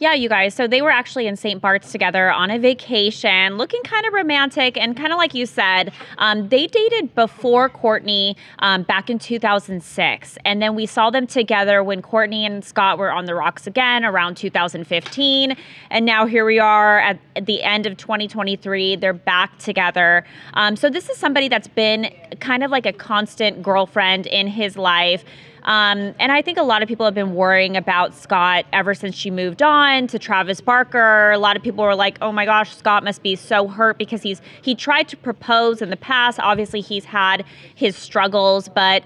Yeah, 0.00 0.14
you 0.14 0.28
guys. 0.28 0.54
So 0.54 0.66
they 0.66 0.82
were 0.82 0.90
actually 0.90 1.28
in 1.28 1.36
St. 1.36 1.60
Bart's 1.60 1.92
together 1.92 2.32
on 2.32 2.50
a 2.50 2.58
vacation, 2.58 3.56
looking 3.56 3.80
kind 3.84 4.04
of 4.04 4.12
romantic. 4.12 4.76
And 4.76 4.96
kind 4.96 5.12
of 5.12 5.18
like 5.18 5.34
you 5.34 5.46
said, 5.46 5.92
um, 6.18 6.48
they 6.48 6.66
dated 6.66 7.14
before 7.14 7.68
Courtney 7.68 8.36
um, 8.58 8.82
back 8.82 9.08
in 9.08 9.20
2006. 9.20 10.38
And 10.44 10.60
then 10.60 10.74
we 10.74 10.86
saw 10.86 11.10
them 11.10 11.28
together 11.28 11.84
when 11.84 12.02
Courtney 12.02 12.44
and 12.44 12.64
Scott 12.64 12.98
were 12.98 13.12
on 13.12 13.26
the 13.26 13.36
rocks 13.36 13.68
again 13.68 14.04
around 14.04 14.36
2015. 14.36 15.56
And 15.90 16.04
now 16.04 16.26
here 16.26 16.44
we 16.44 16.58
are 16.58 16.98
at, 16.98 17.18
the 17.42 17.64
end 17.64 17.84
of 17.84 17.96
2023. 17.96 18.94
They're 18.94 19.12
back 19.12 19.58
together. 19.58 20.24
Um, 20.54 20.76
so 20.76 20.88
this 20.88 21.10
is 21.10 21.16
somebody 21.16 21.48
that's 21.48 21.66
been 21.66 22.14
kind 22.38 22.62
of 22.62 22.70
like 22.70 22.86
a 22.86 22.92
constant 22.92 23.60
girlfriend 23.60 24.26
in 24.26 24.46
his 24.46 24.76
life. 24.76 25.24
Um, 25.64 26.14
and 26.18 26.30
I 26.30 26.42
think 26.42 26.58
a 26.58 26.62
lot 26.62 26.82
of 26.82 26.88
people 26.88 27.06
have 27.06 27.14
been 27.14 27.34
worrying 27.34 27.76
about 27.76 28.14
Scott 28.14 28.66
ever 28.72 28.94
since 28.94 29.14
she 29.14 29.30
moved 29.30 29.62
on 29.62 30.06
to 30.08 30.18
Travis 30.18 30.60
Barker. 30.60 31.30
A 31.30 31.38
lot 31.38 31.56
of 31.56 31.62
people 31.62 31.84
were 31.84 31.94
like, 31.94 32.18
"Oh 32.20 32.32
my 32.32 32.44
gosh, 32.44 32.76
Scott 32.76 33.02
must 33.02 33.22
be 33.22 33.34
so 33.34 33.68
hurt 33.68 33.96
because 33.96 34.22
he's 34.22 34.42
he 34.60 34.74
tried 34.74 35.08
to 35.08 35.16
propose 35.16 35.80
in 35.80 35.90
the 35.90 35.96
past. 35.96 36.38
Obviously, 36.40 36.80
he's 36.80 37.06
had 37.06 37.44
his 37.74 37.96
struggles, 37.96 38.68
but 38.68 39.04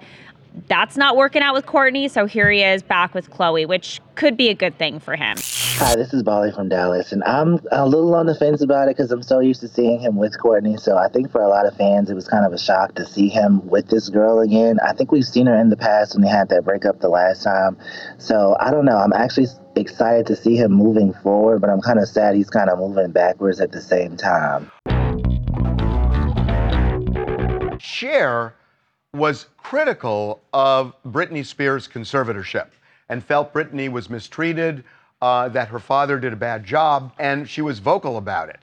that's 0.66 0.96
not 0.96 1.16
working 1.16 1.42
out 1.42 1.54
with 1.54 1.66
Courtney. 1.66 2.08
So 2.08 2.26
here 2.26 2.50
he 2.50 2.62
is 2.62 2.82
back 2.82 3.14
with 3.14 3.30
Chloe, 3.30 3.66
which 3.66 4.00
could 4.14 4.36
be 4.36 4.48
a 4.48 4.54
good 4.54 4.76
thing 4.78 4.98
for 4.98 5.16
him." 5.16 5.36
Hi, 5.78 5.94
this 5.94 6.12
is 6.12 6.24
Bolly 6.24 6.50
from 6.50 6.68
Dallas, 6.68 7.12
and 7.12 7.22
I'm 7.22 7.60
a 7.70 7.86
little 7.86 8.14
on 8.16 8.26
the 8.26 8.34
fence 8.34 8.60
about 8.62 8.88
it 8.88 8.96
because 8.96 9.12
I'm 9.12 9.22
so 9.22 9.38
used 9.38 9.60
to 9.60 9.68
seeing 9.68 10.00
him 10.00 10.16
with 10.16 10.36
Courtney. 10.40 10.76
So 10.76 10.96
I 10.96 11.06
think 11.06 11.30
for 11.30 11.40
a 11.40 11.48
lot 11.48 11.66
of 11.66 11.76
fans, 11.76 12.10
it 12.10 12.14
was 12.14 12.26
kind 12.26 12.44
of 12.44 12.52
a 12.52 12.58
shock 12.58 12.96
to 12.96 13.06
see 13.06 13.28
him 13.28 13.64
with 13.68 13.88
this 13.88 14.08
girl 14.08 14.40
again. 14.40 14.78
I 14.84 14.92
think 14.92 15.12
we've 15.12 15.24
seen 15.24 15.46
her 15.46 15.54
in 15.54 15.68
the 15.68 15.76
past 15.76 16.14
when 16.14 16.22
they 16.22 16.28
had 16.28 16.48
that 16.48 16.64
breakup 16.64 16.98
the 16.98 17.08
last 17.08 17.44
time. 17.44 17.76
So 18.18 18.56
I 18.58 18.72
don't 18.72 18.86
know. 18.86 18.96
I'm 18.96 19.12
actually 19.12 19.46
excited 19.76 20.26
to 20.26 20.34
see 20.34 20.56
him 20.56 20.72
moving 20.72 21.12
forward, 21.22 21.60
but 21.60 21.70
I'm 21.70 21.80
kind 21.80 22.00
of 22.00 22.08
sad 22.08 22.34
he's 22.34 22.50
kind 22.50 22.70
of 22.70 22.80
moving 22.80 23.12
backwards 23.12 23.60
at 23.60 23.70
the 23.70 23.80
same 23.80 24.16
time. 24.16 24.72
Cher 27.78 28.54
was 29.14 29.46
critical 29.56 30.40
of 30.52 30.94
Britney 31.06 31.44
Spears' 31.44 31.88
conservatorship 31.88 32.68
and 33.08 33.24
felt 33.24 33.54
Britney 33.54 33.90
was 33.90 34.10
mistreated, 34.10 34.84
uh, 35.22 35.48
that 35.48 35.68
her 35.68 35.78
father 35.78 36.18
did 36.18 36.32
a 36.32 36.36
bad 36.36 36.64
job, 36.64 37.12
and 37.18 37.48
she 37.48 37.62
was 37.62 37.78
vocal 37.78 38.18
about 38.18 38.48
it. 38.48 38.60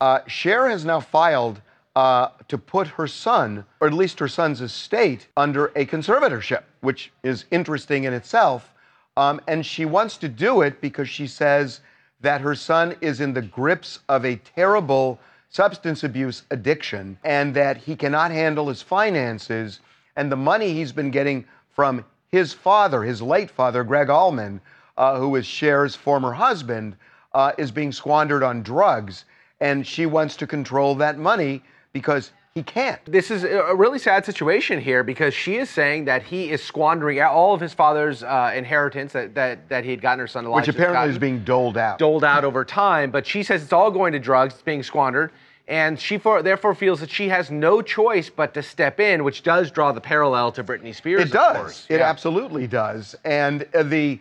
Uh, 0.00 0.20
Cher 0.26 0.68
has 0.68 0.84
now 0.84 1.00
filed 1.00 1.60
uh, 1.96 2.28
to 2.46 2.56
put 2.56 2.86
her 2.86 3.08
son, 3.08 3.64
or 3.80 3.88
at 3.88 3.92
least 3.92 4.20
her 4.20 4.28
son's 4.28 4.60
estate, 4.60 5.26
under 5.36 5.66
a 5.74 5.84
conservatorship, 5.84 6.62
which 6.80 7.10
is 7.24 7.44
interesting 7.50 8.04
in 8.04 8.12
itself. 8.12 8.72
Um, 9.16 9.40
and 9.48 9.66
she 9.66 9.84
wants 9.84 10.16
to 10.18 10.28
do 10.28 10.62
it 10.62 10.80
because 10.80 11.08
she 11.08 11.26
says 11.26 11.80
that 12.20 12.40
her 12.40 12.54
son 12.54 12.94
is 13.00 13.20
in 13.20 13.34
the 13.34 13.42
grips 13.42 13.98
of 14.08 14.24
a 14.24 14.36
terrible 14.36 15.18
substance 15.50 16.04
abuse 16.04 16.42
addiction 16.50 17.18
and 17.24 17.54
that 17.54 17.76
he 17.76 17.96
cannot 17.96 18.30
handle 18.30 18.68
his 18.68 18.82
finances 18.82 19.80
and 20.16 20.30
the 20.30 20.36
money 20.36 20.72
he's 20.72 20.92
been 20.92 21.10
getting 21.10 21.44
from 21.70 22.04
his 22.30 22.52
father, 22.52 23.02
his 23.02 23.22
late 23.22 23.50
father, 23.50 23.84
Gregg 23.84 24.10
Allman, 24.10 24.60
uh, 24.96 25.18
who 25.18 25.36
is 25.36 25.46
Cher's 25.46 25.94
former 25.94 26.32
husband, 26.32 26.96
uh, 27.32 27.52
is 27.56 27.70
being 27.70 27.92
squandered 27.92 28.42
on 28.42 28.62
drugs. 28.62 29.24
And 29.60 29.86
she 29.86 30.06
wants 30.06 30.36
to 30.36 30.46
control 30.46 30.94
that 30.96 31.18
money 31.18 31.62
because 31.92 32.32
he 32.58 32.62
can't. 32.64 33.00
This 33.04 33.30
is 33.30 33.44
a 33.44 33.72
really 33.74 33.98
sad 34.00 34.24
situation 34.24 34.80
here 34.80 35.04
because 35.04 35.32
she 35.32 35.56
is 35.56 35.70
saying 35.70 36.06
that 36.06 36.24
he 36.24 36.50
is 36.50 36.62
squandering 36.62 37.20
all 37.22 37.54
of 37.54 37.60
his 37.60 37.72
father's 37.72 38.22
uh, 38.24 38.52
inheritance 38.54 39.12
that, 39.12 39.34
that, 39.36 39.68
that 39.68 39.84
he 39.84 39.90
had 39.90 40.00
gotten 40.00 40.18
her 40.18 40.26
son 40.26 40.44
Elijah. 40.44 40.70
Which 40.70 40.76
apparently 40.76 41.08
is 41.10 41.18
being 41.18 41.44
doled 41.44 41.78
out. 41.78 41.98
doled 41.98 42.24
out 42.24 42.44
over 42.44 42.64
time. 42.64 43.10
But 43.12 43.26
she 43.26 43.42
says 43.44 43.62
it's 43.62 43.72
all 43.72 43.90
going 43.92 44.12
to 44.12 44.18
drugs, 44.18 44.54
it's 44.54 44.62
being 44.62 44.82
squandered. 44.82 45.30
And 45.68 46.00
she 46.00 46.18
for, 46.18 46.42
therefore 46.42 46.74
feels 46.74 46.98
that 47.00 47.10
she 47.10 47.28
has 47.28 47.50
no 47.50 47.80
choice 47.82 48.28
but 48.30 48.54
to 48.54 48.62
step 48.62 48.98
in, 48.98 49.22
which 49.22 49.42
does 49.42 49.70
draw 49.70 49.92
the 49.92 50.00
parallel 50.00 50.50
to 50.52 50.64
Britney 50.64 50.94
Spears. 50.94 51.20
It 51.20 51.24
of 51.26 51.32
does. 51.32 51.56
course. 51.56 51.86
It 51.88 52.00
Yeah. 52.00 52.08
absolutely 52.10 52.66
does. 52.66 53.14
And 53.24 53.66
uh, 53.74 53.82
the 53.84 54.18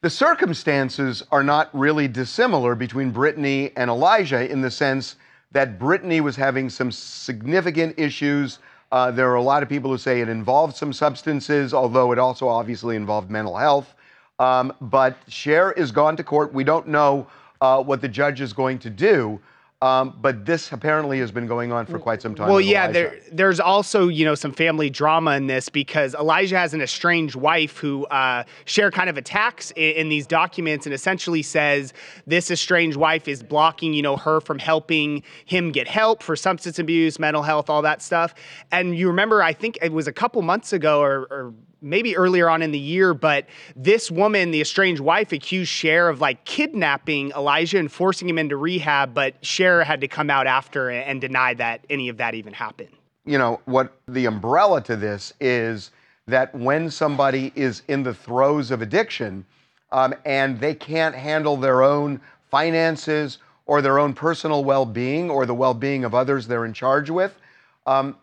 The 0.00 0.10
circumstances 0.10 1.22
are 1.32 1.42
not 1.42 1.68
really 1.74 2.08
dissimilar 2.08 2.74
between 2.76 3.12
Britney 3.12 3.72
and 3.76 3.90
Elijah 3.90 4.50
in 4.50 4.60
the 4.62 4.70
sense 4.70 5.16
that 5.52 5.78
Britney 5.78 6.20
was 6.20 6.36
having 6.36 6.68
some 6.68 6.92
significant 6.92 7.98
issues. 7.98 8.58
Uh, 8.92 9.10
there 9.10 9.30
are 9.30 9.36
a 9.36 9.42
lot 9.42 9.62
of 9.62 9.68
people 9.68 9.90
who 9.90 9.98
say 9.98 10.20
it 10.20 10.28
involved 10.28 10.76
some 10.76 10.92
substances, 10.92 11.72
although 11.72 12.12
it 12.12 12.18
also 12.18 12.48
obviously 12.48 12.96
involved 12.96 13.30
mental 13.30 13.56
health. 13.56 13.94
Um, 14.38 14.72
but 14.80 15.16
Cher 15.28 15.72
is 15.72 15.90
gone 15.90 16.16
to 16.16 16.24
court. 16.24 16.52
We 16.52 16.64
don't 16.64 16.88
know 16.88 17.26
uh, 17.60 17.82
what 17.82 18.00
the 18.00 18.08
judge 18.08 18.40
is 18.40 18.52
going 18.52 18.78
to 18.80 18.90
do. 18.90 19.40
Um, 19.80 20.18
but 20.20 20.44
this 20.44 20.72
apparently 20.72 21.20
has 21.20 21.30
been 21.30 21.46
going 21.46 21.70
on 21.70 21.86
for 21.86 22.00
quite 22.00 22.20
some 22.20 22.34
time. 22.34 22.48
Well, 22.48 22.60
yeah, 22.60 22.90
there, 22.90 23.20
there's 23.30 23.60
also 23.60 24.08
you 24.08 24.24
know 24.24 24.34
some 24.34 24.50
family 24.50 24.90
drama 24.90 25.36
in 25.36 25.46
this 25.46 25.68
because 25.68 26.16
Elijah 26.16 26.58
has 26.58 26.74
an 26.74 26.80
estranged 26.80 27.36
wife 27.36 27.78
who 27.78 28.04
uh, 28.06 28.42
Cher 28.64 28.90
kind 28.90 29.08
of 29.08 29.16
attacks 29.16 29.70
in, 29.76 29.94
in 29.94 30.08
these 30.08 30.26
documents 30.26 30.84
and 30.84 30.92
essentially 30.92 31.42
says 31.42 31.92
this 32.26 32.50
estranged 32.50 32.96
wife 32.96 33.28
is 33.28 33.44
blocking 33.44 33.94
you 33.94 34.02
know 34.02 34.16
her 34.16 34.40
from 34.40 34.58
helping 34.58 35.22
him 35.44 35.70
get 35.70 35.86
help 35.86 36.24
for 36.24 36.34
substance 36.34 36.80
abuse, 36.80 37.20
mental 37.20 37.44
health, 37.44 37.70
all 37.70 37.82
that 37.82 38.02
stuff. 38.02 38.34
And 38.72 38.98
you 38.98 39.06
remember, 39.06 39.44
I 39.44 39.52
think 39.52 39.78
it 39.80 39.92
was 39.92 40.08
a 40.08 40.12
couple 40.12 40.42
months 40.42 40.72
ago 40.72 41.00
or. 41.00 41.28
or 41.30 41.54
maybe 41.80 42.16
earlier 42.16 42.48
on 42.48 42.62
in 42.62 42.72
the 42.72 42.78
year, 42.78 43.14
but 43.14 43.46
this 43.76 44.10
woman, 44.10 44.50
the 44.50 44.60
estranged 44.60 45.00
wife, 45.00 45.32
accused 45.32 45.70
Cher 45.70 46.08
of 46.08 46.20
like 46.20 46.44
kidnapping 46.44 47.30
Elijah 47.32 47.78
and 47.78 47.90
forcing 47.90 48.28
him 48.28 48.38
into 48.38 48.56
rehab, 48.56 49.14
but 49.14 49.34
Cher 49.44 49.84
had 49.84 50.00
to 50.00 50.08
come 50.08 50.30
out 50.30 50.46
after 50.46 50.90
and 50.90 51.20
deny 51.20 51.54
that 51.54 51.84
any 51.88 52.08
of 52.08 52.16
that 52.16 52.34
even 52.34 52.52
happened. 52.52 52.90
you 53.24 53.36
know, 53.36 53.60
what 53.66 53.92
the 54.08 54.24
umbrella 54.24 54.80
to 54.82 54.96
this 54.96 55.34
is 55.38 55.90
that 56.26 56.54
when 56.54 56.90
somebody 56.90 57.52
is 57.54 57.82
in 57.88 58.02
the 58.02 58.14
throes 58.14 58.70
of 58.70 58.80
addiction 58.82 59.44
um, 59.92 60.14
and 60.24 60.58
they 60.60 60.74
can't 60.74 61.14
handle 61.14 61.56
their 61.56 61.82
own 61.82 62.20
finances 62.50 63.38
or 63.66 63.82
their 63.82 63.98
own 63.98 64.14
personal 64.14 64.64
well 64.64 64.86
being 64.86 65.30
or 65.30 65.44
the 65.44 65.54
well 65.54 65.74
being 65.74 66.04
of 66.04 66.14
others 66.14 66.46
they're 66.46 66.64
in 66.64 66.72
charge 66.72 67.10
with, 67.10 67.38
um, 67.86 68.16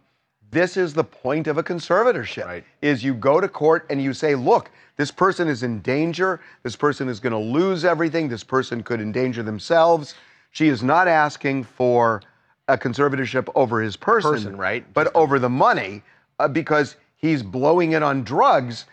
this 0.55 0.77
is 0.77 0.93
the 0.93 1.03
point 1.03 1.47
of 1.47 1.57
a 1.57 1.63
conservatorship 1.63 2.45
right. 2.45 2.63
is 2.81 3.03
you 3.03 3.13
go 3.13 3.41
to 3.41 3.47
court 3.49 3.85
and 3.89 4.01
you 4.01 4.13
say 4.13 4.35
look 4.35 4.71
this 4.95 5.11
person 5.11 5.49
is 5.49 5.63
in 5.63 5.81
danger. 5.81 6.39
This 6.63 6.77
person 6.77 7.09
is 7.09 7.19
going 7.19 7.33
to 7.33 7.37
lose 7.37 7.83
everything. 7.83 8.29
This 8.29 8.43
person 8.43 8.81
could 8.81 9.01
endanger 9.01 9.43
themselves. 9.43 10.15
She 10.51 10.69
is 10.69 10.81
not 10.81 11.09
asking 11.09 11.65
for 11.65 12.21
a 12.69 12.77
conservatorship 12.77 13.49
over 13.55 13.81
his 13.81 13.97
person, 13.97 14.31
Person, 14.31 14.57
right? 14.57 14.85
but 14.93 15.13
over 15.13 15.37
the 15.37 15.49
money 15.49 16.01
uh, 16.39 16.47
because 16.47 16.95
he's 17.17 17.43
blowing 17.43 17.91
it 17.91 18.01
on 18.01 18.23
drugs. 18.23 18.85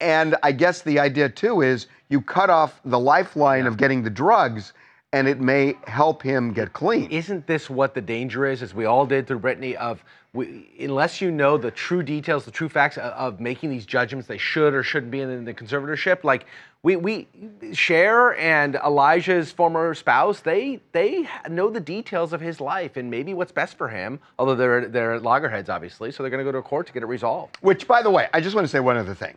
And 0.00 0.36
i 0.42 0.52
guess 0.52 0.82
the 0.82 0.98
idea 0.98 1.28
too 1.28 1.60
is 1.60 1.88
you 2.08 2.22
cut 2.22 2.48
off 2.48 2.80
the 2.84 2.98
lifeline 2.98 3.66
of 3.66 3.76
getting 3.76 4.02
the 4.02 4.10
drugs 4.10 4.72
and 5.12 5.26
it 5.26 5.40
may 5.40 5.74
help 5.86 6.22
him 6.22 6.52
get 6.52 6.72
clean 6.72 7.10
Isn't 7.10 7.46
this 7.46 7.68
what 7.68 7.94
the 7.94 8.00
danger 8.00 8.46
is, 8.46 8.62
as 8.62 8.74
we 8.74 8.84
all 8.84 9.06
did 9.06 9.26
through 9.26 9.40
Britney, 9.40 9.74
of 9.74 10.04
we, 10.32 10.68
unless 10.78 11.20
you 11.20 11.32
know 11.32 11.56
the 11.56 11.72
true 11.72 12.04
details, 12.04 12.44
the 12.44 12.52
true 12.52 12.68
facts 12.68 12.96
of, 12.96 13.12
of 13.14 13.40
making 13.40 13.70
these 13.70 13.84
judgments, 13.84 14.28
they 14.28 14.38
should 14.38 14.74
or 14.74 14.84
shouldn't 14.84 15.10
be 15.10 15.20
in 15.20 15.44
the 15.44 15.52
conservatorship. 15.52 16.22
Like 16.22 16.46
we, 16.84 16.94
we, 16.94 17.26
Cher 17.72 18.36
and 18.36 18.76
Elijah's 18.76 19.50
former 19.50 19.92
spouse, 19.92 20.38
they, 20.38 20.80
they 20.92 21.28
know 21.48 21.68
the 21.68 21.80
details 21.80 22.32
of 22.32 22.40
his 22.40 22.60
life 22.60 22.96
and 22.96 23.10
maybe 23.10 23.34
what's 23.34 23.50
best 23.50 23.76
for 23.76 23.88
him. 23.88 24.20
Although 24.38 24.54
they're, 24.54 24.86
they're 24.86 25.18
loggerheads, 25.18 25.68
obviously, 25.68 26.12
so 26.12 26.22
they're 26.22 26.30
going 26.30 26.44
to 26.44 26.48
go 26.48 26.52
to 26.52 26.58
a 26.58 26.62
court 26.62 26.86
to 26.86 26.92
get 26.92 27.02
it 27.02 27.06
resolved. 27.06 27.56
Which, 27.60 27.88
by 27.88 28.00
the 28.00 28.10
way, 28.10 28.28
I 28.32 28.40
just 28.40 28.54
want 28.54 28.64
to 28.64 28.70
say 28.70 28.78
one 28.78 28.96
other 28.96 29.14
thing. 29.14 29.36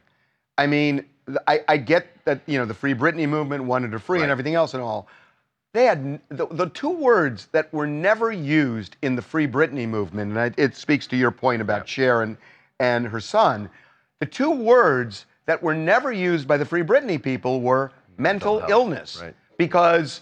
I 0.60 0.68
mean, 0.68 1.06
I, 1.48 1.62
I 1.68 1.78
get 1.78 2.08
that 2.26 2.42
you 2.46 2.60
know 2.60 2.66
the 2.66 2.74
Free 2.76 2.94
Britney 2.94 3.28
movement 3.28 3.64
wanted 3.64 3.92
her 3.92 4.00
free 4.00 4.22
and 4.22 4.30
everything 4.30 4.54
else 4.54 4.74
and 4.76 4.84
all. 4.84 5.08
They 5.74 5.86
had 5.86 6.22
the, 6.30 6.46
the 6.46 6.70
two 6.70 6.92
words 6.92 7.48
that 7.52 7.74
were 7.74 7.88
never 7.88 8.32
used 8.32 8.96
in 9.02 9.16
the 9.16 9.24
Free 9.24 9.48
Britney 9.48 9.88
movement, 9.88 10.32
and 10.32 10.40
I, 10.40 10.52
it 10.56 10.76
speaks 10.76 11.08
to 11.08 11.18
your 11.18 11.32
point 11.32 11.64
about 11.64 11.88
Cher 11.88 12.22
and, 12.22 12.38
and 12.80 13.08
her 13.08 13.20
son. 13.20 13.70
The 14.20 14.28
two 14.28 14.52
words 14.52 15.26
that 15.48 15.62
were 15.64 15.74
never 15.74 16.12
used 16.12 16.48
by 16.48 16.58
the 16.58 16.66
Free 16.66 16.84
Britney 16.84 17.22
people 17.22 17.60
were 17.60 17.92
mental, 18.18 18.64
illness, 18.70 19.22
because 19.58 20.22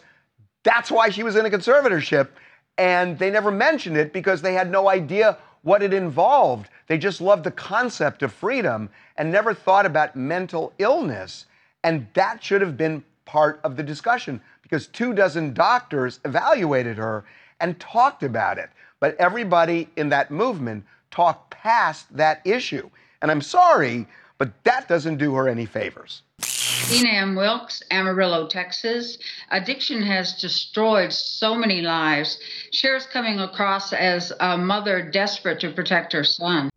that's 0.63 0.89
why 0.89 1.09
she 1.09 1.21
was 1.21 1.35
in 1.35 1.45
a 1.45 1.49
conservatorship, 1.49 2.29
and 2.77 3.19
they 3.19 3.29
never 3.29 3.51
mentioned 3.51 3.97
it 3.97 4.13
because 4.13 4.41
they 4.41 4.53
had 4.53 4.71
no 4.71 4.87
idea 4.89 5.37
what 5.63 5.83
it 5.83 5.93
involved. 5.93 6.69
They 6.87 6.97
just 6.97 7.19
loved 7.19 7.43
the 7.43 7.51
concept 7.51 8.23
of 8.23 8.31
freedom 8.31 8.89
and 9.17 9.29
never 9.29 9.53
thought 9.53 9.85
about 9.85 10.15
mental 10.15 10.71
illness. 10.79 11.45
And 11.83 12.07
that 12.13 12.41
should 12.41 12.61
have 12.61 12.77
been 12.77 13.03
part 13.25 13.59
of 13.63 13.75
the 13.75 13.83
discussion 13.83 14.41
because 14.71 14.87
two 14.87 15.13
dozen 15.13 15.53
doctors 15.53 16.21
evaluated 16.23 16.95
her 16.97 17.25
and 17.59 17.77
talked 17.77 18.23
about 18.23 18.57
it. 18.57 18.69
But 19.01 19.17
everybody 19.17 19.89
in 19.97 20.07
that 20.09 20.31
movement 20.31 20.85
talked 21.11 21.51
past 21.51 22.05
that 22.15 22.41
issue. 22.45 22.89
And 23.21 23.29
I'm 23.29 23.41
sorry, 23.41 24.07
but 24.37 24.51
that 24.63 24.87
doesn't 24.87 25.17
do 25.17 25.35
her 25.35 25.49
any 25.49 25.65
favors. 25.65 26.21
Tina 26.39 27.09
M. 27.09 27.35
Wilkes, 27.35 27.83
Amarillo, 27.91 28.47
Texas. 28.47 29.17
Addiction 29.51 30.01
has 30.03 30.39
destroyed 30.39 31.11
so 31.11 31.53
many 31.53 31.81
lives. 31.81 32.39
Cher's 32.71 33.05
coming 33.07 33.41
across 33.41 33.91
as 33.91 34.31
a 34.39 34.57
mother 34.57 35.01
desperate 35.11 35.59
to 35.59 35.71
protect 35.71 36.13
her 36.13 36.23
son. 36.23 36.69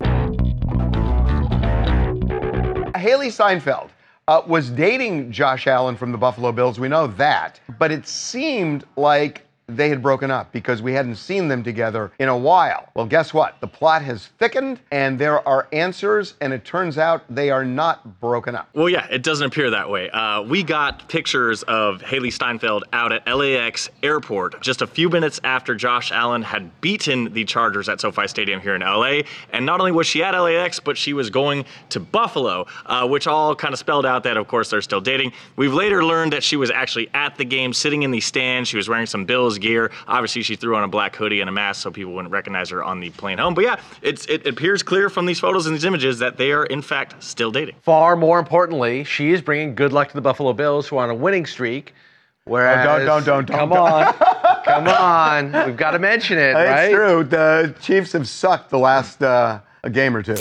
Hailee 2.93 3.31
Steinfeld 3.31 3.91
uh, 4.27 4.41
was 4.47 4.69
dating 4.71 5.31
Josh 5.31 5.67
Allen 5.67 5.95
from 5.95 6.11
the 6.11 6.17
Buffalo 6.17 6.51
Bills. 6.51 6.79
We 6.79 6.87
know 6.87 7.07
that. 7.07 7.59
But 7.77 7.91
it 7.91 8.07
seemed 8.07 8.83
like 8.95 9.44
they 9.67 9.89
had 9.89 10.01
broken 10.01 10.31
up 10.31 10.51
because 10.51 10.81
we 10.81 10.93
hadn't 10.93 11.15
seen 11.15 11.47
them 11.47 11.63
together 11.63 12.11
in 12.19 12.29
a 12.29 12.37
while. 12.37 12.89
Well, 12.95 13.05
guess 13.05 13.33
what? 13.33 13.59
The 13.61 13.67
plot 13.67 14.01
has 14.03 14.27
thickened 14.37 14.79
and 14.91 15.17
there 15.17 15.45
are 15.47 15.67
answers, 15.71 16.35
and 16.41 16.53
it 16.53 16.65
turns 16.65 16.97
out 16.97 17.23
they 17.29 17.49
are 17.49 17.65
not 17.65 18.19
broken 18.19 18.55
up. 18.55 18.69
Well, 18.73 18.89
yeah, 18.89 19.07
it 19.09 19.23
doesn't 19.23 19.47
appear 19.47 19.71
that 19.71 19.89
way. 19.89 20.09
Uh, 20.09 20.43
we 20.43 20.63
got 20.63 21.07
pictures 21.07 21.63
of 21.63 22.01
Hailee 22.01 22.31
Steinfeld 22.31 22.83
out 22.93 23.11
at 23.11 23.25
LAX 23.27 23.89
airport 24.03 24.61
just 24.61 24.81
a 24.81 24.87
few 24.87 25.09
minutes 25.09 25.39
after 25.43 25.75
Josh 25.75 26.11
Allen 26.11 26.43
had 26.43 26.79
beaten 26.81 27.33
the 27.33 27.45
Chargers 27.45 27.89
at 27.89 27.99
SoFi 27.99 28.27
Stadium 28.27 28.61
here 28.61 28.75
in 28.75 28.81
LA. 28.81 29.21
And 29.51 29.65
not 29.65 29.79
only 29.79 29.91
was 29.91 30.07
she 30.07 30.23
at 30.23 30.37
LAX, 30.37 30.79
but 30.79 30.97
she 30.97 31.13
was 31.13 31.29
going 31.29 31.65
to 31.89 31.99
Buffalo, 31.99 32.67
uh, 32.85 33.07
which 33.07 33.27
all 33.27 33.55
kind 33.55 33.73
of 33.73 33.79
spelled 33.79 34.05
out 34.05 34.23
that, 34.23 34.37
of 34.37 34.47
course, 34.47 34.69
they're 34.69 34.81
still 34.81 35.01
dating. 35.01 35.33
We've 35.55 35.73
later 35.73 36.03
learned 36.05 36.33
that 36.33 36.43
she 36.43 36.55
was 36.55 36.69
actually 36.69 37.09
at 37.13 37.35
the 37.37 37.45
game, 37.45 37.73
sitting 37.73 38.03
in 38.03 38.11
the 38.11 38.21
stand. 38.21 38.67
She 38.67 38.77
was 38.77 38.87
wearing 38.87 39.05
some 39.05 39.25
Bills 39.25 39.54
gear. 39.57 39.91
Obviously, 40.07 40.43
she 40.43 40.55
threw 40.55 40.75
on 40.75 40.83
a 40.83 40.87
black 40.87 41.15
hoodie 41.15 41.41
and 41.41 41.49
a 41.49 41.51
mask 41.51 41.81
so 41.81 41.91
people 41.91 42.13
wouldn't 42.13 42.31
recognize 42.31 42.69
her 42.69 42.83
on 42.83 42.99
the 42.99 43.09
plane 43.11 43.37
home. 43.37 43.53
But 43.53 43.63
yeah, 43.65 43.79
it's, 44.01 44.25
it 44.27 44.45
appears 44.47 44.83
clear 44.83 45.09
from 45.09 45.25
these 45.25 45.39
photos 45.39 45.65
and 45.65 45.75
these 45.75 45.85
images 45.85 46.19
that 46.19 46.37
they 46.37 46.51
are, 46.51 46.65
in 46.65 46.81
fact, 46.81 47.21
still 47.23 47.51
dating. 47.51 47.75
Far 47.81 48.15
more 48.15 48.39
importantly, 48.39 49.03
she 49.03 49.31
is 49.31 49.41
bringing 49.41 49.75
good 49.75 49.93
luck 49.93 50.07
to 50.09 50.13
the 50.15 50.21
Buffalo 50.21 50.53
Bills, 50.53 50.87
who 50.87 50.97
are 50.97 51.03
on 51.03 51.09
a 51.09 51.15
winning 51.15 51.45
streak. 51.45 51.93
Whereas, 52.45 52.85
Oh, 52.87 53.03
don't, 53.05 53.25
don't, 53.25 53.47
don't, 53.47 53.57
come 53.57 53.69
don't. 53.69 53.77
on, 53.79 54.13
come 54.65 54.87
on, 54.87 55.65
we've 55.65 55.75
got 55.77 55.91
to 55.91 55.99
mention 55.99 56.37
it, 56.37 56.53
right? 56.53 56.83
It's 56.85 56.93
true. 56.93 57.23
The 57.23 57.73
Chiefs 57.81 58.11
have 58.11 58.27
sucked 58.27 58.69
the 58.69 58.77
last 58.77 59.23
uh, 59.23 59.61
a 59.83 59.89
game 59.89 60.15
or 60.15 60.21
two. 60.21 60.35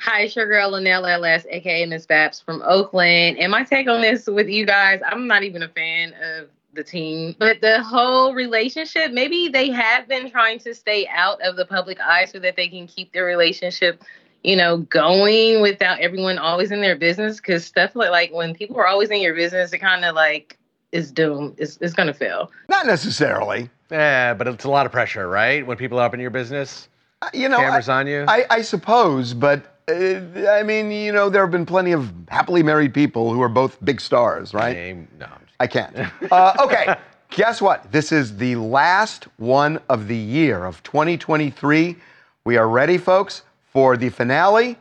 Hi, 0.00 0.20
it's 0.22 0.36
your 0.36 0.46
girl 0.46 0.70
Linnell 0.70 1.04
LS, 1.04 1.44
aka 1.50 1.84
Miss 1.86 2.06
Babs 2.06 2.38
from 2.40 2.62
Oakland. 2.64 3.38
And 3.38 3.50
my 3.50 3.64
take 3.64 3.88
on 3.88 4.00
this 4.00 4.28
with 4.28 4.48
you 4.48 4.64
guys, 4.64 5.00
I'm 5.04 5.26
not 5.26 5.42
even 5.42 5.64
a 5.64 5.68
fan 5.68 6.14
of 6.22 6.46
the 6.76 6.84
team, 6.84 7.34
but 7.38 7.60
the 7.60 7.82
whole 7.82 8.34
relationship, 8.34 9.12
maybe 9.12 9.48
they 9.48 9.70
have 9.70 10.06
been 10.06 10.30
trying 10.30 10.58
to 10.60 10.74
stay 10.74 11.08
out 11.08 11.40
of 11.42 11.56
the 11.56 11.64
public 11.64 12.00
eye 12.00 12.26
so 12.26 12.38
that 12.38 12.56
they 12.56 12.68
can 12.68 12.86
keep 12.86 13.12
their 13.12 13.24
relationship, 13.24 14.02
you 14.44 14.54
know, 14.54 14.78
going 14.78 15.60
without 15.60 15.98
everyone 16.00 16.38
always 16.38 16.70
in 16.70 16.80
their 16.80 16.96
business. 16.96 17.40
Cause 17.40 17.64
stuff 17.64 17.96
like 17.96 18.10
like 18.10 18.32
when 18.32 18.54
people 18.54 18.76
are 18.78 18.86
always 18.86 19.10
in 19.10 19.20
your 19.20 19.34
business, 19.34 19.72
it 19.72 19.78
kind 19.78 20.04
of 20.04 20.14
like 20.14 20.58
is 20.92 21.10
doomed. 21.10 21.54
It's 21.58 21.78
it's 21.80 21.94
gonna 21.94 22.14
fail. 22.14 22.50
Not 22.68 22.86
necessarily. 22.86 23.70
Yeah, 23.90 24.34
but 24.34 24.48
it's 24.48 24.64
a 24.64 24.70
lot 24.70 24.86
of 24.86 24.92
pressure, 24.92 25.28
right? 25.28 25.66
When 25.66 25.76
people 25.76 25.98
are 25.98 26.06
up 26.06 26.14
in 26.14 26.20
your 26.20 26.30
business, 26.30 26.88
you 27.32 27.48
know, 27.48 27.58
cameras 27.58 27.88
I, 27.88 28.00
on 28.00 28.06
you. 28.06 28.24
I, 28.28 28.44
I 28.50 28.62
suppose, 28.62 29.32
but 29.32 29.76
uh, 29.88 30.20
I 30.48 30.62
mean, 30.64 30.90
you 30.90 31.12
know, 31.12 31.30
there 31.30 31.42
have 31.42 31.52
been 31.52 31.66
plenty 31.66 31.92
of 31.92 32.12
happily 32.28 32.62
married 32.62 32.92
people 32.92 33.32
who 33.32 33.40
are 33.42 33.48
both 33.48 33.82
big 33.84 34.00
stars, 34.00 34.52
right? 34.52 34.96
no, 35.18 35.28
I 35.58 35.66
can't. 35.66 35.96
uh, 36.30 36.54
okay, 36.60 36.96
guess 37.30 37.60
what? 37.62 37.90
This 37.90 38.12
is 38.12 38.36
the 38.36 38.56
last 38.56 39.24
one 39.38 39.80
of 39.88 40.08
the 40.08 40.16
year 40.16 40.64
of 40.64 40.82
2023. 40.82 41.96
We 42.44 42.56
are 42.56 42.68
ready, 42.68 42.98
folks, 42.98 43.42
for 43.72 43.96
the 43.96 44.10
finale 44.10 44.76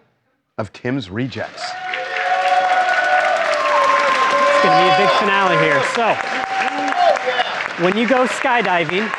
of 0.57 0.73
Tim's 0.73 1.09
Rejects. 1.09 1.63
It's 4.51 4.63
going 4.63 4.76
to 4.76 4.84
be 4.84 4.89
a 4.89 4.97
big 4.97 5.09
finale 5.19 5.57
here. 5.63 5.84
So, 5.95 6.15
when 7.84 7.97
you 7.97 8.07
go 8.07 8.26
skydiving, 8.26 9.09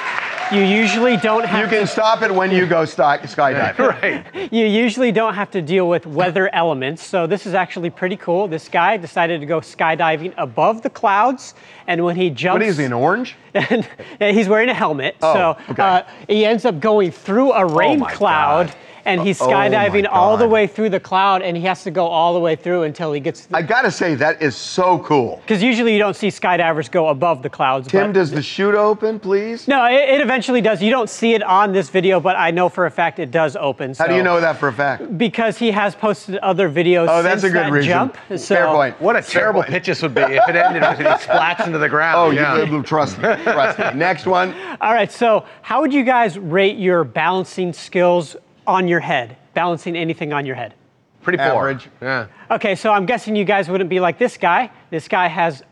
You 0.52 0.62
usually 0.62 1.16
don't 1.16 1.44
have 1.44 1.60
You 1.72 1.78
can 1.78 1.86
stop 1.88 2.22
it 2.22 2.32
when 2.32 2.52
you 2.52 2.66
go 2.66 2.84
sky, 2.84 3.18
skydiving. 3.18 3.78
right. 4.02 4.52
You 4.52 4.64
usually 4.64 5.10
don't 5.10 5.34
have 5.34 5.50
to 5.50 5.60
deal 5.60 5.88
with 5.88 6.06
weather 6.06 6.54
elements, 6.54 7.02
so 7.04 7.26
this 7.26 7.46
is 7.46 7.54
actually 7.54 7.90
pretty 7.90 8.16
cool. 8.16 8.46
This 8.46 8.68
guy 8.68 8.96
decided 8.96 9.40
to 9.40 9.46
go 9.46 9.60
skydiving 9.60 10.34
above 10.36 10.82
the 10.82 10.90
clouds, 10.90 11.54
and 11.88 12.04
when 12.04 12.14
he 12.14 12.30
jumps, 12.30 12.60
What 12.60 12.62
is 12.62 12.76
he, 12.78 12.84
an 12.84 12.92
orange? 12.92 13.34
and 13.54 13.88
he's 14.20 14.48
wearing 14.48 14.68
a 14.68 14.74
helmet, 14.74 15.16
Oh, 15.20 15.34
so 15.34 15.72
okay. 15.72 15.82
uh, 15.82 16.02
he 16.28 16.44
ends 16.44 16.64
up 16.64 16.78
going 16.78 17.10
through 17.10 17.52
a 17.52 17.66
rain 17.66 17.98
my 17.98 18.12
cloud. 18.12 18.68
God. 18.68 18.76
And 19.06 19.22
he's 19.22 19.40
Oh, 19.40 19.46
skydiving 19.48 20.08
all 20.10 20.36
the 20.36 20.48
way 20.48 20.66
through 20.66 20.90
the 20.90 20.98
cloud, 21.00 21.40
and 21.42 21.56
he 21.56 21.62
has 21.64 21.84
to 21.84 21.90
go 21.92 22.06
all 22.06 22.34
the 22.34 22.40
way 22.40 22.56
through 22.56 22.82
until 22.82 23.12
he 23.12 23.20
gets. 23.20 23.46
I 23.54 23.62
gotta 23.62 23.90
say, 23.90 24.16
that 24.16 24.42
is 24.42 24.56
so 24.56 24.98
cool. 24.98 25.36
Because 25.42 25.62
usually 25.62 25.92
you 25.92 25.98
don't 26.00 26.16
see 26.16 26.26
skydivers 26.28 26.90
go 26.90 27.08
above 27.08 27.42
the 27.42 27.48
clouds. 27.48 27.86
Tim, 27.86 28.08
but- 28.08 28.14
does 28.18 28.32
the 28.32 28.42
chute 28.42 28.74
open, 28.74 29.20
please? 29.20 29.68
No, 29.68 29.84
it, 29.86 29.94
it 29.94 30.20
eventually 30.20 30.60
does. 30.60 30.82
You 30.82 30.90
don't 30.90 31.08
see 31.08 31.34
it 31.34 31.42
on 31.44 31.72
this 31.72 31.88
video, 31.88 32.18
but 32.18 32.36
I 32.36 32.50
know 32.50 32.68
for 32.68 32.86
a 32.86 32.90
fact 32.90 33.20
it 33.20 33.30
does 33.30 33.54
open. 33.56 33.94
How 33.94 34.08
do 34.08 34.16
you 34.16 34.24
know 34.24 34.40
that 34.40 34.56
for 34.58 34.68
a 34.68 34.72
fact? 34.72 35.16
Because 35.16 35.56
he 35.56 35.70
has 35.70 35.94
posted 35.94 36.36
other 36.38 36.68
videos. 36.68 37.06
Oh, 37.08 37.22
that's 37.22 37.42
since 37.42 37.52
a 37.52 37.54
good 37.54 37.66
that 37.66 37.72
reason. 37.72 37.88
Jump. 37.88 38.16
So, 38.30 38.38
Fair 38.56 38.66
point. 38.66 39.00
What 39.00 39.14
a 39.14 39.22
Fair 39.22 39.40
terrible 39.42 39.60
point. 39.62 39.70
pitch 39.72 39.86
this 39.86 40.02
would 40.02 40.14
be 40.14 40.22
if 40.22 40.48
it 40.48 40.56
ended 40.56 40.82
with 40.82 40.98
he 40.98 41.04
splats 41.04 41.64
into 41.64 41.78
the 41.78 41.88
ground. 41.88 42.16
Oh, 42.18 42.30
yeah. 42.30 42.64
you 42.64 42.82
trust 42.82 43.18
me. 43.18 43.34
Trust 43.44 43.78
me. 43.78 43.84
Next 43.94 44.26
one. 44.26 44.52
All 44.80 44.92
right. 44.92 45.12
So, 45.12 45.44
how 45.62 45.80
would 45.80 45.94
you 45.94 46.02
guys 46.02 46.36
rate 46.38 46.76
your 46.76 47.04
balancing 47.04 47.72
skills 47.72 48.36
on 48.66 48.88
your 48.88 49.00
head? 49.00 49.36
Balancing 49.54 49.96
anything 49.96 50.32
on 50.32 50.44
your 50.46 50.56
head? 50.56 50.74
Pretty 51.22 51.38
poor. 51.38 51.46
Average. 51.68 51.88
Yeah. 52.00 52.26
Okay, 52.52 52.74
so 52.76 52.92
I'm 52.92 53.04
guessing 53.06 53.34
you 53.34 53.44
guys 53.44 53.68
wouldn't 53.68 53.90
be 53.90 53.98
like 53.98 54.16
this 54.18 54.36
guy. 54.36 54.70
This 54.90 55.08
guy 55.08 55.26
has 55.26 55.62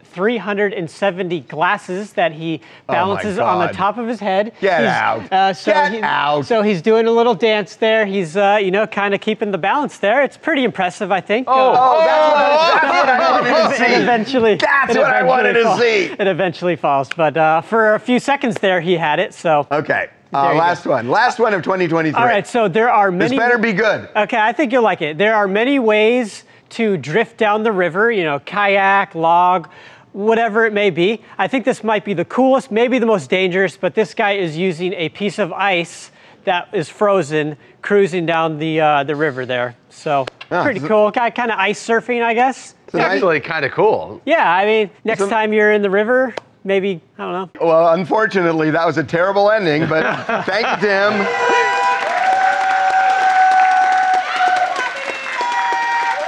370 0.59 1.41
glasses 1.41 2.13
that 2.15 2.33
he 2.33 2.61
Oh 2.61 2.67
my 2.89 2.95
balances 2.95 3.39
on 3.39 3.61
the 3.61 3.67
God. 3.67 3.75
top 3.75 3.99
of 3.99 4.09
his 4.09 4.19
head. 4.21 4.53
Get 4.61 4.81
He's, 4.81 4.89
out. 4.89 5.33
Uh, 5.33 5.53
so 5.53 5.73
Get 5.73 5.93
he- 5.93 6.01
out. 6.03 6.47
So 6.47 6.63
he's 6.63 6.83
doing 6.83 7.07
a 7.07 7.11
little 7.11 7.35
dance 7.35 7.77
there. 7.77 8.05
He's, 8.07 8.37
uh, 8.37 8.59
you 8.61 8.71
know, 8.73 8.87
kind 8.87 9.15
of 9.15 9.21
keeping 9.21 9.51
the 9.53 9.59
balance 9.59 9.99
there. 9.99 10.23
It's 10.23 10.37
pretty 10.37 10.65
impressive, 10.65 11.13
I 11.13 11.21
think. 11.21 11.47
Oh, 11.49 11.73
Uh, 11.73 11.77
oh, 11.79 11.99
that's 12.05 12.85
what- 12.85 13.09
I 13.09 13.31
wanted 13.31 13.51
to 13.79 13.85
it 13.85 13.89
see. 13.89 14.03
eventually. 14.03 14.55
That's 14.57 14.95
it 14.97 14.99
what 14.99 15.11
I 15.11 15.23
wanted 15.23 15.53
to 15.55 15.61
eventually 15.61 15.81
see. 16.03 16.07
falls. 16.09 16.21
It 16.21 16.27
eventually 16.27 16.77
falls, 16.77 17.09
but 17.17 17.37
uh, 17.37 17.61
for 17.61 17.95
a 17.95 18.01
few 18.01 18.19
seconds 18.19 18.57
there, 18.57 18.81
he 18.81 18.95
had 18.97 19.19
it. 19.21 19.35
So. 19.35 19.67
Okay. 19.71 20.09
There 20.35 20.43
Uh, 20.43 20.47
you 20.49 20.53
go. 20.55 20.59
last 20.59 20.87
one. 20.87 21.09
Last 21.11 21.39
one 21.39 21.55
of 21.55 21.63
2023. 21.63 22.21
All 22.21 22.27
right, 22.27 22.45
so 22.47 22.67
there 22.67 22.91
are 22.91 23.13
many. 23.13 23.31
This 23.31 23.39
better 23.39 23.57
be 23.57 23.73
good. 23.73 24.09
Okay, 24.17 24.37
I 24.39 24.53
think 24.53 24.73
you'll 24.73 24.83
like 24.83 25.01
it. 25.01 25.17
There 25.17 25.35
are 25.37 25.47
many 25.47 25.79
ways 25.79 26.43
to 26.71 26.97
drift 26.97 27.37
down 27.37 27.63
the 27.63 27.71
river, 27.71 28.11
you 28.11 28.25
know, 28.25 28.41
kayak, 28.41 29.15
log, 29.15 29.69
whatever 30.13 30.65
it 30.67 30.73
may 30.73 30.91
be. 30.91 31.23
I 31.39 31.47
think 31.47 31.65
this 31.65 31.85
might 31.85 32.05
be 32.05 32.15
the 32.15 32.25
coolest, 32.25 32.73
maybe 32.73 32.99
the 32.99 33.07
most 33.07 33.31
dangerous, 33.31 33.77
but 33.77 33.95
this 33.95 34.13
guy 34.13 34.33
is 34.33 34.57
using 34.57 34.93
a 34.95 35.09
piece 35.11 35.39
of 35.39 35.53
ice 35.53 36.11
that 36.45 36.69
is 36.73 36.89
frozen 36.89 37.57
cruising 37.81 38.27
down 38.27 38.59
the 38.59 38.81
uh, 38.81 39.05
the 39.05 39.15
river 39.15 39.47
there. 39.47 39.77
So, 39.89 40.27
Ah, 40.51 40.65
pretty 40.65 40.81
so- 40.81 40.89
cool. 40.89 41.13
Kind 41.13 41.39
of 41.53 41.59
ice 41.59 41.81
surfing, 41.87 42.23
I 42.25 42.35
guess. 42.35 42.75
It's 42.89 42.97
actually 42.97 43.39
kind 43.41 43.65
of 43.65 43.71
cool. 43.71 44.21
Yeah, 44.25 44.51
I 44.53 44.65
mean, 44.67 44.91
next 45.05 45.29
time 45.29 45.53
you're 45.53 45.73
in 45.73 45.83
the 45.83 45.91
river, 45.91 46.35
maybe, 46.65 47.01
I 47.19 47.23
don't 47.23 47.33
know. 47.33 47.67
Well, 47.67 47.93
unfortunately, 47.95 48.71
that 48.71 48.85
was 48.87 48.99
a 48.99 49.05
terrible 49.05 49.51
ending, 49.51 49.89
but 49.89 50.03
thank 50.47 50.67
you, 50.83 50.89
Tim. 50.89 51.27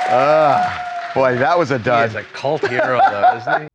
Ah, 0.08 1.10
boy, 1.14 1.36
that 1.36 1.58
was 1.58 1.70
a 1.72 1.78
dud. 1.78 2.08
is 2.10 2.14
a 2.14 2.22
cult 2.24 2.66
hero, 2.68 3.00
though, 3.10 3.36
isn't 3.38 3.62
he? 3.62 3.68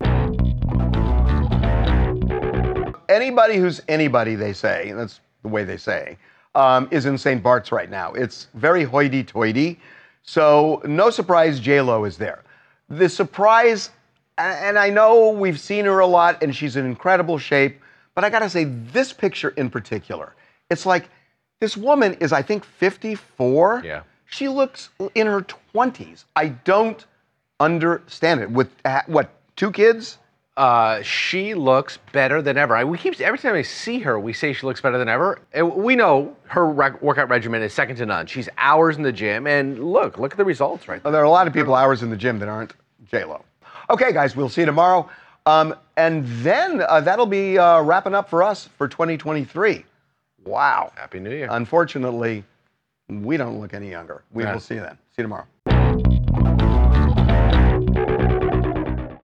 Anybody 3.14 3.56
who's 3.58 3.82
anybody, 3.88 4.34
they 4.34 4.52
say, 4.54 4.88
and 4.88 4.98
that's 4.98 5.20
the 5.42 5.48
way 5.48 5.64
they 5.64 5.76
say, 5.76 6.16
um, 6.54 6.88
is 6.90 7.04
in 7.06 7.18
St. 7.18 7.42
Bart's 7.42 7.70
right 7.70 7.90
now. 7.90 8.12
It's 8.14 8.46
very 8.54 8.84
hoity-toity. 8.84 9.78
So 10.22 10.80
no 10.86 11.10
surprise, 11.10 11.60
J 11.60 11.80
Lo 11.82 12.04
is 12.04 12.16
there. 12.16 12.44
The 12.88 13.08
surprise, 13.08 13.90
a- 13.90 13.92
and 14.38 14.78
I 14.78 14.90
know 14.90 15.30
we've 15.30 15.60
seen 15.60 15.84
her 15.84 15.98
a 16.00 16.06
lot, 16.06 16.42
and 16.42 16.54
she's 16.54 16.76
in 16.76 16.86
incredible 16.86 17.38
shape. 17.38 17.80
But 18.14 18.24
I 18.24 18.30
gotta 18.30 18.50
say, 18.50 18.64
this 18.64 19.12
picture 19.12 19.50
in 19.50 19.70
particular, 19.70 20.34
it's 20.70 20.84
like 20.86 21.08
this 21.60 21.76
woman 21.76 22.14
is, 22.14 22.32
I 22.32 22.42
think, 22.42 22.64
54. 22.64 23.82
Yeah. 23.84 24.02
She 24.26 24.48
looks 24.48 24.90
in 25.14 25.26
her 25.26 25.42
20s. 25.74 26.24
I 26.34 26.48
don't 26.48 27.04
understand 27.60 28.40
it. 28.40 28.50
With 28.50 28.70
what, 29.06 29.30
two 29.56 29.70
kids? 29.70 30.18
Uh, 30.56 31.00
she 31.02 31.54
looks 31.54 31.98
better 32.12 32.42
than 32.42 32.58
ever. 32.58 32.76
I, 32.76 32.84
we 32.84 32.98
keep 32.98 33.18
every 33.20 33.38
time 33.38 33.54
I 33.54 33.62
see 33.62 34.00
her, 34.00 34.20
we 34.20 34.34
say 34.34 34.52
she 34.52 34.66
looks 34.66 34.82
better 34.82 34.98
than 34.98 35.08
ever. 35.08 35.38
And 35.52 35.74
we 35.74 35.96
know 35.96 36.36
her 36.48 36.66
rec- 36.66 37.00
workout 37.00 37.30
regimen 37.30 37.62
is 37.62 37.72
second 37.72 37.96
to 37.96 38.06
none. 38.06 38.26
She's 38.26 38.50
hours 38.58 38.96
in 38.96 39.02
the 39.02 39.12
gym, 39.12 39.46
and 39.46 39.92
look, 39.92 40.18
look 40.18 40.32
at 40.32 40.36
the 40.36 40.44
results 40.44 40.88
right 40.88 41.02
Well, 41.02 41.12
there 41.12 41.22
are 41.22 41.26
a 41.26 41.30
lot 41.30 41.46
of 41.46 41.54
people 41.54 41.74
hours 41.74 42.02
in 42.02 42.10
the 42.10 42.16
gym 42.16 42.38
that 42.40 42.48
aren't 42.48 42.74
J 43.10 43.24
Lo. 43.24 43.44
Okay, 43.90 44.12
guys, 44.12 44.36
we'll 44.36 44.48
see 44.48 44.62
you 44.62 44.66
tomorrow, 44.66 45.08
um, 45.46 45.74
and 45.96 46.24
then 46.26 46.82
uh, 46.88 47.00
that'll 47.00 47.26
be 47.26 47.58
uh, 47.58 47.82
wrapping 47.82 48.14
up 48.14 48.28
for 48.30 48.42
us 48.42 48.68
for 48.78 48.88
2023. 48.88 49.84
Wow. 50.44 50.92
Happy 50.96 51.20
New 51.20 51.30
Year. 51.30 51.48
Unfortunately, 51.50 52.44
we 53.08 53.36
don't 53.36 53.60
look 53.60 53.74
any 53.74 53.90
younger. 53.90 54.22
We 54.32 54.44
Yeah. 54.44 54.52
will 54.54 54.60
see 54.60 54.74
you 54.76 54.80
then. 54.80 54.94
See 55.10 55.18
you 55.18 55.24
tomorrow. 55.24 55.46